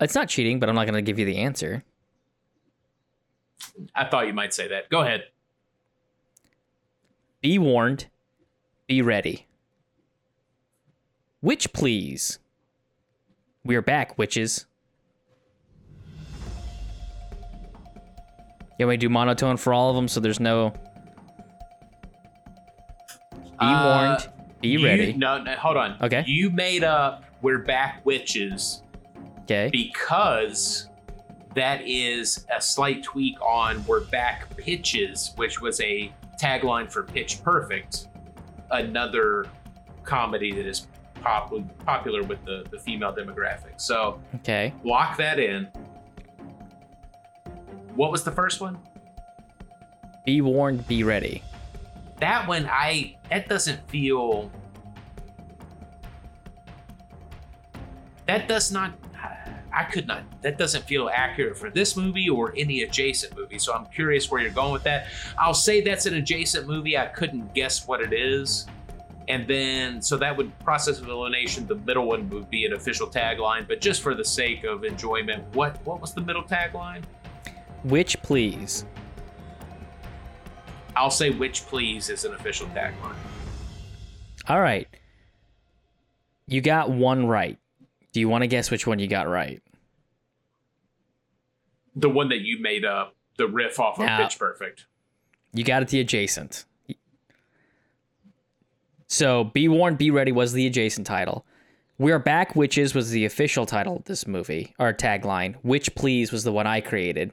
It's 0.00 0.14
not 0.14 0.28
cheating, 0.28 0.58
but 0.60 0.68
I'm 0.68 0.74
not 0.74 0.84
going 0.86 0.94
to 0.94 1.02
give 1.02 1.18
you 1.18 1.26
the 1.26 1.38
answer. 1.38 1.84
I 3.94 4.04
thought 4.04 4.26
you 4.26 4.32
might 4.32 4.54
say 4.54 4.68
that. 4.68 4.88
Go 4.88 5.00
ahead. 5.02 5.24
Be 7.42 7.58
warned, 7.58 8.06
be 8.86 9.00
ready. 9.02 9.46
Witch, 11.42 11.72
please. 11.72 12.38
We're 13.64 13.82
back, 13.82 14.18
witches. 14.18 14.66
Yeah, 18.78 18.86
we 18.86 18.96
do 18.96 19.08
monotone 19.08 19.56
for 19.58 19.72
all 19.74 19.90
of 19.90 19.96
them, 19.96 20.08
so 20.08 20.20
there's 20.20 20.40
no. 20.40 20.70
Be 23.32 23.66
Uh, 23.66 24.16
warned, 24.18 24.32
be 24.62 24.68
You- 24.68 24.84
ready. 24.84 25.12
No, 25.12 25.42
no, 25.42 25.54
hold 25.56 25.76
on. 25.76 25.96
Okay. 26.02 26.24
You 26.26 26.48
made 26.50 26.82
up 26.84 27.24
"We're 27.42 27.58
Back, 27.58 28.04
Witches" 28.06 28.82
Okay. 29.50 29.68
because 29.72 30.88
that 31.56 31.82
is 31.84 32.46
a 32.56 32.60
slight 32.60 33.02
tweak 33.02 33.40
on 33.42 33.84
"We're 33.84 34.04
Back, 34.04 34.56
Pitches," 34.56 35.32
which 35.36 35.60
was 35.60 35.80
a 35.80 36.12
tagline 36.40 36.90
for 36.90 37.02
Pitch 37.02 37.42
Perfect, 37.42 38.06
another 38.70 39.46
comedy 40.04 40.52
that 40.52 40.66
is 40.66 40.86
pop- 41.20 41.52
popular 41.84 42.22
with 42.22 42.44
the, 42.44 42.64
the 42.70 42.78
female 42.78 43.12
demographic. 43.12 43.78
So 43.80 44.20
Okay. 44.36 44.72
lock 44.84 45.16
that 45.16 45.40
in. 45.40 45.64
What 47.96 48.12
was 48.12 48.22
the 48.22 48.30
first 48.32 48.60
one? 48.60 48.78
Be 50.24 50.40
warned, 50.42 50.86
be 50.86 51.02
ready. 51.02 51.42
that 52.20 52.46
one 52.46 52.68
i 52.70 53.16
that 53.30 53.48
doesn't 53.48 53.80
feel 53.88 54.50
that 58.26 58.46
does 58.46 58.70
not 58.70 58.92
i 59.72 59.84
could 59.84 60.06
not 60.06 60.22
that 60.42 60.58
doesn't 60.58 60.84
feel 60.84 61.10
accurate 61.12 61.56
for 61.56 61.70
this 61.70 61.96
movie 61.96 62.28
or 62.28 62.52
any 62.56 62.82
adjacent 62.82 63.34
movie 63.36 63.58
so 63.58 63.72
i'm 63.74 63.86
curious 63.86 64.30
where 64.30 64.40
you're 64.40 64.50
going 64.50 64.72
with 64.72 64.82
that 64.82 65.06
i'll 65.38 65.54
say 65.54 65.80
that's 65.80 66.06
an 66.06 66.14
adjacent 66.14 66.66
movie 66.66 66.96
i 66.96 67.06
couldn't 67.06 67.52
guess 67.54 67.86
what 67.86 68.00
it 68.00 68.12
is 68.12 68.66
and 69.28 69.46
then 69.46 70.02
so 70.02 70.16
that 70.16 70.36
would 70.36 70.56
process 70.60 70.98
of 70.98 71.08
elimination 71.08 71.66
the 71.66 71.76
middle 71.76 72.06
one 72.06 72.28
would 72.30 72.50
be 72.50 72.64
an 72.66 72.72
official 72.72 73.06
tagline 73.06 73.66
but 73.68 73.80
just 73.80 74.02
for 74.02 74.14
the 74.14 74.24
sake 74.24 74.64
of 74.64 74.84
enjoyment 74.84 75.44
what 75.54 75.84
what 75.86 76.00
was 76.00 76.12
the 76.14 76.20
middle 76.20 76.42
tagline 76.42 77.02
Which 77.84 78.20
please. 78.22 78.84
i'll 80.96 81.10
say 81.10 81.30
which 81.30 81.66
please 81.66 82.10
is 82.10 82.24
an 82.24 82.34
official 82.34 82.66
tagline 82.68 83.14
All 84.48 84.60
right. 84.60 84.88
You 86.48 86.60
got 86.60 86.90
one 86.90 87.26
right. 87.26 87.59
Do 88.12 88.20
you 88.20 88.28
want 88.28 88.42
to 88.42 88.48
guess 88.48 88.70
which 88.70 88.86
one 88.86 88.98
you 88.98 89.06
got 89.06 89.28
right? 89.28 89.62
the 91.96 92.08
one 92.08 92.28
that 92.28 92.40
you 92.40 92.60
made 92.60 92.84
up 92.84 93.16
the 93.36 93.48
riff 93.48 93.80
off 93.80 93.98
of 93.98 94.06
Now- 94.06 94.22
pitch 94.22 94.38
perfect 94.38 94.86
You 95.52 95.64
got 95.64 95.82
it 95.82 95.88
the 95.88 95.98
adjacent. 96.00 96.64
So 99.08 99.44
Be 99.44 99.66
Warned, 99.68 99.98
Be 99.98 100.10
Ready 100.10 100.30
was 100.32 100.52
the 100.52 100.66
adjacent 100.68 101.06
title. 101.06 101.44
We're 101.98 102.20
Back 102.20 102.54
Witches 102.54 102.94
was 102.94 103.10
the 103.10 103.24
official 103.24 103.66
title 103.66 103.96
of 103.96 104.04
this 104.04 104.26
movie, 104.26 104.74
or 104.78 104.92
tagline. 104.94 105.56
Witch 105.64 105.94
Please 105.96 106.30
was 106.32 106.44
the 106.44 106.52
one 106.52 106.66
I 106.66 106.80
created. 106.80 107.32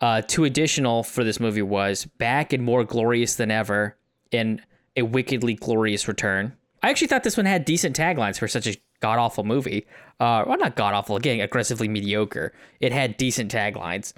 Uh, 0.00 0.22
two 0.22 0.44
additional 0.44 1.02
for 1.02 1.22
this 1.22 1.38
movie 1.38 1.62
was 1.62 2.06
Back 2.06 2.52
and 2.52 2.64
More 2.64 2.82
Glorious 2.82 3.36
Than 3.36 3.50
Ever 3.50 3.96
and 4.32 4.62
A 4.96 5.02
Wickedly 5.02 5.54
Glorious 5.54 6.08
Return. 6.08 6.54
I 6.82 6.90
actually 6.90 7.08
thought 7.08 7.24
this 7.24 7.36
one 7.36 7.46
had 7.46 7.64
decent 7.64 7.94
taglines 7.96 8.38
for 8.38 8.48
such 8.48 8.66
a 8.66 8.76
god 9.00 9.18
awful 9.18 9.44
movie. 9.44 9.86
Uh, 10.18 10.44
well, 10.46 10.58
not 10.58 10.76
god 10.76 10.94
awful, 10.94 11.16
again, 11.16 11.40
aggressively 11.40 11.88
mediocre. 11.88 12.52
It 12.80 12.92
had 12.92 13.16
decent 13.16 13.52
taglines. 13.52 14.12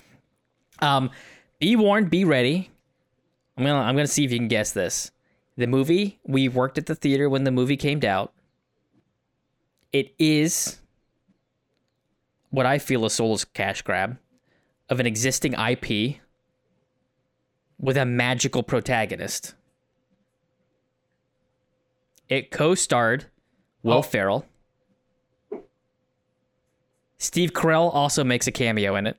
Um, 0.81 1.11
be 1.59 1.75
warned, 1.77 2.11
be 2.11 2.25
ready. 2.25 2.71
I'm 3.57 3.65
gonna 3.65 3.81
I'm 3.81 3.97
gonna 3.97 4.07
see 4.07 4.25
if 4.25 4.31
you 4.33 4.39
can 4.39 4.49
guess 4.49 4.73
this. 4.73 5.11
The 5.57 5.67
movie 5.67 6.21
we 6.25 6.49
worked 6.49 6.79
at 6.79 6.87
the 6.87 6.95
theater 6.95 7.29
when 7.29 7.45
the 7.45 7.51
movie 7.51 7.77
came 7.77 8.05
out. 8.05 8.33
It 9.93 10.15
is 10.19 10.79
what 12.51 12.67
I 12.67 12.79
feel 12.79 13.05
a 13.05 13.11
soulless 13.11 13.45
cash 13.45 13.83
grab 13.83 14.19
of 14.89 15.01
an 15.01 15.07
existing 15.07 15.55
IP 15.55 16.19
with 17.81 17.97
a 17.97 18.05
magical 18.07 18.63
protagonist. 18.63 19.55
It 22.29 22.51
co-starred 22.51 23.27
Will 23.83 23.99
Oh. 23.99 24.03
Ferrell. 24.03 24.45
Steve 27.19 27.53
Carell 27.53 27.93
also 27.93 28.23
makes 28.23 28.47
a 28.47 28.53
cameo 28.53 28.95
in 28.95 29.07
it. 29.07 29.17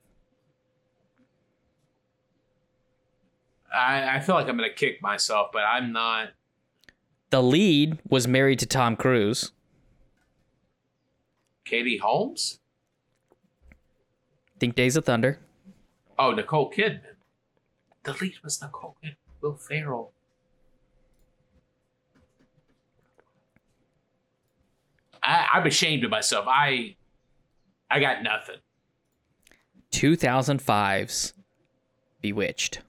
I, 3.76 4.16
I 4.16 4.20
feel 4.20 4.36
like 4.36 4.48
I'm 4.48 4.56
gonna 4.56 4.74
kick 4.74 5.02
myself, 5.02 5.50
but 5.52 5.64
I'm 5.64 5.92
not. 5.92 6.30
The 7.30 7.44
lead 7.44 8.00
was 8.08 8.28
married 8.28 8.60
to 8.60 8.66
Tom 8.66 8.96
Cruise. 8.96 9.52
Katie 11.66 11.98
Holmes? 11.98 12.60
Think 14.60 14.76
Days 14.76 14.96
of 14.96 15.06
Thunder. 15.06 15.40
Oh, 16.18 16.32
Nicole 16.32 16.72
Kidman. 16.72 17.02
The 18.04 18.14
lead 18.14 18.36
was 18.44 18.62
Nicole 18.62 18.96
Kidman. 19.04 19.16
Will 19.42 19.56
Ferrell. 19.56 20.12
I, 25.22 25.48
I'm 25.54 25.68
ashamed 25.68 26.04
of 26.04 26.12
myself. 26.12 26.46
I 26.48 26.96
I 27.90 28.00
got 28.00 28.24
nothing. 28.24 28.58
2005's 29.92 31.34
Bewitched. 32.22 32.82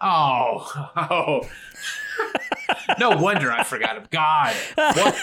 Oh, 0.00 0.90
oh. 0.96 1.48
no 2.98 3.10
wonder 3.10 3.52
I 3.52 3.64
forgot 3.64 3.96
him. 3.96 4.04
God, 4.10 4.54
what? 4.74 5.14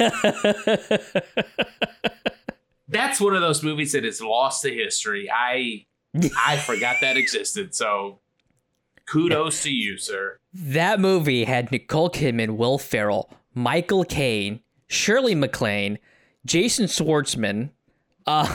That's 2.88 3.22
one 3.22 3.36
of 3.36 3.41
those 3.41 3.64
movies 3.64 3.91
that 3.93 4.03
is 4.03 4.22
lost 4.22 4.64
to 4.64 4.74
history. 4.74 5.30
I 5.32 5.86
I 6.45 6.57
forgot 6.57 6.97
that 7.01 7.18
existed. 7.18 7.76
So, 7.76 8.20
kudos 9.05 9.64
to 9.64 9.72
you, 9.72 9.97
sir. 9.97 10.39
That 10.53 10.99
movie 10.99 11.43
had 11.45 11.72
Nicole 11.72 12.10
Kidman, 12.10 12.57
Will 12.57 12.78
Ferrell, 12.78 13.30
Michael 13.53 14.03
Caine, 14.03 14.62
Shirley 14.88 15.36
MacLaine, 15.36 15.99
Jason 16.45 16.86
Schwartzman, 16.88 17.70
uh, 18.26 18.53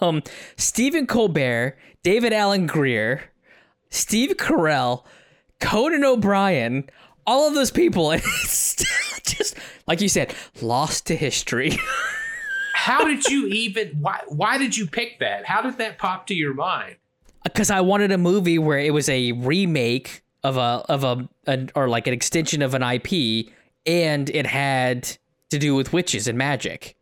um, 0.00 0.22
Stephen 0.56 1.06
Colbert, 1.06 1.76
David 2.02 2.32
Alan 2.32 2.66
Grier, 2.66 3.30
Steve 3.90 4.36
Carell, 4.36 5.04
Conan 5.60 6.04
O'Brien, 6.04 6.88
all 7.26 7.48
of 7.48 7.54
those 7.54 7.70
people. 7.70 8.14
And 8.22 8.22
just, 9.24 9.56
like 9.86 10.00
you 10.00 10.08
said, 10.08 10.34
lost 10.60 11.06
to 11.06 11.16
history. 11.16 11.78
How 12.74 13.04
did 13.04 13.24
you 13.26 13.46
even? 13.46 13.90
Why? 14.00 14.18
Why 14.26 14.58
did 14.58 14.76
you 14.76 14.88
pick 14.88 15.20
that? 15.20 15.46
How 15.46 15.62
did 15.62 15.78
that 15.78 15.98
pop 15.98 16.26
to 16.26 16.34
your 16.34 16.54
mind? 16.54 16.96
because 17.44 17.70
I 17.70 17.80
wanted 17.80 18.12
a 18.12 18.18
movie 18.18 18.58
where 18.58 18.78
it 18.78 18.92
was 18.92 19.08
a 19.08 19.32
remake 19.32 20.22
of 20.42 20.56
a 20.56 20.84
of 20.88 21.04
a 21.04 21.28
an, 21.46 21.70
or 21.74 21.88
like 21.88 22.06
an 22.06 22.12
extension 22.12 22.62
of 22.62 22.74
an 22.74 22.82
IP, 22.82 23.52
and 23.86 24.30
it 24.30 24.46
had 24.46 25.16
to 25.50 25.58
do 25.58 25.74
with 25.74 25.92
witches 25.92 26.28
and 26.28 26.38
magic. 26.38 26.96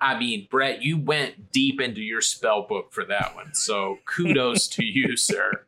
I 0.00 0.18
mean, 0.18 0.46
Brett, 0.50 0.82
you 0.82 0.98
went 0.98 1.52
deep 1.52 1.80
into 1.80 2.02
your 2.02 2.20
spell 2.20 2.62
book 2.68 2.92
for 2.92 3.04
that 3.06 3.34
one. 3.34 3.54
So 3.54 3.98
kudos 4.04 4.68
to 4.68 4.84
you, 4.84 5.16
sir. 5.16 5.64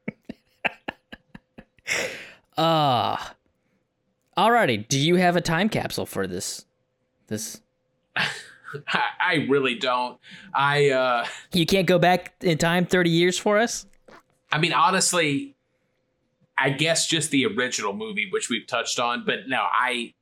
Uh 2.56 3.16
alrighty. 4.36 4.86
Do 4.86 4.98
you 4.98 5.16
have 5.16 5.36
a 5.36 5.40
time 5.40 5.68
capsule 5.68 6.06
for 6.06 6.26
this? 6.26 6.64
This 7.28 7.60
I, 8.16 9.02
I 9.20 9.34
really 9.48 9.74
don't. 9.76 10.18
I 10.54 10.90
uh 10.90 11.26
you 11.52 11.64
can't 11.66 11.86
go 11.86 11.98
back 11.98 12.34
in 12.42 12.58
time 12.58 12.84
thirty 12.84 13.10
years 13.10 13.38
for 13.38 13.58
us. 13.58 13.86
I 14.52 14.58
mean 14.58 14.72
honestly, 14.72 15.54
I 16.58 16.70
guess 16.70 17.06
just 17.06 17.30
the 17.30 17.46
original 17.46 17.94
movie, 17.94 18.28
which 18.30 18.50
we've 18.50 18.66
touched 18.66 18.98
on, 18.98 19.24
but 19.24 19.48
no, 19.48 19.64
I- 19.70 20.12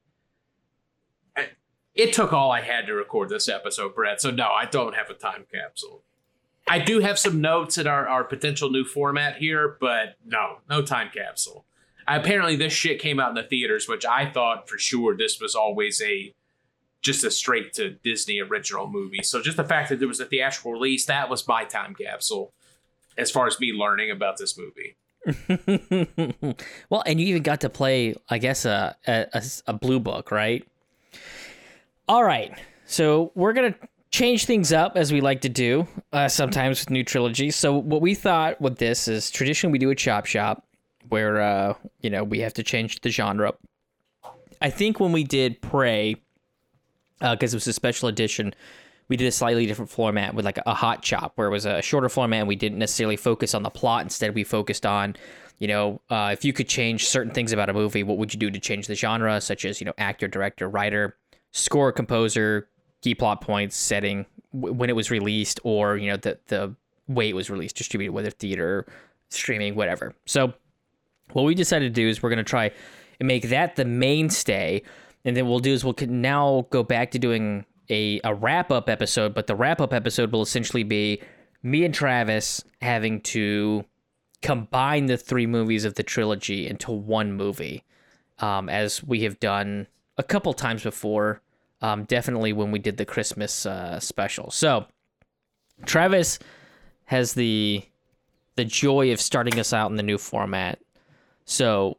it 1.96 2.12
took 2.12 2.32
all 2.32 2.52
I 2.52 2.60
had 2.60 2.86
to 2.86 2.94
record 2.94 3.30
this 3.30 3.48
episode, 3.48 3.94
Brett. 3.94 4.20
So 4.20 4.30
no, 4.30 4.48
I 4.48 4.66
don't 4.66 4.94
have 4.94 5.10
a 5.10 5.14
time 5.14 5.46
capsule. 5.52 6.02
I 6.68 6.78
do 6.78 7.00
have 7.00 7.18
some 7.18 7.40
notes 7.40 7.78
in 7.78 7.86
our, 7.86 8.06
our 8.08 8.24
potential 8.24 8.70
new 8.70 8.84
format 8.84 9.36
here, 9.36 9.76
but 9.80 10.16
no, 10.24 10.58
no 10.68 10.82
time 10.82 11.10
capsule. 11.14 11.64
Apparently 12.06 12.56
this 12.56 12.72
shit 12.72 13.00
came 13.00 13.18
out 13.18 13.30
in 13.30 13.34
the 13.34 13.42
theaters, 13.42 13.88
which 13.88 14.04
I 14.04 14.30
thought 14.30 14.68
for 14.68 14.78
sure 14.78 15.16
this 15.16 15.40
was 15.40 15.54
always 15.54 16.02
a 16.02 16.32
just 17.02 17.24
a 17.24 17.30
straight 17.30 17.72
to 17.74 17.90
Disney 17.90 18.40
original 18.40 18.88
movie. 18.88 19.22
So 19.22 19.40
just 19.40 19.56
the 19.56 19.64
fact 19.64 19.90
that 19.90 20.00
there 20.00 20.08
was 20.08 20.18
a 20.18 20.24
theatrical 20.24 20.72
release, 20.72 21.06
that 21.06 21.30
was 21.30 21.46
my 21.46 21.64
time 21.64 21.94
capsule 21.94 22.52
as 23.16 23.30
far 23.30 23.46
as 23.46 23.58
me 23.60 23.72
learning 23.72 24.10
about 24.10 24.38
this 24.38 24.58
movie. 24.58 24.96
well, 26.90 27.02
and 27.06 27.20
you 27.20 27.26
even 27.28 27.42
got 27.42 27.60
to 27.60 27.68
play, 27.68 28.14
I 28.28 28.38
guess, 28.38 28.64
a, 28.64 28.96
a, 29.06 29.42
a 29.66 29.72
blue 29.72 30.00
book, 30.00 30.30
right? 30.30 30.66
All 32.08 32.22
right. 32.22 32.56
So 32.84 33.32
we're 33.34 33.52
going 33.52 33.72
to 33.72 33.78
change 34.10 34.44
things 34.46 34.72
up 34.72 34.96
as 34.96 35.12
we 35.12 35.20
like 35.20 35.40
to 35.40 35.48
do 35.48 35.86
uh, 36.12 36.28
sometimes 36.28 36.80
with 36.80 36.90
new 36.90 37.02
trilogies. 37.02 37.56
So 37.56 37.76
what 37.76 38.00
we 38.00 38.14
thought 38.14 38.60
with 38.60 38.78
this 38.78 39.08
is 39.08 39.30
traditionally 39.30 39.72
we 39.72 39.78
do 39.78 39.90
a 39.90 39.94
chop 39.94 40.26
shop 40.26 40.64
where, 41.08 41.40
uh, 41.40 41.74
you 42.00 42.10
know, 42.10 42.22
we 42.22 42.40
have 42.40 42.54
to 42.54 42.62
change 42.62 43.00
the 43.00 43.10
genre. 43.10 43.54
I 44.60 44.70
think 44.70 45.00
when 45.00 45.12
we 45.12 45.24
did 45.24 45.60
Prey, 45.60 46.16
because 47.20 47.52
it 47.52 47.56
was 47.56 47.66
a 47.66 47.72
special 47.72 48.08
edition, 48.08 48.54
we 49.08 49.16
did 49.16 49.26
a 49.26 49.32
slightly 49.32 49.66
different 49.66 49.90
format 49.90 50.34
with 50.34 50.44
like 50.44 50.58
a 50.64 50.74
hot 50.74 51.02
chop 51.02 51.32
where 51.36 51.48
it 51.48 51.50
was 51.50 51.66
a 51.66 51.82
shorter 51.82 52.08
format 52.08 52.40
and 52.40 52.48
we 52.48 52.56
didn't 52.56 52.78
necessarily 52.78 53.16
focus 53.16 53.54
on 53.54 53.62
the 53.62 53.70
plot 53.70 54.02
instead 54.02 54.34
we 54.34 54.44
focused 54.44 54.84
on 54.84 55.14
you 55.58 55.68
know 55.68 56.00
uh, 56.10 56.30
if 56.32 56.44
you 56.44 56.52
could 56.52 56.68
change 56.68 57.06
certain 57.06 57.32
things 57.32 57.52
about 57.52 57.70
a 57.70 57.72
movie 57.72 58.02
what 58.02 58.18
would 58.18 58.34
you 58.34 58.40
do 58.40 58.50
to 58.50 58.58
change 58.58 58.86
the 58.88 58.94
genre 58.94 59.40
such 59.40 59.64
as 59.64 59.80
you 59.80 59.84
know 59.84 59.92
actor 59.96 60.26
director 60.26 60.68
writer 60.68 61.16
score 61.56 61.92
composer 61.92 62.68
key 63.02 63.14
plot 63.14 63.40
points 63.40 63.76
setting 63.76 64.26
w- 64.52 64.74
when 64.74 64.90
it 64.90 64.96
was 64.96 65.10
released 65.10 65.60
or 65.64 65.96
you 65.96 66.10
know 66.10 66.16
the 66.16 66.38
the 66.48 66.74
way 67.08 67.28
it 67.28 67.34
was 67.34 67.48
released 67.50 67.76
distributed 67.76 68.12
whether 68.12 68.30
theater 68.30 68.86
streaming 69.30 69.74
whatever. 69.74 70.14
So 70.26 70.52
what 71.32 71.44
we 71.44 71.54
decided 71.54 71.94
to 71.94 72.00
do 72.00 72.08
is 72.08 72.22
we're 72.22 72.30
going 72.30 72.38
to 72.38 72.44
try 72.44 72.70
and 73.18 73.26
make 73.26 73.48
that 73.48 73.76
the 73.76 73.84
mainstay 73.84 74.82
and 75.24 75.36
then 75.36 75.48
we'll 75.48 75.58
do 75.58 75.72
is 75.72 75.84
we'll 75.84 75.96
now 76.06 76.66
go 76.70 76.82
back 76.82 77.10
to 77.12 77.18
doing 77.18 77.64
a, 77.90 78.20
a 78.24 78.34
wrap 78.34 78.70
up 78.70 78.88
episode 78.88 79.34
but 79.34 79.46
the 79.46 79.56
wrap 79.56 79.80
up 79.80 79.92
episode 79.92 80.32
will 80.32 80.42
essentially 80.42 80.84
be 80.84 81.20
me 81.62 81.84
and 81.84 81.94
travis 81.94 82.64
having 82.80 83.20
to 83.20 83.84
combine 84.42 85.06
the 85.06 85.16
three 85.16 85.46
movies 85.46 85.84
of 85.84 85.94
the 85.94 86.02
trilogy 86.02 86.68
into 86.68 86.92
one 86.92 87.32
movie 87.32 87.84
um, 88.38 88.68
as 88.68 89.02
we 89.02 89.22
have 89.22 89.40
done 89.40 89.86
a 90.18 90.22
couple 90.22 90.52
times 90.52 90.82
before 90.82 91.40
um, 91.82 92.04
definitely 92.04 92.52
when 92.52 92.70
we 92.70 92.78
did 92.78 92.96
the 92.96 93.04
christmas 93.04 93.66
uh, 93.66 93.98
special 94.00 94.50
so 94.50 94.86
travis 95.84 96.38
has 97.04 97.34
the 97.34 97.82
the 98.56 98.64
joy 98.64 99.12
of 99.12 99.20
starting 99.20 99.58
us 99.58 99.72
out 99.72 99.90
in 99.90 99.96
the 99.96 100.02
new 100.02 100.18
format 100.18 100.78
so 101.44 101.98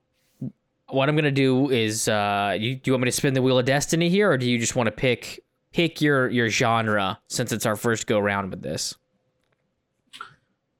what 0.90 1.10
I'm 1.10 1.16
gonna 1.16 1.32
do 1.32 1.70
is, 1.70 2.08
uh, 2.08 2.56
you, 2.58 2.76
do 2.76 2.82
you 2.86 2.94
want 2.94 3.04
me 3.04 3.10
to 3.10 3.16
spin 3.16 3.34
the 3.34 3.42
wheel 3.42 3.60
of 3.60 3.66
destiny 3.66 4.10
here, 4.10 4.32
or 4.32 4.38
do 4.38 4.50
you 4.50 4.58
just 4.58 4.76
want 4.76 4.88
to 4.88 4.92
pick 4.92 5.44
pick 5.74 6.02
your 6.02 6.30
your 6.30 6.50
genre 6.50 7.20
since 7.28 7.52
it's 7.52 7.66
our 7.66 7.76
first 7.76 8.08
go 8.08 8.20
round 8.20 8.52
with 8.52 8.62
this? 8.62 8.96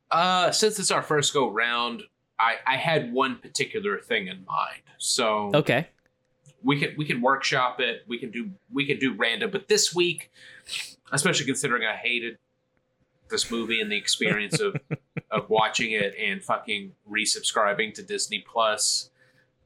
Uh, 0.10 0.52
since 0.52 0.80
it's 0.80 0.92
our 0.92 1.02
first 1.02 1.34
go 1.34 1.50
round, 1.50 2.04
I, 2.40 2.56
I 2.66 2.78
had 2.78 3.12
one 3.12 3.38
particular 3.38 4.00
thing 4.00 4.28
in 4.28 4.46
mind. 4.46 4.84
So 4.98 5.52
Okay. 5.54 5.88
We 6.68 6.78
can 6.78 6.94
we 6.98 7.06
can 7.06 7.22
workshop 7.22 7.80
it. 7.80 8.04
We 8.08 8.20
can 8.20 8.30
do 8.30 8.52
we 8.72 8.86
can 8.86 9.00
do 9.00 9.14
random. 9.14 9.52
But 9.52 9.70
this 9.70 9.96
week, 9.96 10.30
especially 11.14 11.46
considering 11.46 11.88
I 11.88 11.96
hated 11.96 12.38
this 13.30 13.50
movie 13.50 13.80
and 13.80 13.90
the 13.90 13.96
experience 13.96 14.60
of 14.60 14.76
of 15.32 15.50
watching 15.50 15.92
it 15.94 16.14
and 16.22 16.44
fucking 16.44 16.92
resubscribing 17.10 17.94
to 17.94 18.04
Disney 18.04 18.44
Plus, 18.46 19.10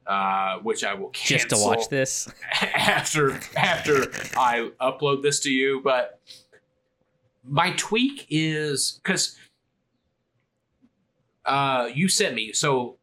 uh, 0.05 0.59
which 0.59 0.83
I 0.83 0.93
will 0.93 1.09
cancel 1.09 1.49
Just 1.49 1.49
to 1.49 1.67
watch 1.67 1.89
this. 1.89 2.31
after 2.61 3.39
after 3.57 4.11
I 4.37 4.69
upload 4.79 5.23
this 5.23 5.39
to 5.41 5.51
you. 5.51 5.81
But 5.83 6.21
my 7.43 7.71
tweak 7.77 8.27
is 8.29 8.99
because 9.03 9.35
uh, 11.45 11.89
you 11.91 12.07
sent 12.07 12.35
me 12.35 12.53
so 12.53 12.99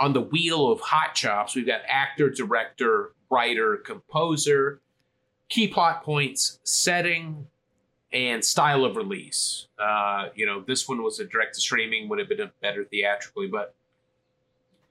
on 0.00 0.14
the 0.14 0.20
wheel 0.20 0.72
of 0.72 0.80
hot 0.80 1.14
chops 1.14 1.54
we've 1.54 1.66
got 1.66 1.82
actor 1.86 2.30
director 2.30 3.12
writer 3.30 3.76
composer 3.76 4.80
key 5.48 5.68
plot 5.68 6.02
points 6.02 6.58
setting 6.64 7.46
and 8.12 8.44
style 8.44 8.84
of 8.84 8.96
release. 8.96 9.68
Uh, 9.78 10.28
you 10.34 10.46
know 10.46 10.64
this 10.66 10.88
one 10.88 11.02
was 11.02 11.20
a 11.20 11.24
direct 11.24 11.54
to 11.54 11.60
streaming 11.60 12.08
would 12.08 12.18
have 12.18 12.28
been 12.28 12.50
better 12.62 12.84
theatrically 12.84 13.46
but 13.46 13.74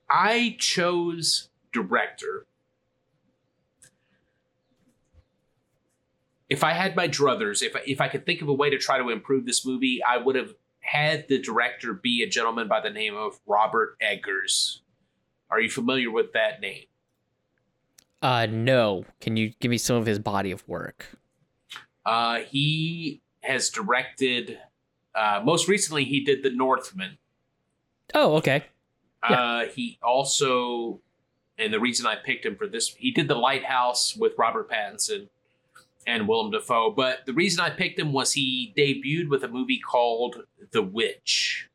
i 0.10 0.55
chose 0.60 1.49
director. 1.74 2.45
If 6.49 6.64
i 6.64 6.74
had 6.74 6.95
my 6.95 7.07
druthers 7.07 7.62
if, 7.62 7.76
if 7.86 8.01
i 8.01 8.07
could 8.07 8.26
think 8.26 8.41
of 8.41 8.47
a 8.47 8.53
way 8.53 8.70
to 8.70 8.78
try 8.78 8.97
to 8.97 9.10
improve 9.10 9.45
this 9.45 9.66
movie 9.66 10.01
i 10.07 10.18
would 10.18 10.36
have 10.36 10.53
had 10.80 11.28
the 11.28 11.39
director 11.39 11.93
be 11.93 12.24
a 12.24 12.28
gentleman 12.28 12.68
by 12.68 12.82
the 12.82 12.89
name 12.89 13.16
of 13.16 13.39
robert 13.45 13.95
eggers 14.01 14.82
are 15.50 15.60
you 15.60 15.70
familiar 15.70 16.12
with 16.12 16.34
that 16.34 16.62
name? 16.62 16.86
Uh, 18.22 18.45
no. 18.45 19.06
Can 19.22 19.38
you 19.38 19.54
give 19.60 19.72
me 19.72 19.78
some 19.78 19.95
of 19.95 20.06
his 20.06 20.20
body 20.20 20.52
of 20.52 20.68
work? 20.68 21.08
Uh, 22.06 22.39
he 22.39 23.22
has 23.41 23.70
directed. 23.70 24.60
Uh, 25.16 25.41
most 25.43 25.68
recently, 25.68 26.04
he 26.04 26.24
did 26.24 26.43
The 26.43 26.50
Northman. 26.50 27.18
Oh, 28.14 28.36
okay. 28.38 28.66
Uh, 29.22 29.66
he 29.66 30.00
also, 30.02 31.02
and 31.58 31.74
the 31.74 31.80
reason 31.80 32.06
I 32.06 32.16
picked 32.16 32.45
him 32.45 32.56
for 32.56 32.68
this, 32.68 32.93
he 32.95 33.12
did 33.12 33.28
The 33.28 33.36
Lighthouse 33.36 34.16
with 34.16 34.34
Robert 34.38 34.70
Pattinson 34.70 35.30
and 36.08 36.28
Willem 36.28 36.52
Dafoe. 36.52 36.91
But 36.91 37.26
the 37.26 37.34
reason 37.34 37.60
I 37.60 37.70
picked 37.70 38.00
him 38.00 38.12
was 38.12 38.34
he 38.34 38.74
debuted 38.78 39.30
with 39.30 39.43
a 39.43 39.47
movie 39.47 39.80
called 39.80 40.43
The 40.72 40.82
Witch. 40.82 41.68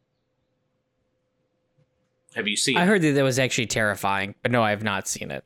Have 2.34 2.48
you 2.48 2.56
seen? 2.56 2.76
I 2.76 2.84
heard 2.86 3.02
that 3.02 3.12
that 3.12 3.22
was 3.22 3.38
actually 3.38 3.66
terrifying, 3.66 4.34
but 4.42 4.50
no, 4.50 4.62
I 4.62 4.70
have 4.70 4.82
not 4.82 5.06
seen 5.08 5.30
it. 5.30 5.44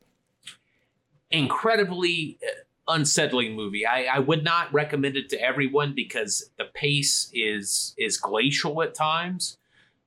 incredibly 1.31 2.39
uh, 2.43 2.95
unsettling 2.95 3.55
movie. 3.55 3.85
I, 3.87 4.05
I 4.05 4.19
would 4.19 4.43
not 4.45 4.73
recommend 4.73 5.17
it 5.17 5.29
to 5.31 5.41
everyone 5.41 5.95
because 5.95 6.51
the 6.57 6.65
pace 6.73 7.31
is 7.35 7.95
is 7.99 8.17
glacial 8.17 8.83
at 8.83 8.95
times. 8.95 9.59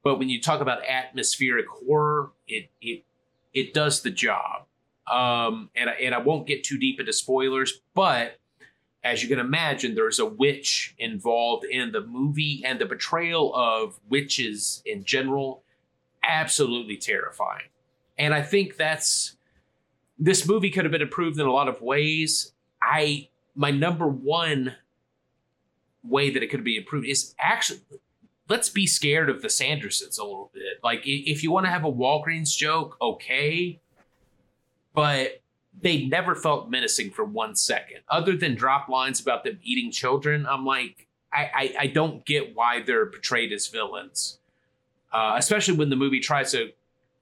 But 0.03 0.17
when 0.17 0.29
you 0.29 0.41
talk 0.41 0.61
about 0.61 0.83
atmospheric 0.87 1.67
horror, 1.67 2.31
it 2.47 2.69
it 2.81 3.03
it 3.53 3.73
does 3.73 4.01
the 4.01 4.09
job. 4.09 4.65
Um, 5.11 5.69
and 5.75 5.89
I, 5.89 5.93
and 5.93 6.15
I 6.15 6.19
won't 6.19 6.47
get 6.47 6.63
too 6.63 6.77
deep 6.77 6.99
into 6.99 7.13
spoilers, 7.13 7.81
but 7.93 8.39
as 9.03 9.21
you 9.23 9.29
can 9.29 9.39
imagine, 9.39 9.95
there's 9.95 10.19
a 10.19 10.25
witch 10.25 10.95
involved 10.97 11.65
in 11.65 11.91
the 11.91 12.01
movie, 12.01 12.63
and 12.65 12.79
the 12.79 12.85
portrayal 12.85 13.53
of 13.55 13.99
witches 14.09 14.81
in 14.85 15.03
general 15.03 15.63
absolutely 16.23 16.97
terrifying. 16.97 17.67
And 18.17 18.33
I 18.33 18.41
think 18.41 18.77
that's 18.77 19.35
this 20.19 20.47
movie 20.47 20.69
could 20.69 20.85
have 20.85 20.91
been 20.91 21.01
improved 21.01 21.39
in 21.39 21.47
a 21.47 21.51
lot 21.51 21.67
of 21.67 21.81
ways. 21.81 22.53
I 22.81 23.29
my 23.55 23.71
number 23.71 24.07
one 24.07 24.75
way 26.03 26.29
that 26.29 26.41
it 26.41 26.47
could 26.47 26.63
be 26.63 26.77
improved 26.77 27.07
is 27.07 27.35
actually 27.39 27.81
let's 28.49 28.69
be 28.69 28.85
scared 28.85 29.29
of 29.29 29.41
the 29.41 29.47
Sandersons 29.47 30.19
a 30.19 30.23
little 30.23 30.51
bit. 30.53 30.79
Like 30.83 31.01
if 31.05 31.41
you 31.41 31.51
want 31.51 31.65
to 31.65 31.71
have 31.71 31.85
a 31.85 31.91
Walgreens 31.91 32.55
joke, 32.55 32.97
okay, 33.01 33.79
but 34.93 35.41
they 35.79 36.05
never 36.05 36.35
felt 36.35 36.69
menacing 36.69 37.11
for 37.11 37.23
one 37.23 37.55
second. 37.55 37.99
Other 38.09 38.35
than 38.35 38.55
drop 38.55 38.89
lines 38.89 39.21
about 39.21 39.43
them 39.43 39.57
eating 39.63 39.89
children, 39.91 40.45
I'm 40.45 40.65
like, 40.65 41.07
I 41.33 41.49
I, 41.53 41.75
I 41.79 41.87
don't 41.87 42.25
get 42.25 42.55
why 42.55 42.81
they're 42.81 43.07
portrayed 43.07 43.53
as 43.53 43.67
villains, 43.67 44.39
uh, 45.11 45.33
especially 45.37 45.75
when 45.75 45.89
the 45.89 45.95
movie 45.95 46.19
tries 46.19 46.51
to 46.51 46.69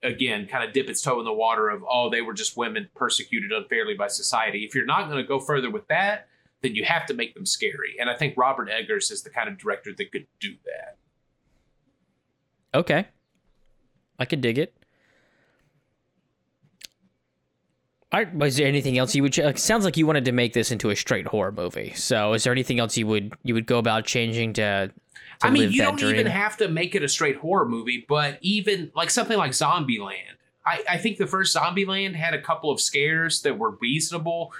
again 0.04 0.48
kind 0.48 0.64
of 0.64 0.74
dip 0.74 0.90
its 0.90 1.02
toe 1.02 1.20
in 1.20 1.26
the 1.26 1.34
water 1.34 1.70
of 1.70 1.84
oh 1.90 2.10
they 2.10 2.22
were 2.22 2.34
just 2.34 2.56
women 2.56 2.88
persecuted 2.96 3.52
unfairly 3.52 3.94
by 3.96 4.08
society 4.08 4.64
if 4.64 4.74
you're 4.74 4.86
not 4.86 5.10
going 5.10 5.22
to 5.22 5.28
go 5.28 5.40
further 5.40 5.70
with 5.70 5.86
that 5.90 6.28
then 6.62 6.74
you 6.74 6.86
have 6.86 7.06
to 7.06 7.14
make 7.14 7.34
them 7.34 7.46
scary 7.46 7.96
and 8.00 8.10
i 8.10 8.16
think 8.16 8.34
robert 8.38 8.70
eggers 8.70 9.12
is 9.12 9.24
the 9.24 9.30
kind 9.30 9.50
of 9.50 9.58
director 9.58 9.92
that 9.98 10.10
could 10.12 10.26
do 10.40 10.54
that 10.66 10.96
Okay. 12.74 13.08
I 14.18 14.26
could 14.26 14.42
dig 14.42 14.58
it. 14.58 14.76
Right, 18.12 18.34
was 18.34 18.58
there 18.58 18.68
anything 18.68 18.98
else 18.98 19.14
you 19.14 19.22
would? 19.22 19.34
Ch- 19.34 19.58
sounds 19.58 19.86
like 19.86 19.96
you 19.96 20.08
wanted 20.08 20.26
to 20.26 20.32
make 20.32 20.54
this 20.54 20.72
into 20.72 20.90
a 20.90 20.96
straight 20.96 21.28
horror 21.28 21.52
movie. 21.52 21.94
So, 21.96 22.34
is 22.34 22.44
there 22.44 22.52
anything 22.52 22.80
else 22.80 22.98
you 22.98 23.06
would 23.06 23.34
you 23.44 23.54
would 23.54 23.68
go 23.68 23.78
about 23.78 24.06
changing 24.06 24.54
to? 24.54 24.92
I 25.42 25.50
mean 25.50 25.72
you 25.72 25.82
don't 25.82 25.98
dream? 25.98 26.16
even 26.16 26.28
have 26.28 26.58
to 26.58 26.68
make 26.68 26.96
it 26.96 27.04
a 27.04 27.10
straight 27.10 27.38
horror 27.38 27.68
movie 27.68 28.06
but 28.08 28.38
even 28.42 28.92
like 28.96 29.10
something 29.10 29.38
like 29.38 29.52
zombieland. 29.52 30.36
I, 30.66 30.84
I 30.90 30.98
think 30.98 31.18
the 31.18 31.26
first 31.26 31.56
zombieland 31.56 32.16
had 32.16 32.34
a 32.34 32.42
couple 32.42 32.70
of 32.70 32.80
scares 32.80 33.42
that 33.42 33.58
were 33.58 33.78
reasonable 33.82 34.54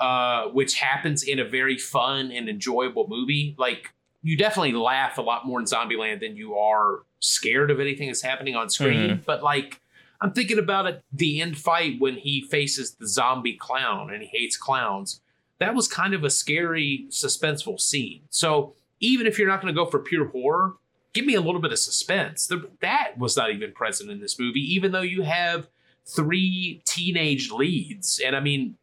uh, 0.00 0.48
which 0.48 0.76
happens 0.76 1.22
in 1.22 1.38
a 1.38 1.44
very 1.44 1.76
fun 1.76 2.32
and 2.32 2.48
enjoyable 2.48 3.06
movie. 3.06 3.54
Like 3.58 3.92
you 4.22 4.34
definitely 4.36 4.72
laugh 4.72 5.18
a 5.18 5.22
lot 5.22 5.46
more 5.46 5.60
in 5.60 5.66
zombieland 5.66 6.20
than 6.20 6.36
you 6.36 6.56
are 6.56 7.00
scared 7.20 7.70
of 7.70 7.80
anything 7.80 8.06
that's 8.06 8.22
happening 8.22 8.56
on 8.56 8.70
screen. 8.70 9.22
But 9.26 9.42
like 9.42 9.80
i'm 10.22 10.32
thinking 10.32 10.58
about 10.58 10.86
it 10.86 11.02
the 11.12 11.40
end 11.40 11.56
fight 11.56 11.98
when 11.98 12.14
he 12.14 12.42
faces 12.42 12.94
the 12.94 13.08
zombie 13.08 13.56
clown 13.56 14.10
and 14.10 14.22
he 14.22 14.28
hates 14.28 14.56
clowns. 14.56 15.20
That 15.58 15.74
was 15.74 15.86
kind 15.86 16.14
of 16.14 16.24
a 16.24 16.30
scary 16.30 17.06
suspenseful 17.10 17.78
scene. 17.78 18.22
So 18.30 18.74
even 19.00 19.26
if 19.26 19.38
you're 19.38 19.48
not 19.48 19.60
going 19.60 19.72
to 19.72 19.78
go 19.78 19.88
for 19.88 19.98
pure 19.98 20.28
horror 20.28 20.74
give 21.12 21.26
me 21.26 21.34
a 21.34 21.40
little 21.40 21.60
bit 21.60 21.72
of 21.72 21.78
suspense 21.78 22.46
the, 22.46 22.68
that 22.80 23.16
was 23.18 23.36
not 23.36 23.50
even 23.50 23.72
present 23.72 24.10
in 24.10 24.20
this 24.20 24.38
movie 24.38 24.60
even 24.60 24.92
though 24.92 25.00
you 25.00 25.22
have 25.22 25.68
three 26.06 26.82
teenage 26.84 27.50
leads 27.50 28.20
and 28.24 28.36
i 28.36 28.40
mean 28.40 28.76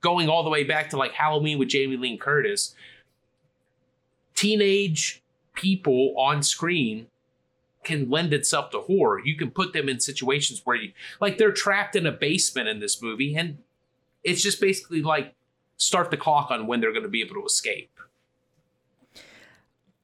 going 0.00 0.28
all 0.28 0.44
the 0.44 0.50
way 0.50 0.64
back 0.64 0.90
to 0.90 0.96
like 0.96 1.12
halloween 1.12 1.58
with 1.58 1.68
jamie 1.68 1.96
lee 1.96 2.16
curtis 2.16 2.74
teenage 4.34 5.22
people 5.54 6.14
on 6.16 6.42
screen 6.42 7.08
can 7.88 8.08
lend 8.10 8.32
itself 8.32 8.70
to 8.70 8.80
horror. 8.80 9.20
You 9.24 9.36
can 9.36 9.50
put 9.50 9.72
them 9.72 9.88
in 9.88 9.98
situations 9.98 10.60
where 10.64 10.76
you 10.76 10.92
like 11.20 11.38
they're 11.38 11.52
trapped 11.52 11.96
in 11.96 12.06
a 12.06 12.12
basement 12.12 12.68
in 12.68 12.80
this 12.80 13.02
movie, 13.02 13.34
and 13.34 13.58
it's 14.22 14.42
just 14.42 14.60
basically 14.60 15.02
like 15.02 15.34
start 15.78 16.10
the 16.10 16.16
clock 16.16 16.50
on 16.50 16.66
when 16.66 16.80
they're 16.80 16.92
going 16.92 17.02
to 17.02 17.08
be 17.08 17.22
able 17.22 17.34
to 17.34 17.46
escape. 17.46 17.90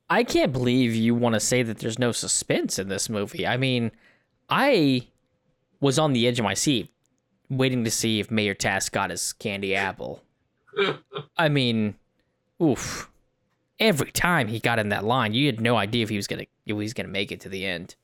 I 0.09 0.23
can't 0.25 0.53
believe 0.53 0.95
you 0.95 1.15
want 1.15 1.35
to 1.35 1.41
say 1.41 1.63
that 1.63 1.79
there's 1.79 1.99
no 1.99 2.13
suspense 2.13 2.79
in 2.79 2.89
this 2.89 3.09
movie. 3.09 3.47
I 3.47 3.57
mean, 3.57 3.91
I 4.49 5.09
was 5.81 5.99
on 5.99 6.13
the 6.13 6.27
edge 6.27 6.39
of 6.39 6.45
my 6.45 6.55
seat 6.55 6.91
waiting 7.51 7.85
to 7.85 7.91
see 7.91 8.21
if 8.21 8.31
Mayor 8.31 8.55
Traske 8.55 8.93
got 8.93 9.11
his 9.11 9.33
candy 9.33 9.75
apple. 9.75 10.23
I 11.37 11.49
mean, 11.49 11.95
oof. 12.63 13.11
Every 13.81 14.13
time 14.13 14.49
he 14.49 14.61
got 14.61 14.79
in 14.79 14.91
that 14.91 15.05
line, 15.05 15.35
you 15.35 15.47
had 15.47 15.61
no 15.61 15.77
idea 15.77 16.05
if 16.05 16.09
he 16.09 16.17
was 16.17 16.27
gonna 16.27 16.43
if 16.43 16.49
he 16.67 16.73
was 16.73 16.95
gonna 16.95 17.09
make 17.09 17.33
it 17.33 17.41
to 17.41 17.49
the 17.49 17.67
end. 17.67 17.97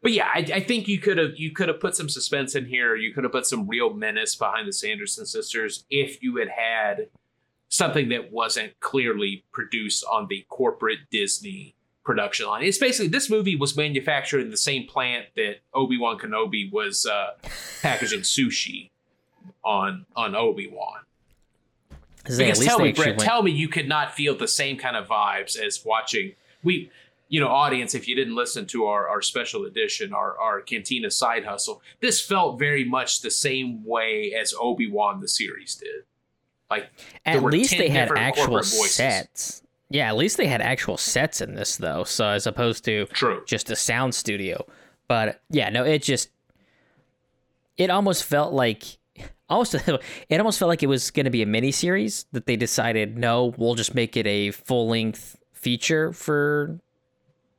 But 0.00 0.12
yeah, 0.12 0.28
I, 0.32 0.46
I 0.54 0.60
think 0.60 0.86
you 0.86 1.00
could 1.00 1.18
have 1.18 1.32
you 1.36 1.50
could 1.50 1.68
have 1.68 1.80
put 1.80 1.96
some 1.96 2.08
suspense 2.08 2.54
in 2.54 2.66
here. 2.66 2.94
You 2.94 3.12
could 3.12 3.24
have 3.24 3.32
put 3.32 3.46
some 3.46 3.66
real 3.66 3.92
menace 3.92 4.36
behind 4.36 4.68
the 4.68 4.72
Sanderson 4.72 5.26
sisters 5.26 5.84
if 5.90 6.22
you 6.22 6.36
had 6.36 6.50
had 6.50 7.08
something 7.68 8.08
that 8.10 8.32
wasn't 8.32 8.78
clearly 8.80 9.44
produced 9.52 10.04
on 10.10 10.26
the 10.28 10.46
corporate 10.48 11.00
Disney 11.10 11.74
production 12.04 12.46
line. 12.46 12.62
It's 12.62 12.78
basically 12.78 13.08
this 13.08 13.28
movie 13.28 13.56
was 13.56 13.76
manufactured 13.76 14.40
in 14.40 14.50
the 14.50 14.56
same 14.56 14.86
plant 14.86 15.26
that 15.34 15.56
Obi 15.74 15.98
Wan 15.98 16.18
Kenobi 16.18 16.70
was 16.72 17.04
uh, 17.04 17.32
packaging 17.82 18.20
sushi 18.20 18.90
on 19.64 20.06
on 20.14 20.34
Obi 20.34 20.68
Wan. 20.68 21.00
Because 22.18 22.58
tell 22.58 22.80
me, 22.80 22.92
Brett, 22.92 23.08
went- 23.08 23.20
tell 23.20 23.42
me 23.42 23.52
you 23.52 23.68
could 23.68 23.88
not 23.88 24.14
feel 24.14 24.36
the 24.36 24.48
same 24.48 24.76
kind 24.76 24.96
of 24.96 25.06
vibes 25.06 25.56
as 25.58 25.84
watching 25.84 26.32
we 26.62 26.90
you 27.28 27.40
know, 27.40 27.48
audience, 27.48 27.94
if 27.94 28.06
you 28.06 28.14
didn't 28.14 28.36
listen 28.36 28.66
to 28.66 28.86
our, 28.86 29.08
our 29.08 29.20
special 29.20 29.64
edition, 29.64 30.12
our, 30.12 30.38
our 30.38 30.60
Cantina 30.60 31.10
side 31.10 31.44
hustle, 31.44 31.82
this 32.00 32.20
felt 32.20 32.58
very 32.58 32.84
much 32.84 33.20
the 33.20 33.30
same 33.30 33.84
way 33.84 34.32
as 34.32 34.54
Obi-Wan 34.60 35.20
the 35.20 35.28
series 35.28 35.74
did. 35.74 36.04
Like 36.70 36.90
At 37.24 37.42
least 37.42 37.76
they 37.76 37.88
had 37.88 38.10
actual 38.16 38.62
sets. 38.62 39.62
Yeah, 39.88 40.08
at 40.08 40.16
least 40.16 40.36
they 40.36 40.46
had 40.46 40.60
actual 40.60 40.96
sets 40.96 41.40
in 41.40 41.54
this 41.54 41.76
though. 41.76 42.04
So 42.04 42.26
as 42.26 42.46
opposed 42.46 42.84
to 42.86 43.06
True. 43.06 43.42
just 43.46 43.70
a 43.70 43.76
sound 43.76 44.14
studio. 44.14 44.66
But 45.08 45.40
yeah, 45.50 45.70
no, 45.70 45.84
it 45.84 46.02
just 46.02 46.30
it 47.76 47.90
almost 47.90 48.24
felt 48.24 48.52
like 48.52 48.84
almost 49.48 49.74
it 50.28 50.40
almost 50.40 50.58
felt 50.58 50.68
like 50.68 50.82
it 50.82 50.88
was 50.88 51.10
going 51.10 51.24
to 51.24 51.30
be 51.30 51.42
a 51.42 51.46
mini 51.46 51.70
series 51.70 52.26
that 52.32 52.46
they 52.46 52.56
decided 52.56 53.16
no, 53.16 53.54
we'll 53.56 53.74
just 53.74 53.94
make 53.94 54.16
it 54.16 54.26
a 54.26 54.50
full 54.50 54.88
length 54.88 55.36
feature 55.52 56.12
for 56.12 56.80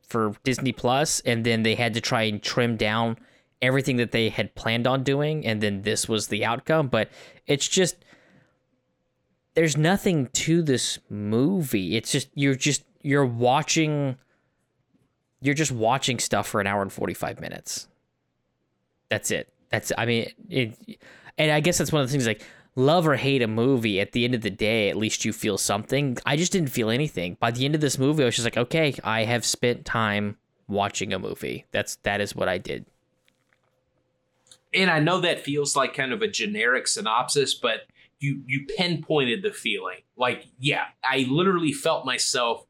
for 0.08 0.34
Disney 0.43 0.72
Plus, 0.72 1.20
and 1.22 1.45
then 1.45 1.64
they 1.64 1.76
had 1.76 1.93
to 1.93 2.01
try 2.01 2.24
and 2.24 2.41
trim 2.41 2.78
down 2.78 3.18
everything 3.62 3.97
that 3.97 4.12
they 4.12 4.30
had 4.30 4.55
planned 4.55 4.88
on 4.88 5.03
doing, 5.03 5.45
and 5.45 5.62
then 5.62 5.82
this 5.82 6.08
was 6.08 6.28
the 6.28 6.45
outcome. 6.45 6.88
But 6.88 7.10
it's 7.45 7.68
just 7.68 7.97
there's 9.58 9.76
nothing 9.76 10.28
to 10.28 10.62
this 10.62 10.99
movie. 11.10 11.97
It's 11.97 12.12
just 12.12 12.30
you're 12.36 12.53
just 12.53 12.84
you're 13.01 13.26
watching 13.26 14.16
you're 15.41 15.55
just 15.55 15.72
watching 15.72 16.20
stuff 16.20 16.45
for 16.47 16.62
an 16.62 16.68
hour 16.68 16.84
and 16.84 16.93
45 16.93 17.41
minutes. 17.41 17.88
That's 19.10 19.32
it. 19.32 19.51
That's 19.72 19.91
I 19.97 20.05
mean 20.05 20.30
it 20.47 20.99
and 21.39 21.51
I 21.51 21.62
guess 21.62 21.80
that's 21.80 21.91
one 21.91 22.03
of 22.03 22.08
the 22.08 22.12
things 22.12 22.28
like 22.28 22.43
love 22.76 23.08
or 23.08 23.16
hate 23.16 23.41
a 23.41 23.47
movie 23.47 23.99
at 23.99 24.12
the 24.12 24.26
end 24.26 24.36
of 24.36 24.41
the 24.41 24.51
day 24.51 24.91
at 24.91 24.95
least 24.95 25.26
you 25.26 25.34
feel 25.34 25.58
something. 25.58 26.20
I 26.24 26.36
just 26.36 26.51
didn't 26.51 26.70
feel 26.70 26.91
anything. 26.91 27.36
By 27.39 27.49
the 27.49 27.66
end 27.66 27.74
of 27.74 27.82
this 27.82 27.97
movie 27.97 28.22
I 28.22 28.28
was 28.28 28.36
just 28.36 28.45
like 28.45 28.58
okay, 28.58 28.93
I 29.03 29.24
have 29.24 29.43
spent 29.43 29.86
time 29.86 30.38
watching 30.68 31.14
a 31.14 31.18
movie. 31.18 31.66
That's 31.72 31.95
that 32.03 32.22
is 32.22 32.36
what 32.36 32.47
I 32.47 32.60
did. 32.60 32.86
And 34.72 34.91
I 34.91 34.99
know 34.99 35.20
that 35.22 35.39
feels 35.39 35.76
like 35.76 35.95
kind 35.95 36.14
of 36.14 36.22
a 36.22 36.28
generic 36.28 36.88
synopsis, 36.88 37.55
but 37.55 37.88
you 38.20 38.41
you 38.47 38.65
pinpointed 38.78 39.43
the 39.43 39.51
feeling. 39.51 39.99
Like, 40.15 40.47
yeah, 40.59 40.86
I 41.03 41.28
literally 41.30 41.72
felt 41.74 42.05
myself. 42.05 42.65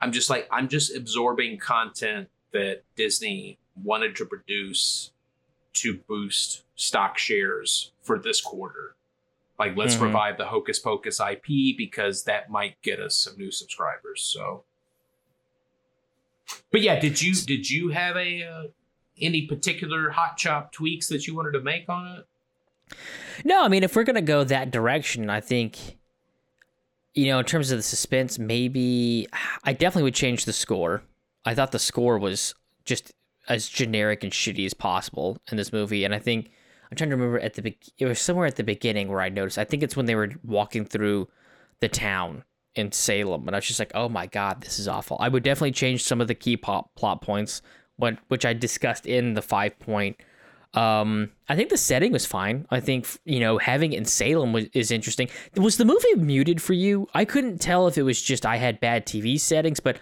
I'm 0.00 0.12
just 0.12 0.28
like 0.30 0.48
I'm 0.50 0.68
just 0.68 0.94
absorbing 0.94 1.58
content 1.58 2.28
that 2.52 2.82
Disney 2.96 3.58
wanted 3.82 4.16
to 4.16 4.26
produce 4.26 5.12
to 5.74 5.98
boost 6.06 6.64
stock 6.76 7.16
shares 7.16 7.92
for 8.02 8.18
this 8.18 8.40
quarter. 8.40 8.94
Like, 9.58 9.76
let's 9.76 9.94
Mhm. 9.96 10.02
revive 10.02 10.36
the 10.38 10.46
Hocus 10.46 10.78
Pocus 10.78 11.20
IP 11.20 11.72
because 11.76 12.24
that 12.24 12.50
might 12.50 12.80
get 12.82 12.98
us 13.00 13.16
some 13.16 13.36
new 13.38 13.50
subscribers. 13.50 14.20
So, 14.22 14.64
but 16.70 16.80
yeah, 16.80 16.98
did 16.98 17.22
you 17.22 17.34
did 17.34 17.70
you 17.70 17.90
have 17.90 18.16
a 18.16 18.42
uh, 18.42 18.62
any 19.20 19.46
particular 19.46 20.10
hot 20.10 20.36
chop 20.36 20.72
tweaks 20.72 21.08
that 21.08 21.26
you 21.26 21.34
wanted 21.34 21.52
to 21.52 21.60
make 21.60 21.88
on 21.88 22.18
it? 22.18 22.26
No, 23.44 23.64
I 23.64 23.68
mean, 23.68 23.82
if 23.82 23.96
we're 23.96 24.04
gonna 24.04 24.22
go 24.22 24.44
that 24.44 24.70
direction, 24.70 25.30
I 25.30 25.40
think, 25.40 25.98
you 27.14 27.26
know, 27.26 27.38
in 27.38 27.44
terms 27.44 27.70
of 27.70 27.78
the 27.78 27.82
suspense, 27.82 28.38
maybe 28.38 29.26
I 29.64 29.72
definitely 29.72 30.04
would 30.04 30.14
change 30.14 30.44
the 30.44 30.52
score. 30.52 31.02
I 31.44 31.54
thought 31.54 31.72
the 31.72 31.78
score 31.78 32.18
was 32.18 32.54
just 32.84 33.12
as 33.48 33.68
generic 33.68 34.22
and 34.22 34.32
shitty 34.32 34.64
as 34.64 34.74
possible 34.74 35.38
in 35.50 35.56
this 35.56 35.72
movie, 35.72 36.04
and 36.04 36.14
I 36.14 36.18
think 36.18 36.50
I'm 36.90 36.96
trying 36.96 37.10
to 37.10 37.16
remember 37.16 37.40
at 37.40 37.54
the 37.54 37.62
be- 37.62 37.78
it 37.98 38.06
was 38.06 38.20
somewhere 38.20 38.46
at 38.46 38.56
the 38.56 38.64
beginning 38.64 39.08
where 39.08 39.20
I 39.20 39.28
noticed. 39.28 39.58
I 39.58 39.64
think 39.64 39.82
it's 39.82 39.96
when 39.96 40.06
they 40.06 40.14
were 40.14 40.30
walking 40.44 40.84
through 40.84 41.28
the 41.80 41.88
town 41.88 42.44
in 42.74 42.92
Salem, 42.92 43.46
and 43.46 43.56
I 43.56 43.58
was 43.58 43.66
just 43.66 43.78
like, 43.78 43.92
oh 43.94 44.08
my 44.08 44.26
god, 44.26 44.60
this 44.60 44.78
is 44.78 44.88
awful. 44.88 45.16
I 45.20 45.28
would 45.28 45.42
definitely 45.42 45.72
change 45.72 46.02
some 46.04 46.20
of 46.20 46.28
the 46.28 46.34
key 46.34 46.56
pop 46.56 46.94
plot 46.94 47.22
points, 47.22 47.62
what 47.96 48.18
which 48.28 48.44
I 48.44 48.52
discussed 48.52 49.06
in 49.06 49.34
the 49.34 49.42
five 49.42 49.78
point 49.78 50.16
um, 50.74 51.30
I 51.48 51.56
think 51.56 51.68
the 51.68 51.76
setting 51.76 52.12
was 52.12 52.24
fine. 52.24 52.66
I 52.70 52.80
think 52.80 53.06
you 53.24 53.40
know 53.40 53.58
having 53.58 53.92
it 53.92 53.98
in 53.98 54.04
Salem 54.04 54.52
was 54.52 54.66
is 54.72 54.90
interesting. 54.90 55.28
Was 55.56 55.76
the 55.76 55.84
movie 55.84 56.14
muted 56.16 56.62
for 56.62 56.72
you? 56.72 57.08
I 57.12 57.24
couldn't 57.24 57.58
tell 57.58 57.88
if 57.88 57.98
it 57.98 58.02
was 58.02 58.20
just 58.20 58.46
I 58.46 58.56
had 58.56 58.80
bad 58.80 59.06
TV 59.06 59.38
settings, 59.38 59.80
but 59.80 59.98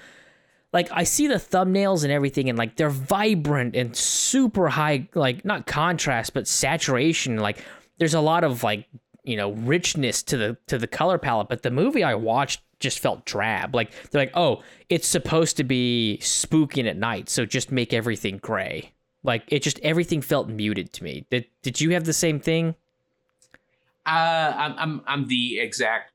like 0.73 0.89
I 0.93 1.03
see 1.03 1.27
the 1.27 1.35
thumbnails 1.35 2.05
and 2.05 2.13
everything, 2.13 2.49
and 2.49 2.57
like 2.57 2.77
they're 2.77 2.89
vibrant 2.91 3.75
and 3.75 3.97
super 3.97 4.69
high, 4.69 5.09
like 5.15 5.45
not 5.45 5.67
contrast 5.67 6.35
but 6.35 6.47
saturation. 6.47 7.39
Like 7.39 7.65
there's 7.99 8.15
a 8.15 8.21
lot 8.21 8.45
of 8.45 8.63
like 8.63 8.87
you 9.25 9.37
know 9.37 9.53
richness 9.53 10.23
to 10.25 10.37
the 10.37 10.57
to 10.69 10.79
the 10.79 10.87
color 10.87 11.19
palette. 11.19 11.49
But 11.49 11.63
the 11.63 11.73
movie 11.73 12.05
I 12.05 12.15
watched 12.15 12.63
just 12.79 13.01
felt 13.01 13.27
drab. 13.27 13.75
Like 13.75 13.91
they're 14.11 14.23
like, 14.23 14.33
oh, 14.35 14.63
it's 14.89 15.09
supposed 15.09 15.57
to 15.57 15.65
be 15.65 16.19
spooking 16.23 16.89
at 16.89 16.97
night, 16.97 17.29
so 17.29 17.45
just 17.45 17.73
make 17.73 17.93
everything 17.93 18.39
gray. 18.39 18.93
Like 19.23 19.45
it 19.49 19.63
just 19.63 19.79
everything 19.81 20.23
felt 20.23 20.49
muted 20.49 20.93
to 20.95 21.05
me. 21.05 21.27
Did 21.31 21.47
did 21.63 21.81
you 21.81 21.91
have 21.91 22.05
the 22.05 22.13
same 22.13 22.41
thing? 22.41 22.75
Uh, 24.07 24.55
I'm 24.57 24.75
I'm 24.79 25.03
I'm 25.07 25.27
the 25.29 25.59
exact 25.61 26.13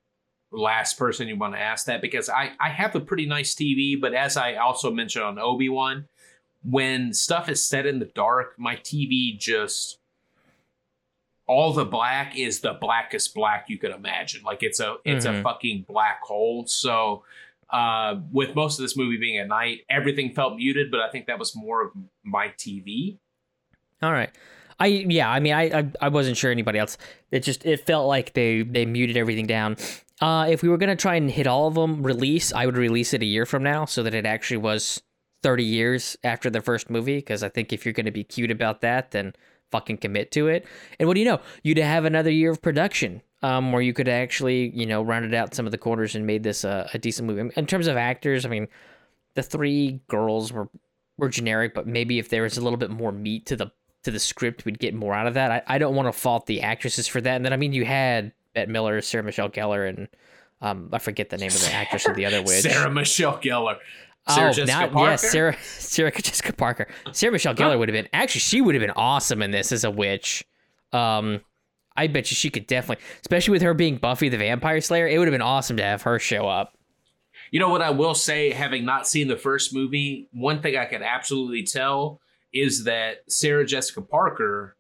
last 0.52 0.98
person 0.98 1.28
you 1.28 1.36
want 1.36 1.54
to 1.54 1.60
ask 1.60 1.86
that 1.86 2.02
because 2.02 2.30
I 2.30 2.52
I 2.60 2.70
have 2.70 2.96
a 2.96 3.00
pretty 3.00 3.26
nice 3.26 3.54
TV, 3.54 4.00
but 4.00 4.14
as 4.14 4.38
I 4.38 4.56
also 4.56 4.92
mentioned 4.92 5.24
on 5.24 5.38
Obi 5.38 5.70
Wan, 5.70 6.08
when 6.64 7.14
stuff 7.14 7.48
is 7.48 7.66
set 7.66 7.86
in 7.86 8.00
the 8.00 8.06
dark, 8.06 8.58
my 8.58 8.76
TV 8.78 9.38
just 9.38 10.00
all 11.48 11.74
the 11.74 11.86
black 11.86 12.36
is 12.36 12.62
the 12.62 12.74
blackest 12.74 13.36
black 13.36 13.66
you 13.70 13.78
could 13.78 13.92
imagine. 13.92 14.42
Like 14.44 14.64
it's 14.64 14.80
a 14.80 14.96
it's 15.06 15.26
a 15.26 15.30
Mhm. 15.30 15.44
fucking 15.44 15.86
black 15.88 16.22
hole. 16.24 16.66
So 16.66 17.24
uh, 17.76 18.22
with 18.32 18.56
most 18.56 18.80
of 18.80 18.84
this 18.84 18.96
movie 18.96 19.18
being 19.18 19.38
at 19.38 19.50
night, 19.50 19.82
everything 19.90 20.34
felt 20.34 20.56
muted, 20.56 20.90
but 20.90 21.02
I 21.02 21.10
think 21.10 21.28
that 21.28 21.38
was 21.38 21.54
more 21.58 21.86
of 21.86 21.92
my 22.24 22.54
TV. 22.58 23.20
All 24.02 24.14
right. 24.14 24.30
I 24.80 24.88
yeah, 24.88 25.30
I 25.30 25.40
mean 25.42 25.54
I, 25.54 25.80
I 25.80 25.92
I 26.02 26.08
wasn't 26.10 26.38
sure 26.38 26.52
anybody 26.52 26.80
else. 26.80 26.98
It 27.32 27.42
just 27.42 27.66
it 27.66 27.86
felt 27.86 28.08
like 28.08 28.34
they 28.34 28.62
they 28.62 28.86
muted 28.86 29.18
everything 29.18 29.46
down. 29.46 29.76
Uh 30.22 30.48
if 30.50 30.64
we 30.64 30.70
were 30.70 30.78
going 30.78 30.90
to 30.90 31.02
try 31.02 31.16
and 31.16 31.30
hit 31.30 31.48
all 31.48 31.68
of 31.68 31.76
them 31.76 32.02
release, 32.04 32.54
I 32.54 32.66
would 32.66 32.78
release 32.78 33.14
it 33.14 33.22
a 33.22 33.26
year 33.26 33.46
from 33.46 33.64
now 33.64 33.86
so 33.86 34.04
that 34.04 34.14
it 34.14 34.26
actually 34.26 34.58
was 34.58 35.02
30 35.44 35.64
years 35.64 36.18
after 36.24 36.50
the 36.50 36.62
first 36.62 36.90
movie 36.90 37.18
because 37.18 37.44
I 37.44 37.50
think 37.50 37.72
if 37.72 37.86
you're 37.86 37.94
going 37.94 38.06
to 38.06 38.12
be 38.12 38.24
cute 38.24 38.52
about 38.52 38.82
that 38.82 39.12
then 39.12 39.34
fucking 39.72 39.98
commit 39.98 40.32
to 40.32 40.48
it. 40.48 40.66
And 41.00 41.08
what 41.08 41.16
do 41.16 41.22
you 41.22 41.26
know? 41.26 41.42
You'd 41.64 41.78
have 41.78 42.06
another 42.06 42.32
year 42.32 42.52
of 42.52 42.62
production 42.62 43.22
um 43.42 43.72
where 43.72 43.82
you 43.82 43.94
could 43.94 44.08
actually, 44.08 44.70
you 44.70 44.86
know, 44.86 45.02
rounded 45.02 45.34
out 45.34 45.54
some 45.54 45.66
of 45.66 45.72
the 45.72 45.78
corners 45.78 46.16
and 46.16 46.26
made 46.26 46.44
this 46.44 46.64
a, 46.64 46.90
a 46.94 46.98
decent 46.98 47.28
movie. 47.28 47.52
In 47.56 47.66
terms 47.66 47.88
of 47.88 47.98
actors, 47.98 48.46
I 48.46 48.50
mean, 48.50 48.68
the 49.36 49.44
three 49.44 50.02
girls 50.08 50.52
were 50.52 50.70
were 51.18 51.30
generic, 51.30 51.74
but 51.74 51.88
maybe 51.88 52.20
if 52.20 52.30
there 52.30 52.44
was 52.44 52.58
a 52.58 52.62
little 52.62 52.78
bit 52.78 52.90
more 52.90 53.12
meat 53.12 53.46
to 53.48 53.56
the 53.56 53.72
to 54.04 54.12
the 54.12 54.20
script, 54.20 54.66
we'd 54.66 54.80
get 54.80 54.94
more 54.94 55.14
out 55.14 55.28
of 55.28 55.34
that. 55.34 55.52
I, 55.52 55.62
I 55.68 55.78
don't 55.78 55.96
want 55.96 56.08
to 56.08 56.12
fault 56.12 56.46
the 56.46 56.62
actresses 56.62 57.08
for 57.08 57.22
that. 57.22 57.36
And 57.36 57.46
then 57.46 57.54
I 57.54 57.58
mean, 57.58 57.74
you 57.74 57.86
had 57.86 58.32
Bette 58.54 58.72
Midler, 58.72 59.04
Sarah 59.04 59.24
Michelle 59.24 59.50
Gellar, 59.50 59.88
and 59.90 60.08
um, 60.62 60.90
I 60.94 61.00
forget 61.00 61.30
the 61.30 61.38
name 61.38 61.52
of 61.52 61.60
the 61.60 61.74
actress 61.74 62.08
of 62.08 62.16
the 62.16 62.26
other 62.26 62.42
witch. 62.44 62.62
Sarah 62.62 62.92
Michelle 62.92 63.38
Gellar. 63.40 63.78
Sarah 64.28 64.50
oh, 64.50 64.54
Jessica 64.54 64.80
now, 64.80 64.88
Parker? 64.88 65.12
yes, 65.12 65.32
Sarah 65.32 65.58
Sarah 65.64 66.12
Jessica 66.12 66.54
Parker. 66.54 66.88
Sarah 67.12 67.32
Michelle 67.32 67.54
Gellar 67.54 67.78
would 67.78 67.90
have 67.90 67.94
been 67.94 68.10
actually 68.12 68.42
she 68.42 68.62
would 68.62 68.74
have 68.74 68.82
been 68.82 68.92
awesome 68.92 69.42
in 69.42 69.52
this 69.52 69.72
as 69.72 69.84
a 69.84 69.92
witch. 69.92 70.44
Um, 70.92 71.42
I 71.98 72.08
bet 72.08 72.30
you 72.30 72.36
she 72.36 72.50
could 72.50 72.68
definitely, 72.68 73.04
especially 73.22 73.54
with 73.54 73.62
her 73.62 73.74
being 73.74 73.98
Buffy 73.98 74.30
the 74.30 74.38
Vampire 74.38 74.82
Slayer, 74.82 75.08
it 75.08 75.18
would 75.18 75.28
have 75.28 75.34
been 75.34 75.42
awesome 75.42 75.78
to 75.78 75.84
have 75.84 76.02
her 76.04 76.20
show 76.20 76.48
up. 76.48 76.78
You 77.52 77.60
know 77.60 77.70
what 77.70 77.82
I 77.82 77.92
will 77.92 78.16
say, 78.16 78.52
having 78.52 78.86
not 78.86 79.08
seen 79.08 79.28
the 79.28 79.38
first 79.38 79.74
movie, 79.74 80.28
one 80.34 80.62
thing 80.62 80.76
I 80.76 80.86
can 80.86 81.04
absolutely 81.04 81.64
tell 81.64 82.20
is 82.54 82.86
that 82.86 83.20
Sarah 83.28 83.66
Jessica 83.66 84.02
Parker 84.02 84.76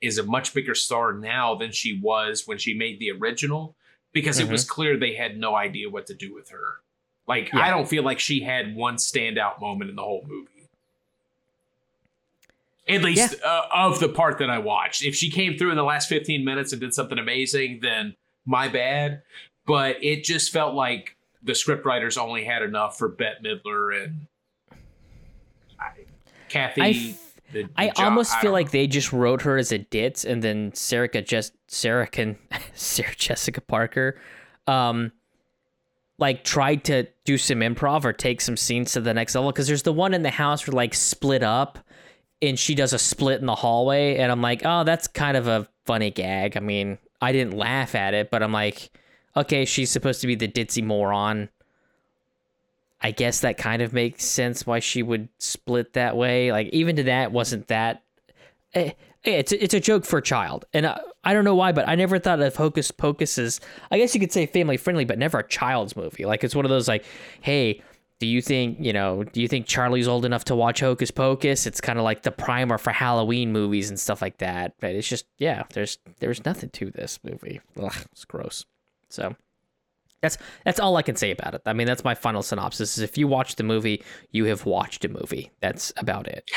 is 0.00 0.18
a 0.18 0.22
much 0.22 0.54
bigger 0.54 0.74
star 0.74 1.12
now 1.12 1.54
than 1.54 1.72
she 1.72 2.00
was 2.00 2.46
when 2.46 2.58
she 2.58 2.74
made 2.74 2.98
the 2.98 3.10
original 3.10 3.76
because 4.12 4.38
it 4.38 4.48
was 4.48 4.64
mm-hmm. 4.64 4.72
clear 4.72 4.96
they 4.96 5.14
had 5.14 5.36
no 5.36 5.54
idea 5.54 5.90
what 5.90 6.06
to 6.06 6.14
do 6.14 6.34
with 6.34 6.50
her. 6.50 6.80
Like, 7.26 7.52
Yeah. 7.52 7.60
I 7.60 7.70
don't 7.70 7.88
feel 7.88 8.02
like 8.02 8.20
she 8.20 8.40
had 8.40 8.74
one 8.74 8.96
standout 8.96 9.60
moment 9.60 9.90
in 9.90 9.96
the 9.96 10.02
whole 10.02 10.24
movie. 10.26 10.57
At 12.88 13.02
least 13.02 13.36
uh, 13.44 13.62
of 13.72 14.00
the 14.00 14.08
part 14.08 14.38
that 14.38 14.48
I 14.50 14.58
watched. 14.58 15.02
If 15.02 15.14
she 15.14 15.30
came 15.30 15.56
through 15.58 15.70
in 15.70 15.76
the 15.76 15.84
last 15.84 16.08
15 16.08 16.44
minutes 16.44 16.72
and 16.72 16.80
did 16.80 16.94
something 16.94 17.18
amazing, 17.18 17.80
then 17.82 18.14
my 18.46 18.68
bad. 18.68 19.22
But 19.66 20.02
it 20.02 20.24
just 20.24 20.50
felt 20.52 20.74
like 20.74 21.16
the 21.42 21.52
scriptwriters 21.52 22.16
only 22.16 22.44
had 22.44 22.62
enough 22.62 22.96
for 22.98 23.08
Bette 23.08 23.40
Midler 23.44 24.04
and 24.04 24.26
I, 25.78 25.90
Kathy. 26.48 26.80
I 26.82 26.88
f- 26.88 26.94
the- 27.52 27.62
the 27.62 27.68
I 27.76 27.88
almost 27.96 28.34
I 28.34 28.40
feel 28.42 28.50
don't 28.50 28.60
like 28.60 28.70
they 28.72 28.86
just 28.86 29.12
wrote 29.12 29.42
her 29.42 29.56
as 29.56 29.72
a 29.72 29.78
ditz, 29.78 30.24
and 30.24 30.42
then 30.42 30.72
Sarah 30.74 31.08
just 31.22 31.54
Sarah 31.66 32.06
can 32.06 32.36
Sarah 32.74 33.14
Jessica 33.16 33.60
Parker, 33.62 34.20
um, 34.66 35.12
like 36.18 36.44
tried 36.44 36.84
to 36.84 37.06
do 37.24 37.38
some 37.38 37.60
improv 37.60 38.04
or 38.04 38.12
take 38.12 38.40
some 38.42 38.56
scenes 38.56 38.92
to 38.92 39.00
the 39.00 39.14
next 39.14 39.34
level. 39.34 39.50
Because 39.50 39.66
there's 39.66 39.82
the 39.84 39.92
one 39.94 40.12
in 40.12 40.22
the 40.22 40.30
house 40.30 40.66
where 40.66 40.74
like 40.74 40.92
split 40.94 41.42
up, 41.42 41.78
and 42.40 42.58
she 42.58 42.74
does 42.74 42.92
a 42.92 42.98
split 42.98 43.40
in 43.40 43.46
the 43.46 43.54
hallway, 43.54 44.16
and 44.16 44.30
I'm 44.30 44.42
like, 44.42 44.62
oh, 44.64 44.84
that's 44.84 45.08
kind 45.08 45.36
of 45.36 45.48
a 45.48 45.68
funny 45.84 46.10
gag. 46.10 46.56
I 46.56 46.60
mean, 46.60 46.98
I 47.20 47.32
didn't 47.32 47.56
laugh 47.56 47.94
at 47.94 48.14
it, 48.14 48.30
but 48.30 48.42
I'm 48.42 48.52
like, 48.52 48.90
okay, 49.36 49.64
she's 49.64 49.90
supposed 49.90 50.20
to 50.20 50.26
be 50.26 50.34
the 50.34 50.48
ditzy 50.48 50.84
moron. 50.84 51.48
I 53.00 53.12
guess 53.12 53.40
that 53.40 53.58
kind 53.58 53.80
of 53.80 53.92
makes 53.92 54.24
sense 54.24 54.66
why 54.66 54.80
she 54.80 55.02
would 55.02 55.28
split 55.38 55.92
that 55.92 56.16
way. 56.16 56.50
Like 56.50 56.68
even 56.68 56.96
to 56.96 57.04
that 57.04 57.32
wasn't 57.32 57.68
that. 57.68 58.02
Eh, 58.74 58.92
it's 59.24 59.52
it's 59.52 59.74
a 59.74 59.80
joke 59.80 60.04
for 60.04 60.18
a 60.18 60.22
child, 60.22 60.64
and 60.72 60.86
I, 60.86 61.00
I 61.24 61.34
don't 61.34 61.44
know 61.44 61.54
why, 61.54 61.72
but 61.72 61.88
I 61.88 61.96
never 61.96 62.18
thought 62.18 62.40
of 62.40 62.54
Hocus 62.54 62.90
Pocus 62.90 63.36
as 63.38 63.60
I 63.90 63.98
guess 63.98 64.14
you 64.14 64.20
could 64.20 64.32
say 64.32 64.46
family 64.46 64.76
friendly, 64.76 65.04
but 65.04 65.18
never 65.18 65.40
a 65.40 65.46
child's 65.46 65.96
movie. 65.96 66.24
Like 66.24 66.44
it's 66.44 66.54
one 66.54 66.64
of 66.64 66.70
those 66.70 66.86
like, 66.88 67.04
hey, 67.40 67.82
do 68.20 68.26
you 68.26 68.42
think 68.42 68.78
you 68.80 68.92
know? 68.92 69.24
Do 69.24 69.40
you 69.40 69.48
think 69.48 69.66
Charlie's 69.66 70.08
old 70.08 70.24
enough 70.24 70.44
to 70.46 70.56
watch 70.56 70.80
Hocus 70.80 71.10
Pocus? 71.10 71.66
It's 71.66 71.80
kind 71.80 71.98
of 71.98 72.04
like 72.04 72.22
the 72.22 72.32
primer 72.32 72.78
for 72.78 72.90
Halloween 72.90 73.52
movies 73.52 73.88
and 73.90 73.98
stuff 73.98 74.20
like 74.20 74.38
that. 74.38 74.74
But 74.80 74.90
it's 74.96 75.08
just 75.08 75.26
yeah, 75.38 75.64
there's 75.72 75.98
there's 76.20 76.44
nothing 76.44 76.70
to 76.70 76.90
this 76.90 77.20
movie. 77.22 77.60
Ugh, 77.80 77.94
it's 78.12 78.24
gross. 78.24 78.64
So 79.08 79.36
That's 80.20 80.36
that's 80.64 80.80
all 80.80 80.96
I 80.96 81.02
can 81.02 81.16
say 81.16 81.30
about 81.30 81.54
it. 81.54 81.62
I 81.64 81.72
mean, 81.72 81.86
that's 81.86 82.02
my 82.04 82.14
final 82.14 82.42
synopsis. 82.42 82.98
Is 82.98 83.04
if 83.04 83.16
you 83.16 83.28
watch 83.28 83.54
the 83.56 83.62
movie, 83.62 84.02
you 84.32 84.46
have 84.46 84.66
watched 84.66 85.04
a 85.04 85.08
movie. 85.08 85.50
That's 85.60 85.92
about 85.96 86.26
it. 86.26 86.50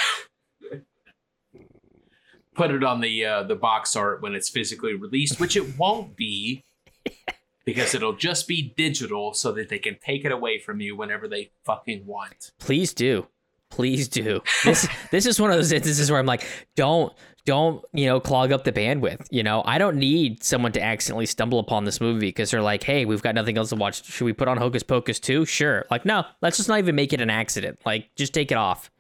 Put 2.54 2.72
it 2.72 2.84
on 2.84 3.00
the 3.00 3.26
uh, 3.26 3.44
the 3.44 3.56
box 3.56 3.96
art 3.96 4.22
when 4.22 4.36
it's 4.36 4.50
physically 4.50 4.94
released, 4.94 5.40
which 5.40 5.56
it 5.56 5.78
won't 5.78 6.18
be, 6.18 6.66
because 7.66 7.94
it'll 7.94 8.16
just 8.16 8.48
be 8.48 8.74
digital, 8.76 9.34
so 9.34 9.52
that 9.54 9.70
they 9.70 9.80
can 9.80 9.98
take 10.04 10.26
it 10.26 10.32
away 10.32 10.60
from 10.60 10.82
you 10.82 10.96
whenever 10.96 11.28
they 11.28 11.52
fucking 11.66 12.06
want. 12.06 12.52
Please 12.60 12.94
do. 12.94 13.28
Please 13.72 14.08
do. 14.08 14.42
This 14.64 14.88
this 15.12 15.26
is 15.26 15.40
one 15.40 15.50
of 15.50 15.58
those 15.58 15.72
instances 15.72 16.12
where 16.12 16.20
I'm 16.20 16.26
like, 16.26 16.46
don't 16.76 17.14
don't 17.46 17.84
you 17.94 18.06
know 18.06 18.20
clog 18.20 18.52
up 18.52 18.64
the 18.64 18.72
bandwidth. 18.72 19.26
You 19.32 19.44
know, 19.44 19.64
I 19.66 19.78
don't 19.78 19.98
need 19.98 20.44
someone 20.44 20.72
to 20.74 20.84
accidentally 20.84 21.26
stumble 21.26 21.60
upon 21.60 21.86
this 21.86 22.00
movie 22.00 22.28
because 22.28 22.52
they're 22.52 22.62
like, 22.62 22.84
hey, 22.84 23.06
we've 23.06 23.22
got 23.22 23.34
nothing 23.34 23.58
else 23.58 23.70
to 23.70 23.76
watch. 23.76 24.06
Should 24.06 24.26
we 24.26 24.34
put 24.34 24.48
on 24.48 24.58
Hocus 24.58 24.84
Pocus 24.84 25.20
too? 25.20 25.46
Sure. 25.46 25.86
Like, 25.90 26.06
no, 26.06 26.26
let's 26.42 26.58
just 26.58 26.70
not 26.70 26.80
even 26.80 26.96
make 26.96 27.14
it 27.14 27.22
an 27.22 27.30
accident. 27.30 27.80
Like, 27.86 28.10
just 28.16 28.34
take 28.34 28.52
it 28.52 28.58
off. 28.58 28.92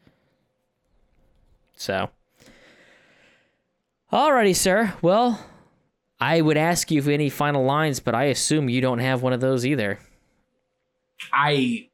So, 1.76 2.09
alrighty, 4.12 4.55
sir. 4.55 4.93
Well, 5.01 5.43
I 6.22 6.39
would 6.39 6.55
ask 6.55 6.91
you 6.91 7.01
for 7.01 7.09
any 7.09 7.30
final 7.30 7.65
lines, 7.65 7.99
but 7.99 8.13
I 8.13 8.26
assume 8.26 8.69
you 8.69 8.80
don't 8.80 8.99
have 8.99 9.24
one 9.24 9.34
of 9.34 9.41
those 9.41 9.65
either. 9.65 9.99
I 11.34 11.89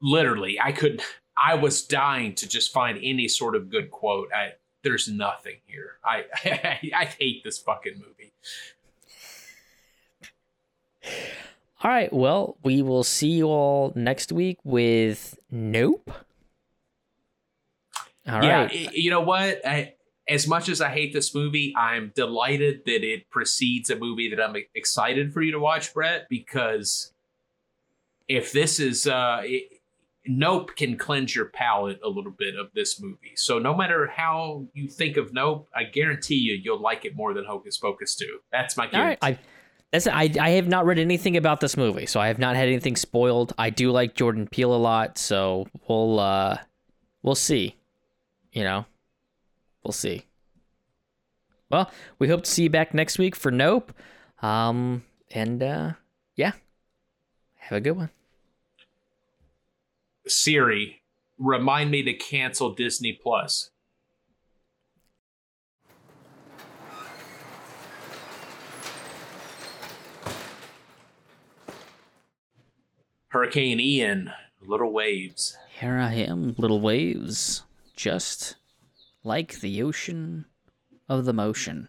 literally, 0.00 0.60
I 0.60 0.70
could, 0.70 1.02
I 1.36 1.56
was 1.56 1.82
dying 1.82 2.36
to 2.36 2.48
just 2.48 2.72
find 2.72 2.98
any 3.02 3.26
sort 3.26 3.56
of 3.56 3.70
good 3.70 3.90
quote. 3.90 4.28
I 4.32 4.52
there's 4.84 5.08
nothing 5.08 5.56
here. 5.66 5.98
I 6.04 6.24
I, 6.44 6.90
I 6.96 7.04
hate 7.06 7.42
this 7.42 7.58
fucking 7.58 7.94
movie. 7.94 8.32
All 11.82 11.90
right. 11.90 12.12
Well, 12.12 12.56
we 12.62 12.80
will 12.80 13.04
see 13.04 13.30
you 13.30 13.46
all 13.46 13.92
next 13.94 14.30
week 14.30 14.58
with 14.62 15.38
Nope. 15.50 16.10
All 18.26 18.42
yeah, 18.42 18.62
right. 18.62 18.92
you 18.94 19.10
know 19.10 19.20
what? 19.20 19.66
I, 19.66 19.94
as 20.28 20.46
much 20.46 20.68
as 20.68 20.80
I 20.80 20.88
hate 20.88 21.12
this 21.12 21.34
movie, 21.34 21.74
I'm 21.76 22.12
delighted 22.14 22.82
that 22.86 23.04
it 23.04 23.28
precedes 23.30 23.90
a 23.90 23.96
movie 23.96 24.30
that 24.30 24.42
I'm 24.42 24.56
excited 24.74 25.32
for 25.32 25.42
you 25.42 25.52
to 25.52 25.58
watch, 25.58 25.92
Brett, 25.92 26.26
because 26.30 27.12
if 28.28 28.52
this 28.52 28.80
is 28.80 29.06
uh 29.06 29.40
it, 29.44 29.64
Nope 30.26 30.74
can 30.74 30.96
cleanse 30.96 31.36
your 31.36 31.46
palate 31.46 32.00
a 32.02 32.08
little 32.08 32.32
bit 32.32 32.56
of 32.56 32.68
this 32.74 32.98
movie. 32.98 33.32
So 33.34 33.58
no 33.58 33.74
matter 33.74 34.06
how 34.06 34.66
you 34.72 34.88
think 34.88 35.18
of 35.18 35.34
Nope, 35.34 35.68
I 35.76 35.84
guarantee 35.84 36.36
you 36.36 36.54
you'll 36.54 36.80
like 36.80 37.04
it 37.04 37.14
more 37.14 37.34
than 37.34 37.44
Hocus 37.44 37.76
Pocus 37.76 38.16
2. 38.16 38.38
That's 38.50 38.76
my 38.78 38.86
guarantee. 38.86 39.18
right. 39.20 39.36
I 39.36 39.38
that's 39.92 40.06
I 40.06 40.30
I 40.40 40.50
have 40.50 40.66
not 40.66 40.86
read 40.86 40.98
anything 40.98 41.36
about 41.36 41.60
this 41.60 41.76
movie, 41.76 42.06
so 42.06 42.18
I 42.18 42.28
have 42.28 42.38
not 42.38 42.56
had 42.56 42.68
anything 42.68 42.96
spoiled. 42.96 43.52
I 43.58 43.68
do 43.68 43.90
like 43.90 44.14
Jordan 44.14 44.48
Peele 44.48 44.74
a 44.74 44.76
lot, 44.76 45.18
so 45.18 45.66
we'll 45.86 46.18
uh 46.18 46.58
we'll 47.22 47.34
see. 47.34 47.76
You 48.52 48.64
know. 48.64 48.86
We'll 49.84 49.92
see. 49.92 50.24
Well, 51.70 51.90
we 52.18 52.28
hope 52.28 52.44
to 52.44 52.50
see 52.50 52.64
you 52.64 52.70
back 52.70 52.94
next 52.94 53.18
week 53.18 53.36
for 53.36 53.50
Nope. 53.50 53.92
Um 54.42 55.04
and 55.30 55.62
uh 55.62 55.92
yeah. 56.36 56.52
Have 57.56 57.78
a 57.78 57.80
good 57.80 57.96
one. 57.96 58.10
Siri, 60.26 61.02
remind 61.38 61.90
me 61.90 62.02
to 62.02 62.14
cancel 62.14 62.74
Disney 62.74 63.12
Plus. 63.12 63.70
Hurricane 73.28 73.80
Ian, 73.80 74.30
little 74.64 74.92
waves. 74.92 75.56
Here 75.80 75.98
I 75.98 76.14
am, 76.14 76.54
little 76.56 76.80
waves, 76.80 77.64
just 77.96 78.54
like 79.24 79.60
the 79.60 79.82
ocean 79.82 80.44
of 81.08 81.24
the 81.24 81.32
motion. 81.32 81.88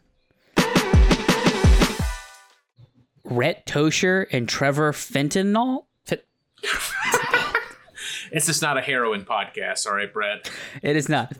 Rhett 3.23 3.65
Tosher 3.65 4.27
and 4.31 4.47
Trevor 4.47 4.91
Fentanyl? 4.93 5.85
Fe- 6.05 6.21
It's 8.31 8.47
just 8.47 8.61
not 8.61 8.77
a 8.77 8.81
heroin 8.81 9.23
podcast, 9.23 9.85
all 9.87 9.93
right, 9.95 10.11
Brett. 10.11 10.49
It 10.81 10.95
is 10.95 11.07
not. 11.07 11.31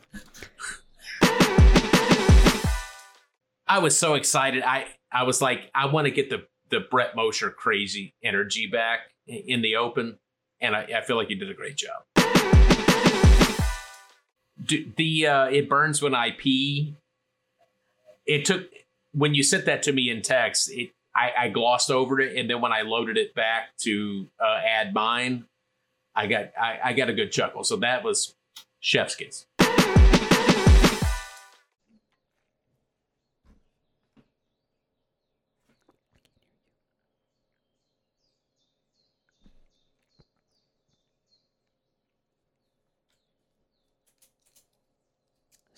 I 3.68 3.80
was 3.80 3.98
so 3.98 4.14
excited. 4.14 4.64
I 4.64 4.86
I 5.12 5.24
was 5.24 5.42
like, 5.42 5.70
I 5.74 5.88
want 5.88 6.06
to 6.06 6.12
get 6.12 6.30
the 6.30 6.46
the 6.70 6.80
Brett 6.90 7.16
Mosher 7.16 7.50
crazy 7.50 8.16
energy 8.24 8.68
back 8.68 9.00
in 9.28 9.62
the 9.62 9.76
open, 9.78 10.20
and 10.62 10.76
I, 10.76 10.88
I 10.98 11.02
feel 11.02 11.18
like 11.18 11.30
you 11.30 11.38
did 11.38 11.50
a 11.50 11.54
great 11.54 11.76
job. 11.76 12.04
The 14.68 15.28
uh, 15.28 15.46
it 15.46 15.70
burns 15.70 16.02
when 16.02 16.16
I 16.16 16.32
pee. 16.32 16.96
It 18.26 18.46
took 18.46 18.64
when 19.12 19.36
you 19.36 19.44
sent 19.44 19.66
that 19.66 19.84
to 19.84 19.92
me 19.92 20.10
in 20.10 20.22
text. 20.22 20.72
It 20.72 20.92
I, 21.16 21.46
I 21.46 21.50
glossed 21.50 21.90
over 21.90 22.20
it, 22.20 22.38
and 22.38 22.50
then 22.50 22.60
when 22.62 22.74
I 22.74 22.82
loaded 22.82 23.18
it 23.18 23.34
back 23.34 23.78
to 23.80 24.28
uh, 24.40 24.60
add 24.68 24.94
mine, 24.94 25.46
I 26.16 26.28
got 26.28 26.52
I, 26.60 26.80
I 26.86 26.94
got 26.94 27.10
a 27.10 27.14
good 27.14 27.32
chuckle. 27.32 27.64
So 27.64 27.78
that 27.78 28.04
was 28.04 28.36
chef's 28.80 29.16
kiss. 29.16 29.46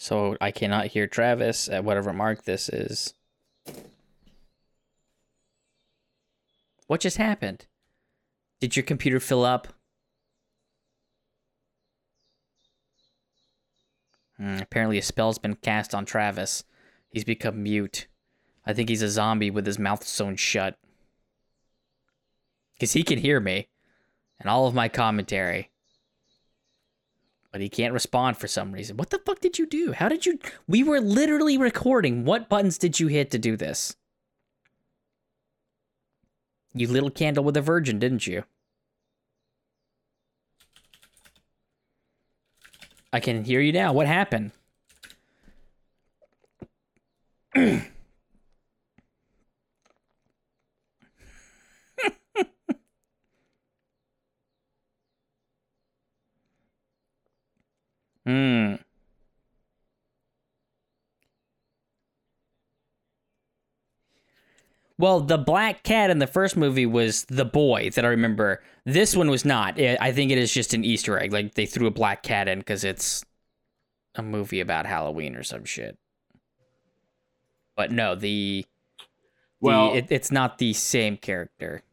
So 0.07 0.37
I 0.39 0.51
cannot 0.51 0.87
hear 0.87 1.05
Travis 1.05 1.67
at 1.67 1.83
whatever 1.83 2.13
mark 2.13 2.45
this 2.45 2.69
is. 2.69 3.13
What 6.85 7.01
just 7.01 7.17
happened? 7.17 7.65
Did 8.61 8.77
your 8.77 8.83
computer 8.83 9.19
fill 9.19 9.43
up? 9.43 9.67
Hmm, 14.37 14.59
apparently, 14.61 14.97
a 14.97 15.01
spell's 15.01 15.39
been 15.39 15.55
cast 15.55 15.93
on 15.93 16.05
Travis. 16.05 16.63
He's 17.09 17.25
become 17.25 17.61
mute. 17.61 18.07
I 18.65 18.71
think 18.71 18.87
he's 18.87 19.01
a 19.01 19.09
zombie 19.09 19.51
with 19.51 19.65
his 19.65 19.77
mouth 19.77 20.05
sewn 20.05 20.37
shut. 20.37 20.77
Because 22.75 22.93
he 22.93 23.03
can 23.03 23.19
hear 23.19 23.41
me 23.41 23.67
and 24.39 24.49
all 24.49 24.67
of 24.67 24.73
my 24.73 24.87
commentary. 24.87 25.69
But 27.57 27.63
he 27.63 27.69
can't 27.69 27.91
respond 27.91 28.37
for 28.37 28.47
some 28.47 28.71
reason. 28.71 28.97
What 28.97 29.09
the 29.09 29.17
fuck 29.17 29.39
did 29.39 29.57
you 29.57 29.65
do? 29.65 29.91
How 29.91 30.07
did 30.09 30.27
you. 30.27 30.37
We 30.67 30.83
were 30.83 31.01
literally 31.01 31.57
recording. 31.57 32.23
What 32.23 32.49
buttons 32.49 32.77
did 32.77 32.99
you 32.99 33.07
hit 33.07 33.31
to 33.31 33.39
do 33.39 33.57
this? 33.57 33.95
You 36.75 36.87
little 36.87 37.09
candle 37.09 37.43
with 37.43 37.57
a 37.57 37.61
virgin, 37.61 37.97
didn't 37.97 38.27
you? 38.27 38.43
I 43.11 43.19
can 43.19 43.43
hear 43.43 43.59
you 43.59 43.73
now. 43.73 43.91
What 43.91 44.05
happened? 44.05 44.51
Hmm. 58.27 58.75
Well, 64.97 65.21
the 65.21 65.37
black 65.37 65.83
cat 65.83 66.09
in 66.09 66.19
the 66.19 66.27
first 66.27 66.57
movie 66.57 66.85
was 66.85 67.23
the 67.25 67.45
boy 67.45 67.89
that 67.91 68.03
I 68.03 68.09
remember. 68.09 68.61
This 68.83 69.15
one 69.15 69.29
was 69.29 69.45
not. 69.45 69.79
I 69.79 69.97
I 70.01 70.11
think 70.11 70.31
it 70.31 70.37
is 70.37 70.53
just 70.53 70.73
an 70.73 70.83
Easter 70.83 71.17
egg. 71.17 71.31
Like 71.31 71.53
they 71.53 71.65
threw 71.65 71.87
a 71.87 71.91
black 71.91 72.21
cat 72.21 72.49
in 72.49 72.59
because 72.59 72.83
it's 72.83 73.23
a 74.15 74.21
movie 74.23 74.59
about 74.59 74.85
Halloween 74.87 75.35
or 75.37 75.43
some 75.43 75.63
shit. 75.65 75.97
But 77.77 77.91
no, 77.91 78.15
the, 78.15 78.65
the 78.65 78.67
Well, 79.61 79.93
it, 79.93 80.07
it's 80.09 80.31
not 80.31 80.57
the 80.57 80.73
same 80.73 81.15
character. 81.15 81.83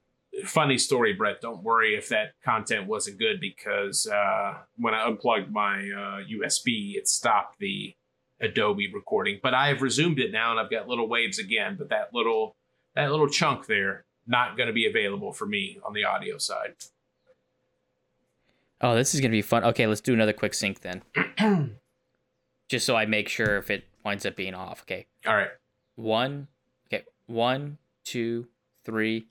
Funny 0.45 0.79
story, 0.79 1.13
Brett. 1.13 1.41
Don't 1.41 1.63
worry 1.63 1.95
if 1.95 2.09
that 2.09 2.33
content 2.45 2.87
wasn't 2.87 3.19
good 3.19 3.41
because 3.41 4.07
uh, 4.07 4.55
when 4.77 4.95
I 4.95 5.07
unplugged 5.07 5.53
my 5.53 5.79
uh, 5.79 6.21
USB, 6.31 6.97
it 6.97 7.09
stopped 7.09 7.59
the 7.59 7.95
Adobe 8.41 8.93
recording. 8.93 9.41
But 9.43 9.55
I 9.55 9.69
have 9.69 9.83
resumed 9.83 10.19
it 10.19 10.33
now, 10.33 10.51
and 10.51 10.61
I've 10.61 10.71
got 10.71 10.89
little 10.89 11.09
waves 11.09 11.39
again. 11.39 11.77
But 11.79 11.91
that 11.91 12.13
little 12.13 12.57
that 12.95 13.11
little 13.11 13.29
chunk 13.29 13.67
there 13.67 14.05
not 14.27 14.57
going 14.57 14.67
to 14.69 14.73
be 14.73 14.87
available 14.87 15.33
for 15.33 15.47
me 15.47 15.79
on 15.85 15.93
the 15.93 16.05
audio 16.05 16.39
side. 16.39 16.75
Oh, 18.81 18.95
this 18.95 19.15
is 19.15 19.21
gonna 19.21 19.31
be 19.31 19.41
fun. 19.41 19.65
Okay, 19.65 19.87
let's 19.87 20.03
do 20.03 20.13
another 20.13 20.35
quick 20.35 20.53
sync 20.53 20.81
then. 20.81 21.03
Just 22.69 22.85
so 22.85 22.97
I 22.97 23.07
make 23.07 23.29
sure 23.29 23.57
if 23.57 23.71
it 23.71 23.85
winds 24.05 24.27
up 24.27 24.37
being 24.37 24.55
off. 24.55 24.83
Okay. 24.83 25.07
All 25.27 25.35
right. 25.35 25.49
One. 25.97 26.49
Okay. 26.89 27.05
One, 27.27 27.79
two, 28.05 28.47
three. 28.85 29.27